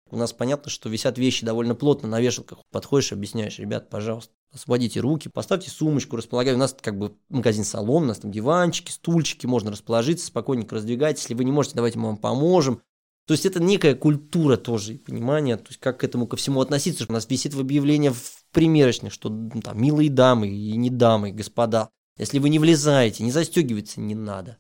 У 0.10 0.18
нас 0.18 0.34
понятно, 0.34 0.70
что 0.70 0.90
висят 0.90 1.18
вещи 1.18 1.46
довольно 1.46 1.74
плотно 1.74 2.10
на 2.10 2.20
вешалках. 2.20 2.60
Подходишь, 2.70 3.14
объясняешь, 3.14 3.60
ребят, 3.60 3.90
пожалуйста, 3.90 4.34
освободите 4.54 5.00
руки, 5.00 5.30
поставьте 5.30 5.70
сумочку, 5.70 6.18
располагайте. 6.18 6.58
У 6.58 6.60
нас 6.60 6.76
как 6.80 6.98
бы 6.98 7.16
магазин-салон, 7.30 8.04
у 8.04 8.08
нас 8.08 8.20
там 8.20 8.32
диванчики, 8.32 8.92
стульчики, 8.92 9.46
можно 9.46 9.72
расположиться, 9.72 10.26
спокойненько 10.26 10.76
раздвигать. 10.76 11.18
Если 11.18 11.34
вы 11.34 11.46
не 11.46 11.54
можете, 11.54 11.76
давайте 11.76 11.98
мы 11.98 12.08
вам 12.08 12.18
поможем. 12.18 12.82
То 13.26 13.34
есть 13.34 13.46
это 13.46 13.62
некая 13.62 13.96
культура 13.96 14.58
тоже, 14.58 14.96
понимание, 14.96 15.56
то 15.56 15.68
есть 15.70 15.80
как 15.80 16.02
к 16.02 16.04
этому 16.04 16.28
ко 16.28 16.36
всему 16.36 16.60
относиться. 16.60 17.06
У 17.08 17.14
нас 17.14 17.30
висит 17.30 17.54
в 17.54 17.62
объявлении 17.62 18.10
в 18.10 18.41
примерочных, 18.52 19.14
что 19.14 19.30
ну, 19.30 19.62
там 19.62 19.82
милые 19.82 20.10
дамы 20.10 20.48
и 20.50 20.76
не 20.76 20.90
дамы, 20.90 21.32
господа. 21.32 21.90
Если 22.18 22.40
вы 22.40 22.50
не 22.50 22.60
влезаете, 22.60 23.24
не 23.24 23.32
застегиваться 23.32 24.00
не 24.00 24.16
надо. 24.16 24.58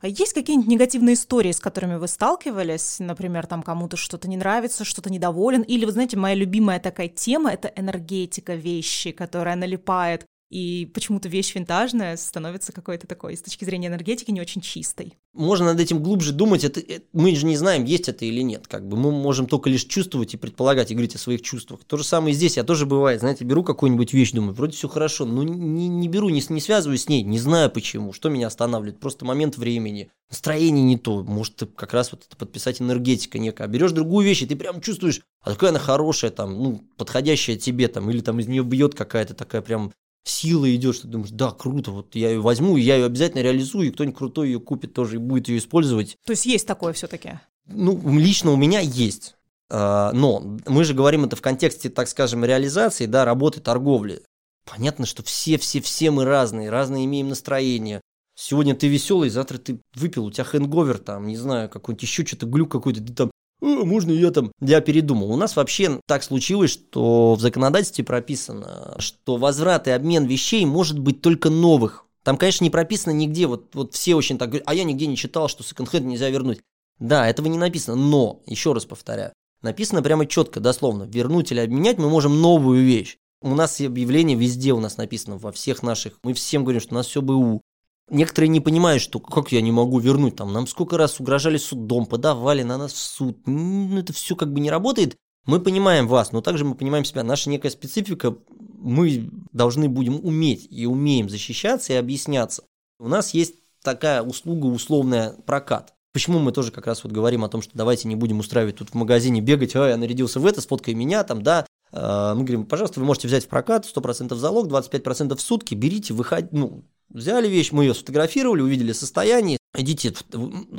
А 0.00 0.08
есть 0.08 0.34
какие-нибудь 0.34 0.68
негативные 0.70 1.14
истории, 1.14 1.52
с 1.52 1.60
которыми 1.60 1.96
вы 1.96 2.06
сталкивались? 2.06 2.98
Например, 2.98 3.46
там 3.46 3.62
кому-то 3.62 3.96
что-то 3.96 4.28
не 4.28 4.36
нравится, 4.36 4.84
что-то 4.84 5.10
недоволен? 5.10 5.62
Или, 5.62 5.86
вы 5.86 5.92
знаете, 5.92 6.18
моя 6.18 6.34
любимая 6.34 6.78
такая 6.80 7.08
тема— 7.08 7.50
это 7.52 7.72
энергетика 7.74 8.54
вещи, 8.54 9.12
которая 9.12 9.56
налипает 9.56 10.26
и 10.48 10.88
почему-то 10.94 11.28
вещь 11.28 11.54
винтажная 11.54 12.16
становится 12.16 12.72
какой-то 12.72 13.06
такой, 13.06 13.36
с 13.36 13.42
точки 13.42 13.64
зрения 13.64 13.88
энергетики, 13.88 14.30
не 14.30 14.40
очень 14.40 14.60
чистой. 14.60 15.14
Можно 15.34 15.66
над 15.66 15.80
этим 15.80 16.02
глубже 16.02 16.32
думать, 16.32 16.64
это, 16.64 16.80
это, 16.80 17.04
мы 17.12 17.34
же 17.34 17.46
не 17.46 17.56
знаем, 17.56 17.84
есть 17.84 18.08
это 18.08 18.24
или 18.24 18.40
нет. 18.42 18.68
Как 18.68 18.86
бы 18.86 18.96
мы 18.96 19.10
можем 19.10 19.46
только 19.46 19.68
лишь 19.68 19.84
чувствовать 19.84 20.34
и 20.34 20.36
предполагать, 20.36 20.90
и 20.90 20.94
говорить 20.94 21.16
о 21.16 21.18
своих 21.18 21.42
чувствах. 21.42 21.80
То 21.84 21.96
же 21.96 22.04
самое 22.04 22.32
и 22.32 22.36
здесь, 22.36 22.56
я 22.56 22.64
тоже 22.64 22.86
бывает, 22.86 23.20
знаете, 23.20 23.44
беру 23.44 23.64
какую-нибудь 23.64 24.12
вещь, 24.12 24.32
думаю, 24.32 24.54
вроде 24.54 24.76
все 24.76 24.88
хорошо, 24.88 25.26
но 25.26 25.42
не, 25.42 25.88
не 25.88 26.08
беру, 26.08 26.28
не, 26.28 26.42
не 26.48 26.60
связываюсь 26.60 27.02
с 27.02 27.08
ней, 27.08 27.22
не 27.22 27.38
знаю 27.38 27.70
почему, 27.70 28.12
что 28.12 28.28
меня 28.28 28.46
останавливает, 28.46 29.00
просто 29.00 29.24
момент 29.24 29.56
времени, 29.56 30.10
настроение 30.30 30.84
не 30.84 30.96
то, 30.96 31.24
может 31.24 31.68
как 31.74 31.92
раз 31.92 32.12
вот 32.12 32.24
это 32.26 32.36
подписать 32.36 32.80
энергетика 32.80 33.38
некая. 33.38 33.66
Берешь 33.66 33.92
другую 33.92 34.24
вещь, 34.24 34.42
и 34.42 34.46
ты 34.46 34.54
прям 34.54 34.80
чувствуешь, 34.80 35.22
а 35.40 35.50
какая 35.50 35.70
она 35.70 35.80
хорошая, 35.80 36.30
там, 36.30 36.54
ну, 36.54 36.84
подходящая 36.96 37.56
тебе, 37.56 37.88
там, 37.88 38.08
или 38.10 38.20
там 38.20 38.38
из 38.38 38.46
нее 38.46 38.62
бьет 38.62 38.94
какая-то 38.94 39.34
такая 39.34 39.60
прям 39.60 39.92
сила 40.28 40.74
идет, 40.74 40.94
что 40.94 41.04
ты 41.04 41.08
думаешь, 41.08 41.30
да, 41.30 41.50
круто, 41.50 41.90
вот 41.90 42.14
я 42.14 42.30
ее 42.30 42.40
возьму, 42.40 42.76
я 42.76 42.96
ее 42.96 43.06
обязательно 43.06 43.42
реализую, 43.42 43.88
и 43.88 43.90
кто-нибудь 43.90 44.18
крутой 44.18 44.48
ее 44.48 44.60
купит 44.60 44.92
тоже 44.92 45.16
и 45.16 45.18
будет 45.18 45.48
ее 45.48 45.58
использовать. 45.58 46.16
То 46.24 46.32
есть 46.32 46.46
есть 46.46 46.66
такое 46.66 46.92
все-таки? 46.92 47.40
Ну, 47.66 48.00
лично 48.18 48.52
у 48.52 48.56
меня 48.56 48.80
есть. 48.80 49.36
А, 49.68 50.12
но 50.12 50.58
мы 50.66 50.84
же 50.84 50.94
говорим 50.94 51.24
это 51.24 51.36
в 51.36 51.42
контексте, 51.42 51.90
так 51.90 52.08
скажем, 52.08 52.44
реализации, 52.44 53.06
да, 53.06 53.24
работы, 53.24 53.60
торговли. 53.60 54.22
Понятно, 54.64 55.06
что 55.06 55.22
все-все-все 55.22 56.10
мы 56.10 56.24
разные, 56.24 56.70
разные 56.70 57.04
имеем 57.04 57.28
настроение. 57.28 58.00
Сегодня 58.34 58.74
ты 58.74 58.88
веселый, 58.88 59.30
завтра 59.30 59.58
ты 59.58 59.80
выпил, 59.94 60.26
у 60.26 60.30
тебя 60.30 60.44
хэнговер, 60.44 60.98
там, 60.98 61.26
не 61.26 61.36
знаю, 61.36 61.68
какой-нибудь 61.68 62.02
еще 62.02 62.26
что-то, 62.26 62.46
глюк 62.46 62.70
какой-то, 62.70 63.00
ты 63.00 63.14
там 63.14 63.30
можно 63.66 64.10
я 64.12 64.30
там, 64.30 64.52
я 64.60 64.80
передумал. 64.80 65.32
У 65.32 65.36
нас 65.36 65.56
вообще 65.56 66.00
так 66.06 66.22
случилось, 66.22 66.70
что 66.70 67.34
в 67.34 67.40
законодательстве 67.40 68.04
прописано, 68.04 68.96
что 68.98 69.36
возврат 69.36 69.88
и 69.88 69.90
обмен 69.90 70.26
вещей 70.26 70.64
может 70.64 70.98
быть 70.98 71.20
только 71.20 71.50
новых. 71.50 72.06
Там, 72.22 72.36
конечно, 72.36 72.64
не 72.64 72.70
прописано 72.70 73.12
нигде, 73.12 73.46
вот, 73.46 73.74
вот 73.74 73.94
все 73.94 74.14
очень 74.14 74.36
так 74.38 74.48
говорят, 74.48 74.68
а 74.68 74.74
я 74.74 74.82
нигде 74.82 75.06
не 75.06 75.16
читал, 75.16 75.48
что 75.48 75.62
секонд-хенд 75.62 76.06
нельзя 76.06 76.28
вернуть. 76.28 76.60
Да, 76.98 77.28
этого 77.28 77.46
не 77.46 77.58
написано, 77.58 77.96
но, 77.96 78.40
еще 78.46 78.72
раз 78.72 78.84
повторяю, 78.84 79.32
написано 79.62 80.02
прямо 80.02 80.26
четко, 80.26 80.58
дословно, 80.58 81.04
вернуть 81.04 81.52
или 81.52 81.60
обменять 81.60 81.98
мы 81.98 82.08
можем 82.08 82.40
новую 82.40 82.84
вещь. 82.84 83.16
У 83.42 83.54
нас 83.54 83.80
объявление 83.80 84.36
везде 84.36 84.72
у 84.72 84.80
нас 84.80 84.96
написано, 84.96 85.36
во 85.36 85.52
всех 85.52 85.82
наших, 85.82 86.18
мы 86.22 86.32
всем 86.32 86.64
говорим, 86.64 86.80
что 86.80 86.94
у 86.94 86.96
нас 86.96 87.06
все 87.06 87.22
БУ. 87.22 87.62
Некоторые 88.08 88.48
не 88.48 88.60
понимают, 88.60 89.02
что 89.02 89.18
как 89.18 89.50
я 89.50 89.60
не 89.60 89.72
могу 89.72 89.98
вернуть, 89.98 90.36
там 90.36 90.52
нам 90.52 90.66
сколько 90.66 90.96
раз 90.96 91.18
угрожали 91.18 91.58
судом, 91.58 92.06
подавали 92.06 92.62
на 92.62 92.78
нас 92.78 92.92
в 92.92 92.98
суд, 92.98 93.38
ну, 93.46 93.98
это 93.98 94.12
все 94.12 94.36
как 94.36 94.52
бы 94.52 94.60
не 94.60 94.70
работает. 94.70 95.16
Мы 95.44 95.60
понимаем 95.60 96.06
вас, 96.06 96.32
но 96.32 96.40
также 96.40 96.64
мы 96.64 96.74
понимаем 96.74 97.04
себя. 97.04 97.22
Наша 97.22 97.50
некая 97.50 97.70
специфика, 97.70 98.36
мы 98.78 99.30
должны 99.52 99.88
будем 99.88 100.24
уметь 100.24 100.66
и 100.70 100.86
умеем 100.86 101.28
защищаться 101.28 101.92
и 101.92 101.96
объясняться. 101.96 102.64
У 102.98 103.08
нас 103.08 103.34
есть 103.34 103.54
такая 103.82 104.22
услуга, 104.22 104.66
условная 104.66 105.32
прокат. 105.46 105.94
Почему 106.12 106.38
мы 106.38 106.52
тоже 106.52 106.72
как 106.72 106.86
раз 106.86 107.04
вот 107.04 107.12
говорим 107.12 107.44
о 107.44 107.48
том, 107.48 107.62
что 107.62 107.76
давайте 107.76 108.08
не 108.08 108.16
будем 108.16 108.38
устраивать 108.38 108.76
тут 108.76 108.90
в 108.90 108.94
магазине 108.94 109.40
бегать, 109.40 109.76
а 109.76 109.88
я 109.88 109.96
нарядился 109.96 110.40
в 110.40 110.46
это, 110.46 110.60
сфоткай 110.60 110.94
меня 110.94 111.22
там, 111.24 111.42
да. 111.42 111.66
А, 111.92 112.34
мы 112.34 112.42
говорим, 112.44 112.64
пожалуйста, 112.64 113.00
вы 113.00 113.06
можете 113.06 113.28
взять 113.28 113.44
в 113.44 113.48
прокат 113.48 113.84
100% 113.84 114.34
залог, 114.34 114.68
25% 114.68 115.36
в 115.36 115.40
сутки, 115.40 115.74
берите, 115.74 116.14
выходите, 116.14 116.56
ну, 116.56 116.84
Взяли 117.08 117.48
вещь, 117.48 117.72
мы 117.72 117.84
ее 117.84 117.94
сфотографировали, 117.94 118.62
увидели 118.62 118.92
состояние. 118.92 119.58
Идите, 119.76 120.14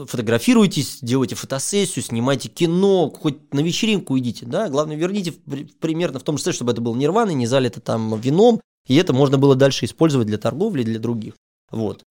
фотографируйтесь, 0.07 0.99
делайте 1.01 1.35
фотосессию, 1.35 2.03
снимайте 2.03 2.49
кино, 2.49 3.09
хоть 3.09 3.53
на 3.53 3.59
вечеринку 3.59 4.17
идите, 4.17 4.45
да. 4.45 4.69
Главное, 4.69 4.95
верните 4.95 5.33
примерно 5.79 6.19
в 6.19 6.23
том 6.23 6.37
числе, 6.37 6.51
чтобы 6.51 6.71
это 6.71 6.81
было 6.81 6.95
не 6.95 7.07
рваный, 7.07 7.33
не 7.33 7.47
залито 7.47 7.79
там 7.79 8.19
вином, 8.19 8.59
и 8.87 8.95
это 8.95 9.13
можно 9.13 9.37
было 9.37 9.55
дальше 9.55 9.85
использовать 9.85 10.27
для 10.27 10.37
торговли, 10.37 10.83
для 10.83 10.99
других. 10.99 11.35
Вот. 11.71 12.03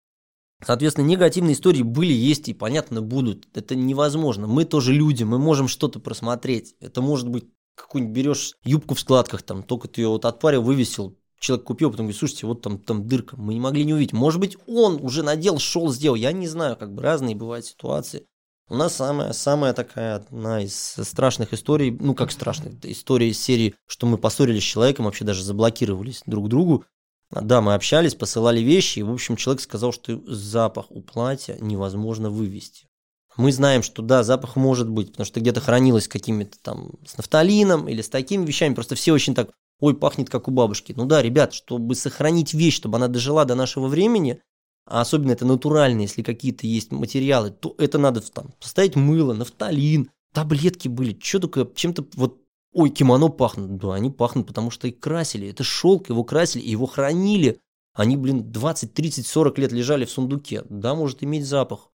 Соответственно, 0.64 1.06
негативные 1.06 1.54
истории 1.54 1.82
были, 1.82 2.12
есть 2.12 2.48
и, 2.48 2.54
понятно, 2.54 3.02
будут. 3.02 3.46
Это 3.54 3.74
невозможно. 3.74 4.46
Мы 4.46 4.64
тоже 4.64 4.92
люди, 4.92 5.22
мы 5.22 5.38
можем 5.38 5.68
что-то 5.68 6.00
просмотреть. 6.00 6.74
Это 6.80 7.02
может 7.02 7.28
быть 7.28 7.44
какую-нибудь 7.74 8.16
берешь 8.16 8.54
юбку 8.64 8.94
в 8.94 9.00
складках, 9.00 9.42
там, 9.42 9.62
только 9.62 9.86
ты 9.86 10.00
ее 10.00 10.08
вот 10.08 10.24
отпарил, 10.24 10.62
вывесил, 10.62 11.14
человек 11.38 11.66
купил, 11.66 11.90
потом 11.90 12.06
говорит, 12.06 12.18
слушайте, 12.18 12.46
вот 12.46 12.62
там, 12.62 12.78
там 12.78 13.06
дырка, 13.06 13.36
мы 13.36 13.54
не 13.54 13.60
могли 13.60 13.84
не 13.84 13.94
увидеть. 13.94 14.12
Может 14.12 14.40
быть, 14.40 14.56
он 14.66 15.02
уже 15.02 15.22
надел, 15.22 15.58
шел, 15.58 15.90
сделал, 15.92 16.16
я 16.16 16.32
не 16.32 16.48
знаю, 16.48 16.76
как 16.76 16.94
бы 16.94 17.02
разные 17.02 17.36
бывают 17.36 17.66
ситуации. 17.66 18.26
У 18.68 18.74
нас 18.74 18.96
самая, 18.96 19.32
самая 19.32 19.72
такая 19.74 20.16
одна 20.16 20.62
из 20.62 20.74
страшных 20.74 21.52
историй, 21.52 21.92
ну 21.92 22.16
как 22.16 22.32
страшных, 22.32 22.84
история 22.84 23.28
из 23.28 23.40
серии, 23.40 23.76
что 23.86 24.06
мы 24.06 24.18
поссорились 24.18 24.62
с 24.62 24.66
человеком, 24.66 25.04
вообще 25.04 25.24
даже 25.24 25.44
заблокировались 25.44 26.22
друг 26.26 26.48
другу. 26.48 26.84
Да, 27.30 27.60
мы 27.60 27.74
общались, 27.74 28.14
посылали 28.14 28.60
вещи, 28.60 29.00
и, 29.00 29.02
в 29.02 29.12
общем, 29.12 29.36
человек 29.36 29.60
сказал, 29.60 29.92
что 29.92 30.20
запах 30.26 30.90
у 30.90 31.00
платья 31.00 31.56
невозможно 31.60 32.30
вывести. 32.30 32.88
Мы 33.36 33.52
знаем, 33.52 33.82
что 33.82 34.02
да, 34.02 34.22
запах 34.22 34.56
может 34.56 34.88
быть, 34.88 35.10
потому 35.10 35.26
что 35.26 35.40
где-то 35.40 35.60
хранилось 35.60 36.08
какими-то 36.08 36.58
там 36.60 36.92
с 37.06 37.16
нафталином 37.16 37.88
или 37.88 38.00
с 38.00 38.08
такими 38.08 38.46
вещами. 38.46 38.74
Просто 38.74 38.94
все 38.94 39.12
очень 39.12 39.34
так, 39.34 39.50
ой, 39.80 39.94
пахнет 39.94 40.30
как 40.30 40.48
у 40.48 40.50
бабушки. 40.50 40.94
Ну 40.96 41.06
да, 41.06 41.22
ребят, 41.22 41.52
чтобы 41.52 41.94
сохранить 41.94 42.54
вещь, 42.54 42.76
чтобы 42.76 42.96
она 42.96 43.08
дожила 43.08 43.44
до 43.44 43.54
нашего 43.54 43.88
времени, 43.88 44.40
а 44.86 45.00
особенно 45.00 45.32
это 45.32 45.44
натуральные, 45.44 46.04
если 46.04 46.22
какие-то 46.22 46.66
есть 46.66 46.92
материалы, 46.92 47.50
то 47.50 47.74
это 47.78 47.98
надо 47.98 48.20
там 48.20 48.52
поставить 48.60 48.96
мыло, 48.96 49.34
нафталин, 49.34 50.10
таблетки 50.32 50.88
были, 50.88 51.18
что 51.20 51.40
только 51.40 51.68
чем-то 51.74 52.06
вот 52.14 52.40
ой, 52.76 52.90
кимоно 52.90 53.28
пахнут. 53.28 53.78
Да, 53.78 53.94
они 53.94 54.10
пахнут, 54.10 54.46
потому 54.46 54.70
что 54.70 54.86
их 54.86 55.00
красили. 55.00 55.48
Это 55.48 55.64
шелк, 55.64 56.10
его 56.10 56.24
красили, 56.24 56.62
его 56.62 56.86
хранили. 56.86 57.58
Они, 57.94 58.18
блин, 58.18 58.52
20, 58.52 58.92
30, 58.92 59.26
40 59.26 59.58
лет 59.58 59.72
лежали 59.72 60.04
в 60.04 60.10
сундуке. 60.10 60.62
Да, 60.68 60.94
может 60.94 61.22
иметь 61.22 61.46
запах. 61.46 61.90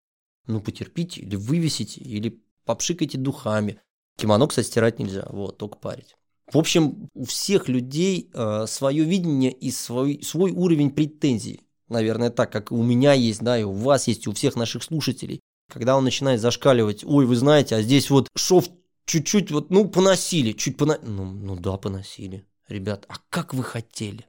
Ну, 0.48 0.60
потерпите, 0.60 1.20
или 1.20 1.36
вывесите, 1.36 2.00
или 2.00 2.42
попшикайте 2.64 3.16
духами. 3.16 3.80
Кимоно, 4.16 4.48
кстати, 4.48 4.66
стирать 4.66 4.98
нельзя, 4.98 5.24
вот, 5.30 5.56
только 5.56 5.78
парить. 5.78 6.16
В 6.52 6.58
общем, 6.58 7.08
у 7.14 7.24
всех 7.24 7.68
людей 7.68 8.30
э, 8.34 8.66
свое 8.68 9.04
видение 9.04 9.50
и 9.50 9.70
свой, 9.70 10.20
свой 10.22 10.52
уровень 10.52 10.90
претензий. 10.90 11.60
Наверное, 11.88 12.30
так, 12.30 12.52
как 12.52 12.72
у 12.72 12.82
меня 12.82 13.14
есть, 13.14 13.40
да, 13.40 13.58
и 13.58 13.62
у 13.62 13.72
вас 13.72 14.06
есть, 14.06 14.26
и 14.26 14.28
у 14.28 14.34
всех 14.34 14.54
наших 14.54 14.82
слушателей. 14.82 15.40
Когда 15.70 15.96
он 15.96 16.04
начинает 16.04 16.42
зашкаливать, 16.42 17.04
ой, 17.04 17.24
вы 17.24 17.36
знаете, 17.36 17.76
а 17.76 17.82
здесь 17.82 18.10
вот 18.10 18.28
шов 18.36 18.68
чуть-чуть 19.06 19.50
вот, 19.50 19.70
ну, 19.70 19.88
поносили, 19.88 20.52
чуть 20.52 20.76
пона... 20.76 20.98
Ну, 21.02 21.24
ну 21.24 21.56
да, 21.56 21.78
поносили. 21.78 22.44
Ребят, 22.68 23.06
а 23.08 23.14
как 23.30 23.54
вы 23.54 23.62
хотели? 23.62 24.26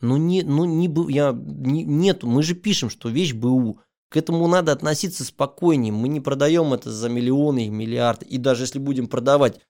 Ну, 0.00 0.16
не, 0.16 0.42
ну, 0.42 0.64
не, 0.64 0.90
я, 1.12 1.32
не, 1.32 1.84
нет, 1.84 2.24
мы 2.24 2.42
же 2.42 2.54
пишем, 2.54 2.90
что 2.90 3.08
вещь 3.08 3.34
БУ. 3.34 3.78
К 4.08 4.16
этому 4.16 4.46
надо 4.48 4.72
относиться 4.72 5.24
спокойнее. 5.24 5.92
Мы 5.92 6.08
не 6.08 6.20
продаем 6.20 6.72
это 6.74 6.90
за 6.90 7.08
миллионы 7.08 7.66
и 7.66 7.70
миллиарды. 7.70 8.26
И 8.26 8.36
даже 8.38 8.64
если 8.64 8.80
будем 8.80 9.06
продавать, 9.06 9.60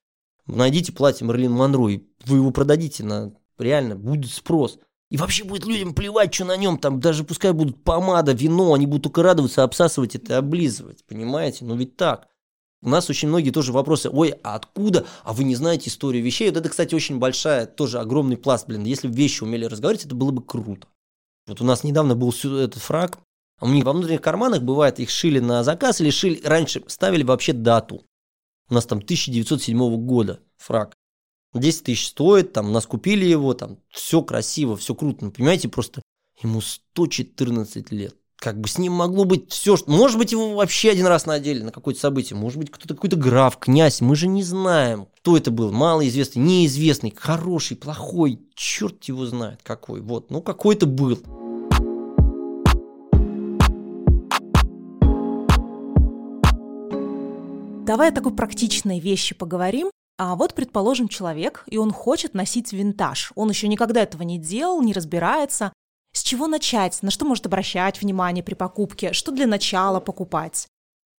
найдите 0.47 0.91
платье 0.91 1.25
Мерлин 1.27 1.51
Монро, 1.51 1.89
и 1.89 2.03
вы 2.25 2.37
его 2.37 2.51
продадите 2.51 3.03
на 3.03 3.33
реально, 3.57 3.95
будет 3.95 4.31
спрос. 4.31 4.79
И 5.09 5.17
вообще 5.17 5.43
будет 5.43 5.65
людям 5.65 5.93
плевать, 5.93 6.33
что 6.33 6.45
на 6.45 6.57
нем, 6.57 6.77
там 6.77 6.99
даже 6.99 7.23
пускай 7.23 7.53
будут 7.53 7.83
помада, 7.83 8.33
вино, 8.33 8.73
они 8.73 8.85
будут 8.85 9.03
только 9.03 9.23
радоваться, 9.23 9.63
обсасывать 9.63 10.15
это 10.15 10.33
и 10.33 10.35
облизывать, 10.35 11.05
понимаете? 11.05 11.63
Ну 11.63 11.75
ведь 11.75 11.95
так. 11.95 12.27
У 12.81 12.89
нас 12.89 13.09
очень 13.09 13.29
многие 13.29 13.51
тоже 13.51 13.71
вопросы, 13.71 14.09
ой, 14.09 14.35
а 14.43 14.55
откуда? 14.55 15.05
А 15.23 15.33
вы 15.33 15.45
не 15.45 15.55
знаете 15.55 15.89
историю 15.89 16.23
вещей? 16.23 16.49
Вот 16.49 16.57
это, 16.57 16.69
кстати, 16.69 16.93
очень 16.93 17.17
большая, 17.19 17.65
тоже 17.65 17.99
огромный 17.99 18.37
пласт, 18.37 18.67
блин. 18.67 18.83
Если 18.83 19.07
бы 19.07 19.15
вещи 19.15 19.43
умели 19.43 19.65
разговаривать, 19.65 20.05
это 20.05 20.13
было 20.15 20.31
бы 20.31 20.43
круто. 20.43 20.87
Вот 21.47 21.61
у 21.61 21.63
нас 21.63 21.83
недавно 21.83 22.15
был 22.15 22.29
этот 22.29 22.81
фраг, 22.81 23.17
а 23.59 23.65
у 23.65 23.69
них 23.69 23.85
во 23.85 23.93
внутренних 23.93 24.21
карманах 24.21 24.61
бывает, 24.61 24.99
их 24.99 25.09
шили 25.09 25.39
на 25.39 25.63
заказ 25.63 26.01
или 26.01 26.11
шили, 26.11 26.41
раньше 26.43 26.83
ставили 26.87 27.23
вообще 27.23 27.53
дату. 27.53 28.03
У 28.69 28.73
нас 28.73 28.85
там 28.85 28.99
1907 28.99 30.05
года 30.05 30.39
фраг. 30.57 30.93
10 31.53 31.83
тысяч 31.83 32.07
стоит, 32.07 32.53
там, 32.53 32.71
нас 32.71 32.85
купили 32.85 33.25
его, 33.25 33.53
там, 33.53 33.79
все 33.89 34.21
красиво, 34.21 34.77
все 34.77 34.93
круто. 34.93 35.25
Ну, 35.25 35.31
понимаете, 35.31 35.69
просто 35.69 36.01
ему 36.41 36.61
114 36.61 37.91
лет 37.91 38.15
как 38.39 38.59
бы 38.59 38.67
с 38.67 38.77
ним 38.77 38.93
могло 38.93 39.25
быть 39.25 39.51
все, 39.51 39.77
что... 39.77 39.89
Может 39.89 40.17
быть, 40.17 40.31
его 40.31 40.55
вообще 40.55 40.91
один 40.91 41.07
раз 41.07 41.25
надели 41.25 41.63
на 41.63 41.71
какое-то 41.71 41.99
событие. 41.99 42.37
Может 42.37 42.59
быть, 42.59 42.69
кто-то 42.69 42.93
какой-то 42.93 43.15
граф, 43.15 43.57
князь. 43.57 43.99
Мы 43.99 44.15
же 44.15 44.27
не 44.27 44.43
знаем, 44.43 45.07
кто 45.17 45.37
это 45.37 45.49
был. 45.49 45.71
Малоизвестный, 45.71 46.43
неизвестный, 46.43 47.13
хороший, 47.15 47.77
плохой. 47.77 48.39
Черт 48.55 49.03
его 49.05 49.25
знает 49.25 49.61
какой. 49.63 50.01
Вот, 50.01 50.29
ну 50.29 50.41
какой-то 50.41 50.85
был. 50.85 51.19
Давай 57.87 58.09
о 58.09 58.11
такой 58.11 58.35
практичной 58.35 58.99
вещи 58.99 59.33
поговорим. 59.33 59.89
А 60.17 60.35
вот, 60.35 60.53
предположим, 60.53 61.07
человек, 61.07 61.63
и 61.67 61.77
он 61.77 61.93
хочет 61.93 62.33
носить 62.33 62.73
винтаж. 62.73 63.31
Он 63.35 63.49
еще 63.49 63.69
никогда 63.69 64.03
этого 64.03 64.23
не 64.23 64.37
делал, 64.37 64.81
не 64.81 64.91
разбирается. 64.91 65.71
С 66.11 66.21
чего 66.21 66.47
начать? 66.47 67.01
На 67.01 67.11
что 67.11 67.23
может 67.23 67.45
обращать 67.45 68.01
внимание 68.01 68.43
при 68.43 68.55
покупке? 68.55 69.13
Что 69.13 69.31
для 69.31 69.47
начала 69.47 70.01
покупать? 70.01 70.67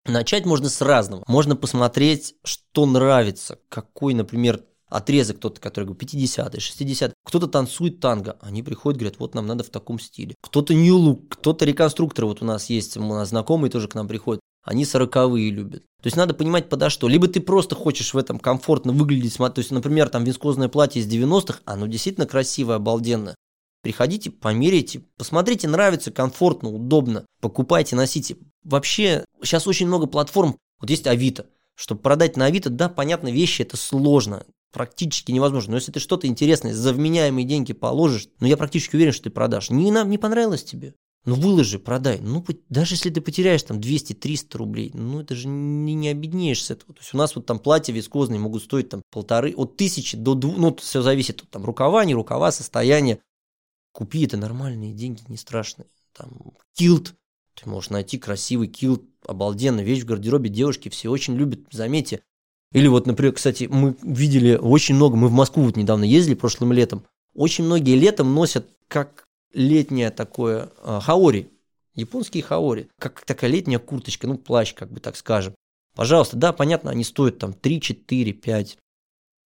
Начать 0.05 0.45
можно 0.45 0.67
с 0.67 0.81
разного. 0.81 1.23
Можно 1.25 1.55
посмотреть, 1.55 2.35
что 2.43 2.85
нравится. 2.85 3.59
Какой, 3.69 4.13
например, 4.13 4.65
отрезок 4.89 5.37
кто-то, 5.37 5.61
который 5.61 5.85
говорит 5.85 6.11
50-й, 6.11 6.59
60 6.59 7.13
Кто-то 7.23 7.47
танцует 7.47 8.01
танго. 8.01 8.37
Они 8.41 8.61
приходят, 8.61 8.99
говорят, 8.99 9.19
вот 9.19 9.35
нам 9.35 9.47
надо 9.47 9.63
в 9.63 9.69
таком 9.69 9.99
стиле. 9.99 10.35
Кто-то 10.41 10.73
look, 10.73 11.27
кто-то 11.29 11.63
реконструктор. 11.63 12.25
Вот 12.25 12.41
у 12.41 12.45
нас 12.45 12.65
есть, 12.65 12.97
у 12.97 13.03
нас 13.03 13.29
знакомые 13.29 13.71
тоже 13.71 13.87
к 13.87 13.95
нам 13.95 14.09
приходят. 14.09 14.41
Они 14.67 14.83
сороковые 14.83 15.49
любят. 15.49 15.83
То 16.01 16.07
есть 16.07 16.17
надо 16.17 16.33
понимать 16.33 16.67
подо 16.67 16.89
что. 16.89 17.07
Либо 17.07 17.29
ты 17.29 17.39
просто 17.39 17.73
хочешь 17.73 18.13
в 18.13 18.17
этом 18.17 18.37
комфортно 18.37 18.91
выглядеть. 18.91 19.37
То 19.37 19.53
есть, 19.55 19.71
например, 19.71 20.09
там 20.09 20.25
вискозное 20.25 20.67
платье 20.67 21.01
из 21.01 21.07
90-х, 21.07 21.61
оно 21.63 21.87
действительно 21.87 22.27
красивое, 22.27 22.75
обалденное. 22.75 23.35
Приходите, 23.81 24.29
померяйте, 24.29 25.03
посмотрите, 25.15 25.69
нравится, 25.69 26.11
комфортно, 26.11 26.69
удобно, 26.69 27.25
покупайте, 27.39 27.95
носите. 27.95 28.35
Вообще, 28.65 29.23
сейчас 29.41 29.67
очень 29.67 29.87
много 29.87 30.05
платформ, 30.05 30.57
вот 30.81 30.89
есть 30.89 31.07
Авито, 31.07 31.45
чтобы 31.75 32.01
продать 32.01 32.35
на 32.35 32.47
Авито, 32.47 32.69
да, 32.69 32.89
понятно, 32.89 33.31
вещи 33.31 33.61
это 33.61 33.77
сложно, 33.77 34.45
практически 34.73 35.31
невозможно. 35.31 35.71
Но 35.71 35.77
если 35.77 35.93
ты 35.93 36.01
что-то 36.01 36.27
интересное 36.27 36.73
за 36.73 36.91
вменяемые 36.91 37.47
деньги 37.47 37.71
положишь, 37.71 38.27
ну 38.41 38.47
я 38.47 38.57
практически 38.57 38.97
уверен, 38.97 39.13
что 39.13 39.25
ты 39.25 39.29
продашь. 39.29 39.69
Не, 39.69 39.91
нам 39.91 40.09
не 40.09 40.17
понравилось 40.17 40.65
тебе. 40.65 40.93
Ну 41.27 41.35
выложи, 41.35 41.77
продай. 41.77 42.19
Ну 42.21 42.41
даже 42.69 42.93
если 42.93 43.09
ты 43.09 43.19
потеряешь 43.19 43.61
там 43.61 43.79
200-300 43.79 44.57
рублей, 44.57 44.91
ну 44.93 45.19
это 45.19 45.35
же 45.35 45.49
не, 45.49 45.93
не 45.93 46.07
обеднеешь 46.07 46.63
с 46.63 46.71
этого. 46.71 46.93
То 46.93 47.01
есть 47.01 47.13
у 47.13 47.17
нас 47.17 47.35
вот 47.35 47.45
там 47.45 47.59
платья 47.59 47.91
вискозные 47.91 48.39
могут 48.39 48.63
стоить 48.63 48.87
там 48.87 49.01
полторы, 49.11 49.53
от 49.53 49.75
тысячи 49.75 50.15
до 50.15 50.35
двух, 50.35 50.55
ну 50.55 50.73
все 50.77 51.01
зависит 51.01 51.41
от 51.41 51.49
там 51.49 51.65
рукава, 51.65 52.05
не 52.05 52.15
рукава, 52.15 52.53
состояние. 52.53 53.19
Купи 53.91 54.23
это 54.23 54.37
нормальные 54.37 54.93
деньги, 54.93 55.21
не 55.27 55.35
страшные. 55.35 55.87
Там 56.13 56.53
килт, 56.73 57.13
ты 57.55 57.69
можешь 57.69 57.89
найти 57.89 58.17
красивый 58.17 58.69
килт, 58.69 59.03
обалденная 59.25 59.83
вещь 59.83 60.03
в 60.03 60.05
гардеробе 60.05 60.49
девушки, 60.49 60.87
все 60.87 61.09
очень 61.09 61.35
любят, 61.35 61.59
заметьте. 61.71 62.21
Или 62.71 62.87
вот, 62.87 63.05
например, 63.05 63.33
кстати, 63.33 63.65
мы 63.69 63.97
видели 64.01 64.55
очень 64.55 64.95
много, 64.95 65.17
мы 65.17 65.27
в 65.27 65.33
Москву 65.33 65.63
вот 65.63 65.75
недавно 65.75 66.05
ездили 66.05 66.35
прошлым 66.35 66.71
летом, 66.71 67.03
очень 67.35 67.65
многие 67.65 67.97
летом 67.97 68.33
носят 68.33 68.69
как 68.87 69.26
летнее 69.53 70.11
такое 70.11 70.71
э, 70.77 70.99
хаори, 71.01 71.51
японские 71.95 72.43
хаори, 72.43 72.89
как 72.99 73.25
такая 73.25 73.49
летняя 73.49 73.79
курточка, 73.79 74.27
ну 74.27 74.37
плащ, 74.37 74.73
как 74.73 74.91
бы 74.91 74.99
так 74.99 75.15
скажем. 75.15 75.55
Пожалуйста, 75.95 76.37
да, 76.37 76.53
понятно, 76.53 76.91
они 76.91 77.03
стоят 77.03 77.39
там 77.39 77.53
3, 77.53 77.81
4, 77.81 78.33
5, 78.33 78.77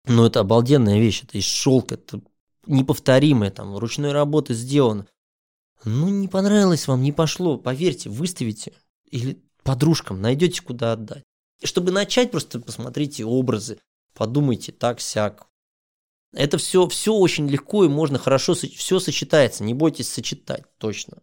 но 0.08 0.26
это 0.26 0.42
обалденная 0.42 1.00
вещь, 1.00 1.24
это 1.24 1.38
из 1.38 1.46
шелка, 1.46 1.96
это 1.96 2.22
неповторимое, 2.68 3.52
там, 3.52 3.78
ручной 3.78 4.12
работы 4.12 4.54
сделано. 4.54 5.08
Ну, 5.86 6.10
не 6.10 6.28
понравилось 6.28 6.88
вам, 6.88 7.02
не 7.02 7.12
пошло, 7.12 7.58
поверьте, 7.58 8.10
выставите. 8.10 8.74
Или 9.10 9.42
подружкам 9.64 10.22
найдете, 10.22 10.62
куда 10.62 10.94
отдать. 10.94 11.24
Чтобы 11.64 11.92
начать, 11.92 12.32
просто 12.32 12.60
посмотрите 12.60 13.26
образы, 13.26 13.80
подумайте 14.14 14.72
так-сяк. 14.72 15.48
Это 16.34 16.58
все, 16.58 16.88
все 16.88 17.14
очень 17.14 17.48
легко 17.48 17.86
и 17.86 17.90
можно 17.90 18.18
хорошо, 18.18 18.56
все 18.56 19.00
сочетается, 19.00 19.64
не 19.64 19.74
бойтесь 19.74 20.10
сочетать, 20.10 20.64
точно. 20.78 21.20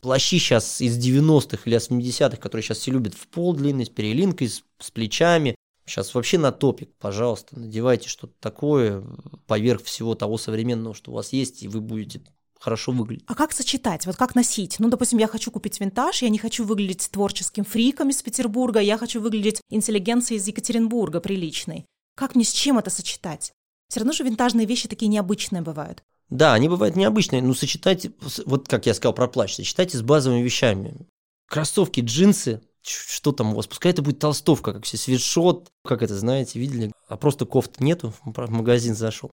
Плащи 0.00 0.38
сейчас 0.38 0.80
из 0.80 0.96
90-х 0.98 1.62
или 1.64 1.76
80-х, 1.76 2.36
которые 2.36 2.62
сейчас 2.62 2.78
все 2.78 2.92
любят 2.92 3.14
в 3.14 3.26
пол 3.28 3.54
длинный, 3.54 3.86
с 3.86 3.88
перелинкой, 3.88 4.48
с, 4.48 4.62
с 4.78 4.90
плечами, 4.90 5.56
Сейчас 5.86 6.14
вообще 6.14 6.36
на 6.36 6.50
топик, 6.50 6.90
пожалуйста, 6.98 7.58
надевайте 7.58 8.08
что-то 8.08 8.34
такое 8.40 9.04
поверх 9.46 9.84
всего 9.84 10.16
того 10.16 10.36
современного, 10.36 10.96
что 10.96 11.12
у 11.12 11.14
вас 11.14 11.32
есть, 11.32 11.62
и 11.62 11.68
вы 11.68 11.80
будете 11.80 12.22
хорошо 12.58 12.90
выглядеть. 12.90 13.24
А 13.28 13.36
как 13.36 13.52
сочетать? 13.52 14.04
Вот 14.06 14.16
как 14.16 14.34
носить? 14.34 14.80
Ну, 14.80 14.88
допустим, 14.88 15.20
я 15.20 15.28
хочу 15.28 15.52
купить 15.52 15.78
винтаж, 15.78 16.22
я 16.22 16.28
не 16.28 16.38
хочу 16.38 16.64
выглядеть 16.64 17.08
творческим 17.12 17.64
фриком 17.64 18.10
из 18.10 18.20
Петербурга, 18.20 18.80
я 18.80 18.98
хочу 18.98 19.20
выглядеть 19.20 19.60
интеллигенцией 19.70 20.40
из 20.40 20.48
Екатеринбурга 20.48 21.20
приличной. 21.20 21.86
Как 22.16 22.34
мне 22.34 22.44
с 22.44 22.50
чем 22.50 22.78
это 22.78 22.90
сочетать? 22.90 23.52
Все 23.88 24.00
равно 24.00 24.12
же 24.12 24.24
винтажные 24.24 24.66
вещи 24.66 24.88
такие 24.88 25.08
необычные 25.08 25.62
бывают. 25.62 26.02
Да, 26.28 26.54
они 26.54 26.68
бывают 26.68 26.96
необычные, 26.96 27.40
но 27.40 27.54
сочетайте, 27.54 28.12
вот 28.46 28.66
как 28.68 28.86
я 28.86 28.94
сказал 28.94 29.14
про 29.14 29.28
плащ, 29.28 29.54
сочетайте 29.54 29.96
с 29.96 30.02
базовыми 30.02 30.42
вещами. 30.42 31.06
Кроссовки, 31.48 32.00
джинсы, 32.00 32.62
что 32.82 33.32
там 33.32 33.52
у 33.52 33.54
вас? 33.54 33.66
Пускай 33.68 33.92
это 33.92 34.02
будет 34.02 34.18
толстовка, 34.18 34.72
как 34.72 34.84
все, 34.84 34.96
свитшот, 34.96 35.70
как 35.84 36.02
это, 36.02 36.18
знаете, 36.18 36.58
видели? 36.58 36.92
А 37.08 37.16
просто 37.16 37.46
кофт 37.46 37.80
нету, 37.80 38.12
в 38.24 38.50
магазин 38.50 38.96
зашел. 38.96 39.30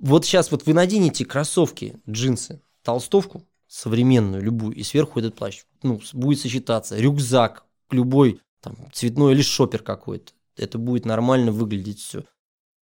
Вот 0.00 0.24
сейчас 0.24 0.52
вот 0.52 0.66
вы 0.66 0.74
наденете 0.74 1.24
кроссовки, 1.24 2.00
джинсы, 2.08 2.62
толстовку 2.82 3.44
современную, 3.68 4.42
любую, 4.42 4.74
и 4.74 4.82
сверху 4.82 5.20
этот 5.20 5.34
плащ. 5.34 5.64
Ну, 5.82 6.00
будет 6.12 6.40
сочетаться. 6.40 6.98
Рюкзак, 6.98 7.64
любой, 7.90 8.40
там, 8.60 8.76
цветной 8.92 9.34
или 9.34 9.42
шопер 9.42 9.82
какой-то. 9.82 10.32
Это 10.56 10.78
будет 10.78 11.04
нормально 11.04 11.52
выглядеть 11.52 12.00
все. 12.00 12.24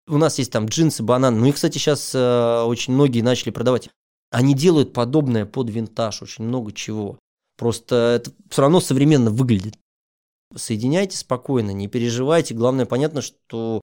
У 0.07 0.17
нас 0.17 0.37
есть 0.37 0.51
там 0.51 0.65
джинсы, 0.65 1.03
бананы. 1.03 1.39
Ну, 1.39 1.47
их, 1.47 1.55
кстати, 1.55 1.77
сейчас 1.77 2.13
э, 2.13 2.63
очень 2.63 2.93
многие 2.93 3.21
начали 3.21 3.49
продавать. 3.49 3.89
Они 4.29 4.53
делают 4.53 4.93
подобное 4.93 5.45
под 5.45 5.69
винтаж, 5.69 6.21
очень 6.21 6.45
много 6.45 6.71
чего. 6.71 7.17
Просто 7.57 8.19
это 8.21 8.31
все 8.49 8.61
равно 8.61 8.81
современно 8.81 9.31
выглядит. 9.31 9.77
Соединяйте 10.55 11.17
спокойно, 11.17 11.71
не 11.71 11.87
переживайте. 11.87 12.53
Главное, 12.53 12.85
понятно, 12.85 13.21
что 13.21 13.81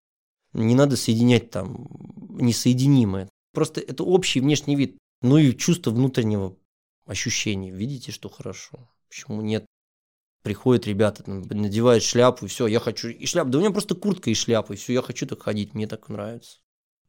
не 0.53 0.75
надо 0.75 0.97
соединять 0.97 1.51
там 1.51 1.89
несоединимое. 2.31 3.29
Просто 3.53 3.81
это 3.81 4.05
общий 4.05 4.41
внешний 4.41 4.77
вид. 4.77 4.97
Ну 5.23 5.39
и 5.39 5.57
чувство 5.57 5.91
внутреннего 5.91 6.57
ощущения. 7.07 7.71
Видите, 7.71 8.13
что 8.13 8.29
хорошо. 8.29 8.91
Почему 9.09 9.41
нет? 9.41 9.67
Приходят 10.43 10.87
ребята, 10.87 11.23
надевают 11.27 12.03
шляпу, 12.03 12.47
и 12.47 12.49
все, 12.49 12.67
я 12.67 12.81
хочу 12.81 13.09
и 13.09 13.27
шляпу. 13.27 13.51
Да 13.51 13.59
у 13.59 13.61
меня 13.61 13.71
просто 13.71 13.95
куртка 13.95 14.31
и 14.31 14.35
шляпа, 14.35 14.73
и 14.73 14.77
все, 14.77 14.93
я 14.93 15.03
хочу 15.03 15.27
так 15.27 15.43
ходить, 15.43 15.75
мне 15.75 15.87
так 15.87 16.09
нравится. 16.09 16.59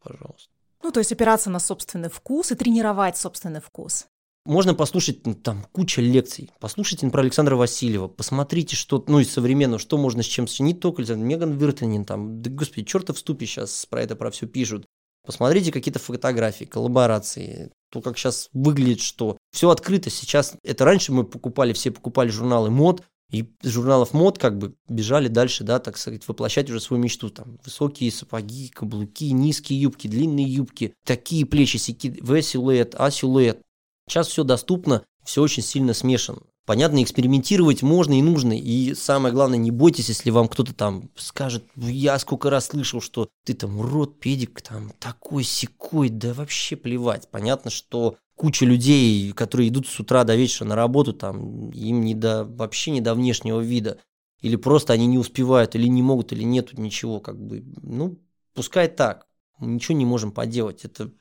Пожалуйста. 0.02 0.50
Ну, 0.84 0.92
то 0.92 1.00
есть 1.00 1.12
опираться 1.12 1.50
на 1.50 1.60
собственный 1.60 2.10
вкус 2.10 2.52
и 2.52 2.56
тренировать 2.56 3.18
собственный 3.18 3.62
вкус. 3.62 4.06
Можно 4.46 4.76
послушать 4.76 5.24
там 5.42 5.66
куча 5.72 6.02
лекций. 6.02 6.52
Послушайте 6.60 7.10
про 7.10 7.22
Александра 7.22 7.56
Васильева, 7.56 8.10
посмотрите, 8.10 8.76
что, 8.76 9.02
ну, 9.08 9.20
из 9.20 9.32
современного, 9.32 9.80
что 9.80 9.98
можно 9.98 10.22
с 10.22 10.26
чем 10.26 10.46
не 10.60 10.74
только 10.74 11.02
Александр, 11.02 11.24
Меган 11.26 11.58
Виртанин, 11.58 12.04
там, 12.04 12.42
да, 12.42 12.50
господи, 12.52 12.86
чертов 12.86 13.18
ступе 13.18 13.46
сейчас 13.46 13.86
про 13.86 14.02
это, 14.02 14.18
про 14.18 14.32
все 14.32 14.46
пишут. 14.46 14.86
Посмотрите 15.26 15.72
какие-то 15.72 16.00
фотографии, 16.00 16.66
коллаборации, 16.66 17.72
то, 17.90 18.02
как 18.02 18.18
сейчас 18.18 18.50
выглядит, 18.52 19.00
что 19.00 19.38
все 19.54 19.70
открыто 19.70 20.10
сейчас. 20.10 20.56
Это 20.64 20.84
раньше 20.84 21.14
мы 21.14 21.24
покупали, 21.24 21.72
все 21.72 21.92
покупали 21.92 22.28
журналы 22.28 22.70
мод, 22.70 23.04
и 23.34 23.52
из 23.64 23.72
журналов 23.72 24.14
мод 24.14 24.38
как 24.38 24.60
бы 24.60 24.76
бежали 24.88 25.28
дальше, 25.28 25.64
да, 25.64 25.80
так 25.80 25.98
сказать, 25.98 26.28
воплощать 26.28 26.70
уже 26.70 26.80
свою 26.80 27.02
мечту. 27.02 27.32
Там 27.32 27.58
высокие 27.66 28.12
сапоги, 28.12 28.70
каблуки, 28.70 29.32
низкие 29.32 29.82
юбки, 29.82 30.08
длинные 30.08 30.46
юбки, 30.46 30.94
такие 31.04 31.44
плечи, 31.46 31.78
сики, 31.78 32.16
В-силуэт, 32.22 32.94
А-силуэт. 32.96 33.60
Сейчас 34.08 34.28
все 34.28 34.44
доступно, 34.44 35.04
все 35.26 35.42
очень 35.42 35.64
сильно 35.64 35.96
смешано. 35.96 36.42
Понятно, 36.66 37.02
экспериментировать 37.02 37.82
можно 37.82 38.18
и 38.18 38.22
нужно. 38.22 38.58
И 38.58 38.94
самое 38.94 39.34
главное, 39.34 39.58
не 39.58 39.72
бойтесь, 39.72 40.10
если 40.10 40.30
вам 40.30 40.48
кто-то 40.48 40.74
там 40.74 41.10
скажет, 41.16 41.66
я 41.76 42.18
сколько 42.20 42.52
раз 42.52 42.68
слышал, 42.68 43.02
что 43.02 43.30
ты 43.46 43.56
там 43.56 43.80
урод, 43.80 44.20
педик, 44.20 44.62
там 44.62 44.92
такой 45.00 45.44
секой, 45.44 46.10
да 46.10 46.34
вообще 46.34 46.76
плевать. 46.76 47.28
Понятно, 47.30 47.72
что 47.72 48.16
куча 48.36 48.66
людей, 48.66 49.32
которые 49.34 49.70
идут 49.70 49.88
с 49.88 50.00
утра 50.00 50.24
до 50.24 50.36
вечера 50.36 50.66
на 50.66 50.76
работу, 50.76 51.14
там 51.14 51.70
им 51.72 52.02
не 52.02 52.16
до, 52.16 52.46
вообще 52.46 52.92
не 52.92 53.02
до 53.02 53.14
внешнего 53.16 53.60
вида. 53.62 54.00
Или 54.42 54.58
просто 54.58 54.94
они 54.94 55.08
не 55.08 55.18
успевают, 55.18 55.76
или 55.76 55.88
не 55.88 56.02
могут, 56.02 56.34
или 56.34 56.44
нету 56.44 56.80
ничего, 56.80 57.20
как 57.20 57.40
бы. 57.40 57.64
Ну, 57.82 58.20
пускай 58.54 58.90
так. 58.90 59.26
Мы 59.60 59.74
ничего 59.74 59.98
не 59.98 60.06
можем 60.06 60.32
поделать. 60.32 60.84
Это 60.84 61.12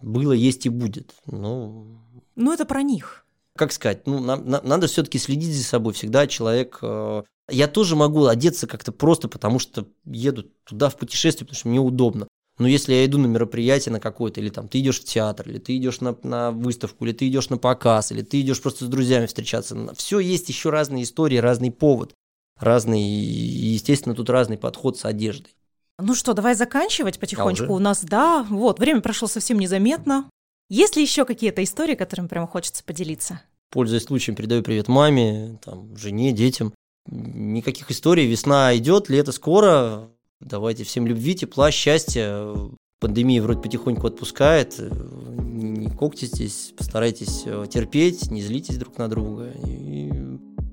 было, 0.00 0.32
есть 0.32 0.64
и 0.64 0.70
будет. 0.70 1.14
Но... 1.26 2.02
Ну, 2.36 2.52
это 2.52 2.64
про 2.64 2.82
них 2.82 3.26
как 3.60 3.72
сказать, 3.72 4.06
ну, 4.06 4.20
нам, 4.20 4.48
нам, 4.48 4.62
надо 4.64 4.86
все-таки 4.86 5.18
следить 5.18 5.54
за 5.54 5.62
собой. 5.62 5.92
Всегда 5.92 6.26
человек... 6.26 6.78
Э, 6.80 7.24
я 7.50 7.68
тоже 7.68 7.94
могу 7.94 8.24
одеться 8.24 8.66
как-то 8.66 8.90
просто, 8.90 9.28
потому 9.28 9.58
что 9.58 9.86
еду 10.06 10.44
туда 10.64 10.88
в 10.88 10.96
путешествие, 10.96 11.46
потому 11.46 11.58
что 11.58 11.68
мне 11.68 11.78
удобно. 11.78 12.26
Но 12.60 12.68
если 12.68 12.92
я 12.92 13.06
иду 13.06 13.16
на 13.16 13.26
мероприятие 13.26 13.92
на 13.92 14.00
какое-то, 14.00 14.40
или 14.40 14.50
там 14.50 14.68
ты 14.68 14.80
идешь 14.80 15.00
в 15.00 15.04
театр, 15.04 15.48
или 15.48 15.58
ты 15.58 15.78
идешь 15.78 16.00
на, 16.00 16.14
на 16.22 16.50
выставку, 16.50 17.06
или 17.06 17.12
ты 17.12 17.26
идешь 17.26 17.48
на 17.48 17.56
показ, 17.56 18.12
или 18.12 18.20
ты 18.20 18.42
идешь 18.42 18.60
просто 18.60 18.84
с 18.84 18.88
друзьями 18.88 19.24
встречаться, 19.24 19.94
все 19.94 20.20
есть 20.20 20.48
еще 20.50 20.68
разные 20.68 21.04
истории, 21.04 21.38
разный 21.38 21.70
повод, 21.70 22.12
разный, 22.58 23.00
и, 23.00 23.72
естественно, 23.72 24.14
тут 24.14 24.28
разный 24.28 24.58
подход 24.58 24.98
с 24.98 25.06
одеждой. 25.06 25.56
Ну 25.98 26.14
что, 26.14 26.34
давай 26.34 26.54
заканчивать 26.54 27.18
потихонечку. 27.18 27.64
А 27.64 27.76
У 27.76 27.78
нас, 27.78 28.04
да, 28.04 28.46
вот, 28.50 28.78
время 28.78 29.00
прошло 29.00 29.26
совсем 29.26 29.58
незаметно. 29.58 30.28
Есть 30.68 30.96
ли 30.96 31.02
еще 31.02 31.24
какие-то 31.24 31.64
истории, 31.64 31.94
которыми 31.94 32.28
прямо 32.28 32.46
хочется 32.46 32.84
поделиться? 32.84 33.40
Пользуясь 33.70 34.04
случаем, 34.04 34.36
передаю 34.36 34.62
привет 34.62 34.86
маме, 34.86 35.58
там, 35.64 35.96
жене, 35.96 36.32
детям. 36.32 36.74
Никаких 37.06 37.90
историй. 37.90 38.26
Весна 38.26 38.76
идет, 38.76 39.08
лето 39.08 39.32
скоро. 39.32 40.10
Давайте 40.40 40.84
всем 40.84 41.06
любви, 41.06 41.34
тепла, 41.34 41.70
счастья. 41.70 42.54
Пандемия 42.98 43.42
вроде 43.42 43.60
потихоньку 43.60 44.06
отпускает. 44.06 44.78
Не 44.78 45.88
коктитесь, 45.90 46.72
постарайтесь 46.76 47.42
э, 47.44 47.66
терпеть, 47.70 48.30
не 48.30 48.42
злитесь 48.42 48.78
друг 48.78 48.96
на 48.96 49.08
друга. 49.08 49.52
И 49.66 50.10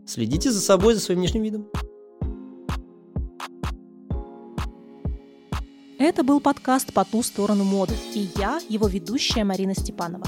следите 0.06 0.52
за 0.52 0.62
собой, 0.62 0.94
за 0.94 1.02
своим 1.02 1.20
внешним 1.20 1.44
видом. 1.44 1.68
Это 6.00 6.24
был 6.24 6.40
подкаст 6.40 6.94
«По 6.94 7.04
ту 7.04 7.22
сторону 7.22 7.64
моды» 7.66 7.96
и 8.14 8.30
я, 8.38 8.60
его 8.70 8.88
ведущая 8.88 9.44
Марина 9.44 9.74
Степанова. 9.74 10.28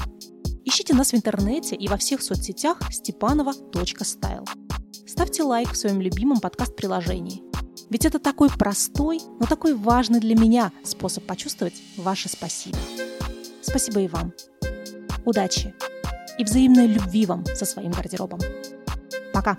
Ищите 0.64 0.94
нас 0.94 1.12
в 1.12 1.14
интернете 1.14 1.76
и 1.76 1.88
во 1.88 1.96
всех 1.96 2.22
соцсетях 2.22 2.78
stepanova.style. 2.90 4.46
Ставьте 5.06 5.42
лайк 5.42 5.72
в 5.72 5.76
своем 5.76 6.00
любимом 6.00 6.40
подкаст-приложении. 6.40 7.49
Ведь 7.90 8.06
это 8.06 8.20
такой 8.20 8.48
простой, 8.48 9.20
но 9.40 9.46
такой 9.46 9.74
важный 9.74 10.20
для 10.20 10.36
меня 10.36 10.72
способ 10.84 11.24
почувствовать 11.26 11.82
ваше 11.96 12.28
спасибо. 12.28 12.78
Спасибо 13.62 14.00
и 14.00 14.08
вам. 14.08 14.32
Удачи 15.24 15.74
и 16.38 16.44
взаимной 16.44 16.86
любви 16.86 17.26
вам 17.26 17.44
со 17.46 17.64
своим 17.66 17.90
гардеробом. 17.90 18.40
Пока! 19.32 19.56